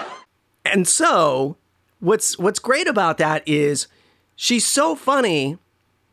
And 0.66 0.88
so, 0.88 1.56
what's 2.00 2.38
what's 2.38 2.58
great 2.58 2.88
about 2.88 3.18
that 3.18 3.46
is 3.46 3.86
she's 4.36 4.66
so 4.66 4.94
funny, 4.94 5.58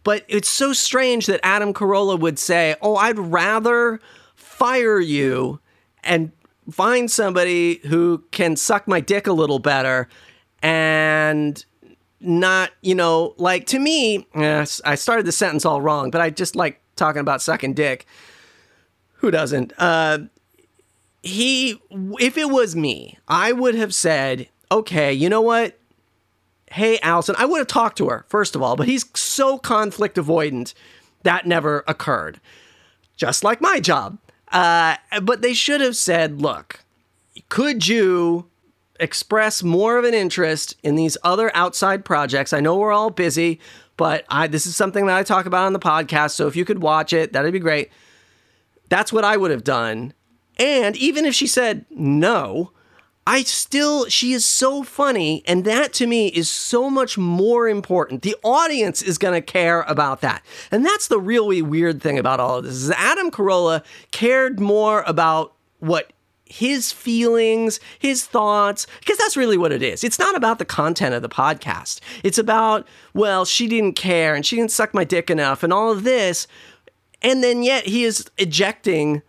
but 0.04 0.26
it's 0.28 0.50
so 0.50 0.74
strange 0.74 1.26
that 1.28 1.40
Adam 1.44 1.74
Carolla 1.74 2.20
would 2.20 2.40
say, 2.40 2.76
"Oh, 2.82 2.96
I'd 2.96 3.20
rather 3.20 4.00
fire 4.36 5.00
you 5.00 5.60
and 6.04 6.32
find 6.72 7.10
somebody 7.10 7.80
who 7.88 8.24
can 8.32 8.56
suck 8.56 8.88
my 8.88 9.00
dick 9.00 9.28
a 9.28 9.34
little 9.34 9.60
better 9.60 10.08
and 10.62 11.64
not, 12.20 12.72
you 12.82 12.94
know, 12.94 13.34
like 13.38 13.66
to 13.68 13.80
me, 13.80 14.28
I 14.36 14.96
started 14.96 15.26
the 15.26 15.32
sentence 15.32 15.66
all 15.66 15.82
wrong, 15.82 16.12
but 16.12 16.22
I 16.22 16.30
just 16.30 16.56
like 16.56 16.80
talking 16.96 17.20
about 17.20 17.42
sucking 17.42 17.74
dick. 17.74 18.06
Who 19.16 19.32
doesn't? 19.32 19.74
Uh 19.78 20.20
he 21.24 21.80
if 22.20 22.38
it 22.38 22.50
was 22.50 22.76
me 22.76 23.18
i 23.28 23.52
would 23.52 23.76
have 23.76 23.94
said 23.94 24.48
okay 24.72 25.14
you 25.14 25.30
know 25.30 25.42
what 25.42 25.78
hey 26.72 27.00
alison 27.00 27.36
i 27.38 27.46
would 27.46 27.60
have 27.60 27.68
talked 27.68 27.98
to 27.98 28.10
her 28.10 28.26
first 28.28 28.56
of 28.56 28.62
all 28.62 28.76
but 28.76 28.88
he's 28.88 29.06
so 29.18 29.58
conflict 29.58 30.18
avoidant 30.18 30.74
that 31.24 31.46
never 31.46 31.84
occurred 31.88 32.40
just 33.18 33.44
like 33.44 33.62
my 33.62 33.80
job 33.80 34.18
Uh, 34.52 34.96
but 35.22 35.42
they 35.42 35.54
should 35.54 35.80
have 35.80 35.96
said, 35.96 36.42
look, 36.42 36.84
could 37.48 37.88
you 37.88 38.50
express 39.00 39.64
more 39.64 39.98
of 39.98 40.04
an 40.04 40.14
interest 40.14 40.76
in 40.84 40.96
these 40.96 41.18
other 41.24 41.50
outside 41.56 42.04
projects? 42.04 42.52
I 42.52 42.60
know 42.60 42.76
we're 42.76 42.92
all 42.92 43.12
busy, 43.12 43.62
but 43.96 44.26
I 44.28 44.48
this 44.48 44.66
is 44.66 44.76
something 44.76 45.06
that 45.06 45.16
I 45.16 45.24
talk 45.24 45.46
about 45.46 45.66
on 45.68 45.72
the 45.72 45.80
podcast. 45.80 46.32
So 46.32 46.48
if 46.48 46.58
you 46.58 46.66
could 46.66 46.82
watch 46.82 47.14
it, 47.14 47.32
that'd 47.32 47.54
be 47.54 47.60
great. 47.60 47.92
That's 48.90 49.14
what 49.14 49.24
I 49.24 49.38
would 49.38 49.52
have 49.52 49.64
done. 49.64 50.14
And 50.58 50.98
even 50.98 51.26
if 51.26 51.34
she 51.34 51.48
said 51.48 51.86
no, 51.90 52.72
I 53.28 53.44
still, 53.44 54.06
she 54.06 54.34
is 54.34 54.46
so 54.46 54.84
funny. 54.84 55.44
And 55.48 55.64
that 55.66 55.94
to 55.94 56.08
me 56.08 56.28
is 56.28 56.50
so 56.50 56.90
much 56.90 57.18
more 57.18 57.68
important. 57.68 58.24
The 58.24 58.36
audience 58.44 59.02
is 59.02 59.18
going 59.18 59.36
to 59.36 59.42
care 59.42 59.82
about 59.84 60.22
that. 60.22 60.44
And 60.72 60.86
that's 60.86 61.08
the 61.08 61.20
really 61.20 61.62
weird 61.62 62.02
thing 62.02 62.18
about 62.18 62.40
all 62.40 62.58
of 62.58 62.64
this 62.64 62.74
is 62.74 62.92
Adam 62.92 63.30
Carolla 63.30 63.84
cared 64.12 64.60
more 64.60 65.04
about 65.06 65.54
what 65.80 66.14
his 66.46 66.92
feelings, 66.92 67.80
his 67.98 68.26
thoughts, 68.26 68.86
because 69.00 69.18
that's 69.18 69.38
really 69.38 69.58
what 69.58 69.72
it 69.72 69.82
is. 69.82 70.04
It's 70.04 70.20
not 70.20 70.36
about 70.36 70.60
the 70.60 70.66
content 70.66 71.16
of 71.16 71.22
the 71.22 71.30
podcast. 71.30 72.02
It's 72.24 72.38
about, 72.38 72.88
well, 73.14 73.46
she 73.46 73.68
didn't 73.68 73.94
care 73.94 74.36
and 74.36 74.46
she 74.46 74.58
didn't 74.58 74.72
suck 74.72 74.94
my 74.94 75.06
dick 75.06 75.30
enough 75.30 75.64
and 75.64 75.72
all 75.72 75.92
of 75.92 76.04
this. 76.04 76.48
And 77.22 77.44
then 77.44 77.64
yet 77.64 77.86
he 77.86 78.04
is 78.04 78.30
ejecting 78.38 79.22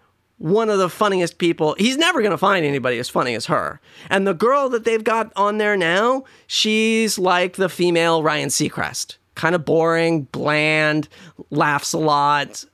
one 0.43 0.68
of 0.68 0.78
the 0.78 0.88
funniest 0.88 1.38
people. 1.38 1.76
He's 1.78 1.97
never 1.97 2.20
going 2.20 2.32
to 2.32 2.38
find 2.38 2.66
anybody 2.66 2.99
as 2.99 3.09
funny 3.09 3.34
as 3.34 3.47
her. 3.47 3.80
And 4.11 4.26
the 4.26 4.34
girl 4.34 4.68
that 4.70 4.84
they've 4.84 5.03
got 5.03 5.32
on 5.36 5.59
there 5.59 5.76
now, 5.76 6.24
she's 6.49 7.16
like 7.16 7.55
the 7.55 7.68
female 7.68 8.24
Ryan 8.24 8.49
Seacrest. 8.49 9.16
Kind 9.36 9.55
of 9.55 9.64
boring, 9.64 10.22
bland, 10.32 11.09
laughs 11.51 11.93
a 11.93 11.99
lot, 11.99 12.64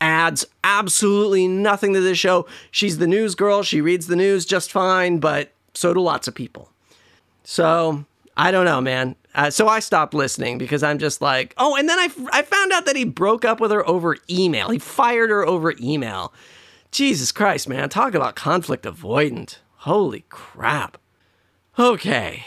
adds 0.00 0.46
absolutely 0.64 1.46
nothing 1.46 1.92
to 1.92 2.00
the 2.00 2.14
show. 2.14 2.46
She's 2.70 2.96
the 2.96 3.06
news 3.06 3.34
girl. 3.34 3.62
She 3.62 3.82
reads 3.82 4.06
the 4.06 4.16
news 4.16 4.46
just 4.46 4.72
fine, 4.72 5.18
but 5.18 5.52
so 5.74 5.92
do 5.92 6.00
lots 6.00 6.28
of 6.28 6.34
people. 6.34 6.70
So 7.44 8.06
I 8.38 8.50
don't 8.50 8.64
know, 8.64 8.80
man. 8.80 9.16
Uh, 9.34 9.50
so 9.50 9.68
I 9.68 9.80
stopped 9.80 10.14
listening 10.14 10.56
because 10.56 10.82
I'm 10.82 10.98
just 10.98 11.20
like, 11.20 11.54
oh, 11.58 11.76
and 11.76 11.88
then 11.88 11.98
I, 11.98 12.08
I 12.32 12.42
found 12.42 12.72
out 12.72 12.86
that 12.86 12.96
he 12.96 13.04
broke 13.04 13.44
up 13.44 13.60
with 13.60 13.70
her 13.70 13.86
over 13.86 14.16
email. 14.30 14.70
He 14.70 14.78
fired 14.78 15.28
her 15.28 15.46
over 15.46 15.74
email. 15.78 16.32
Jesus 16.90 17.32
Christ, 17.32 17.68
man. 17.68 17.88
Talk 17.88 18.14
about 18.14 18.34
conflict 18.34 18.84
avoidant. 18.84 19.58
Holy 19.76 20.24
crap. 20.28 20.98
Okay. 21.78 22.44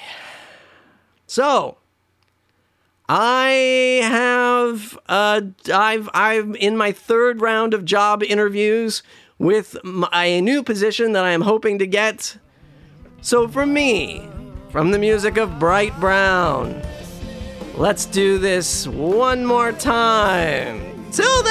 So, 1.27 1.77
I 3.07 3.99
have 4.03 4.97
uh 5.07 5.41
I've 5.73 6.09
I'm 6.13 6.55
in 6.55 6.77
my 6.77 6.93
third 6.93 7.41
round 7.41 7.73
of 7.73 7.83
job 7.83 8.23
interviews 8.23 9.03
with 9.37 9.75
my, 9.83 10.07
a 10.25 10.39
new 10.39 10.63
position 10.63 11.11
that 11.11 11.25
I 11.25 11.31
am 11.31 11.41
hoping 11.41 11.79
to 11.79 11.87
get. 11.87 12.37
So 13.21 13.47
for 13.47 13.65
me, 13.65 14.29
from 14.69 14.91
the 14.91 14.99
music 14.99 15.37
of 15.37 15.59
Bright 15.59 15.99
Brown, 15.99 16.81
let's 17.75 18.05
do 18.05 18.37
this 18.37 18.87
one 18.87 19.45
more 19.45 19.73
time. 19.73 21.09
Till 21.11 21.43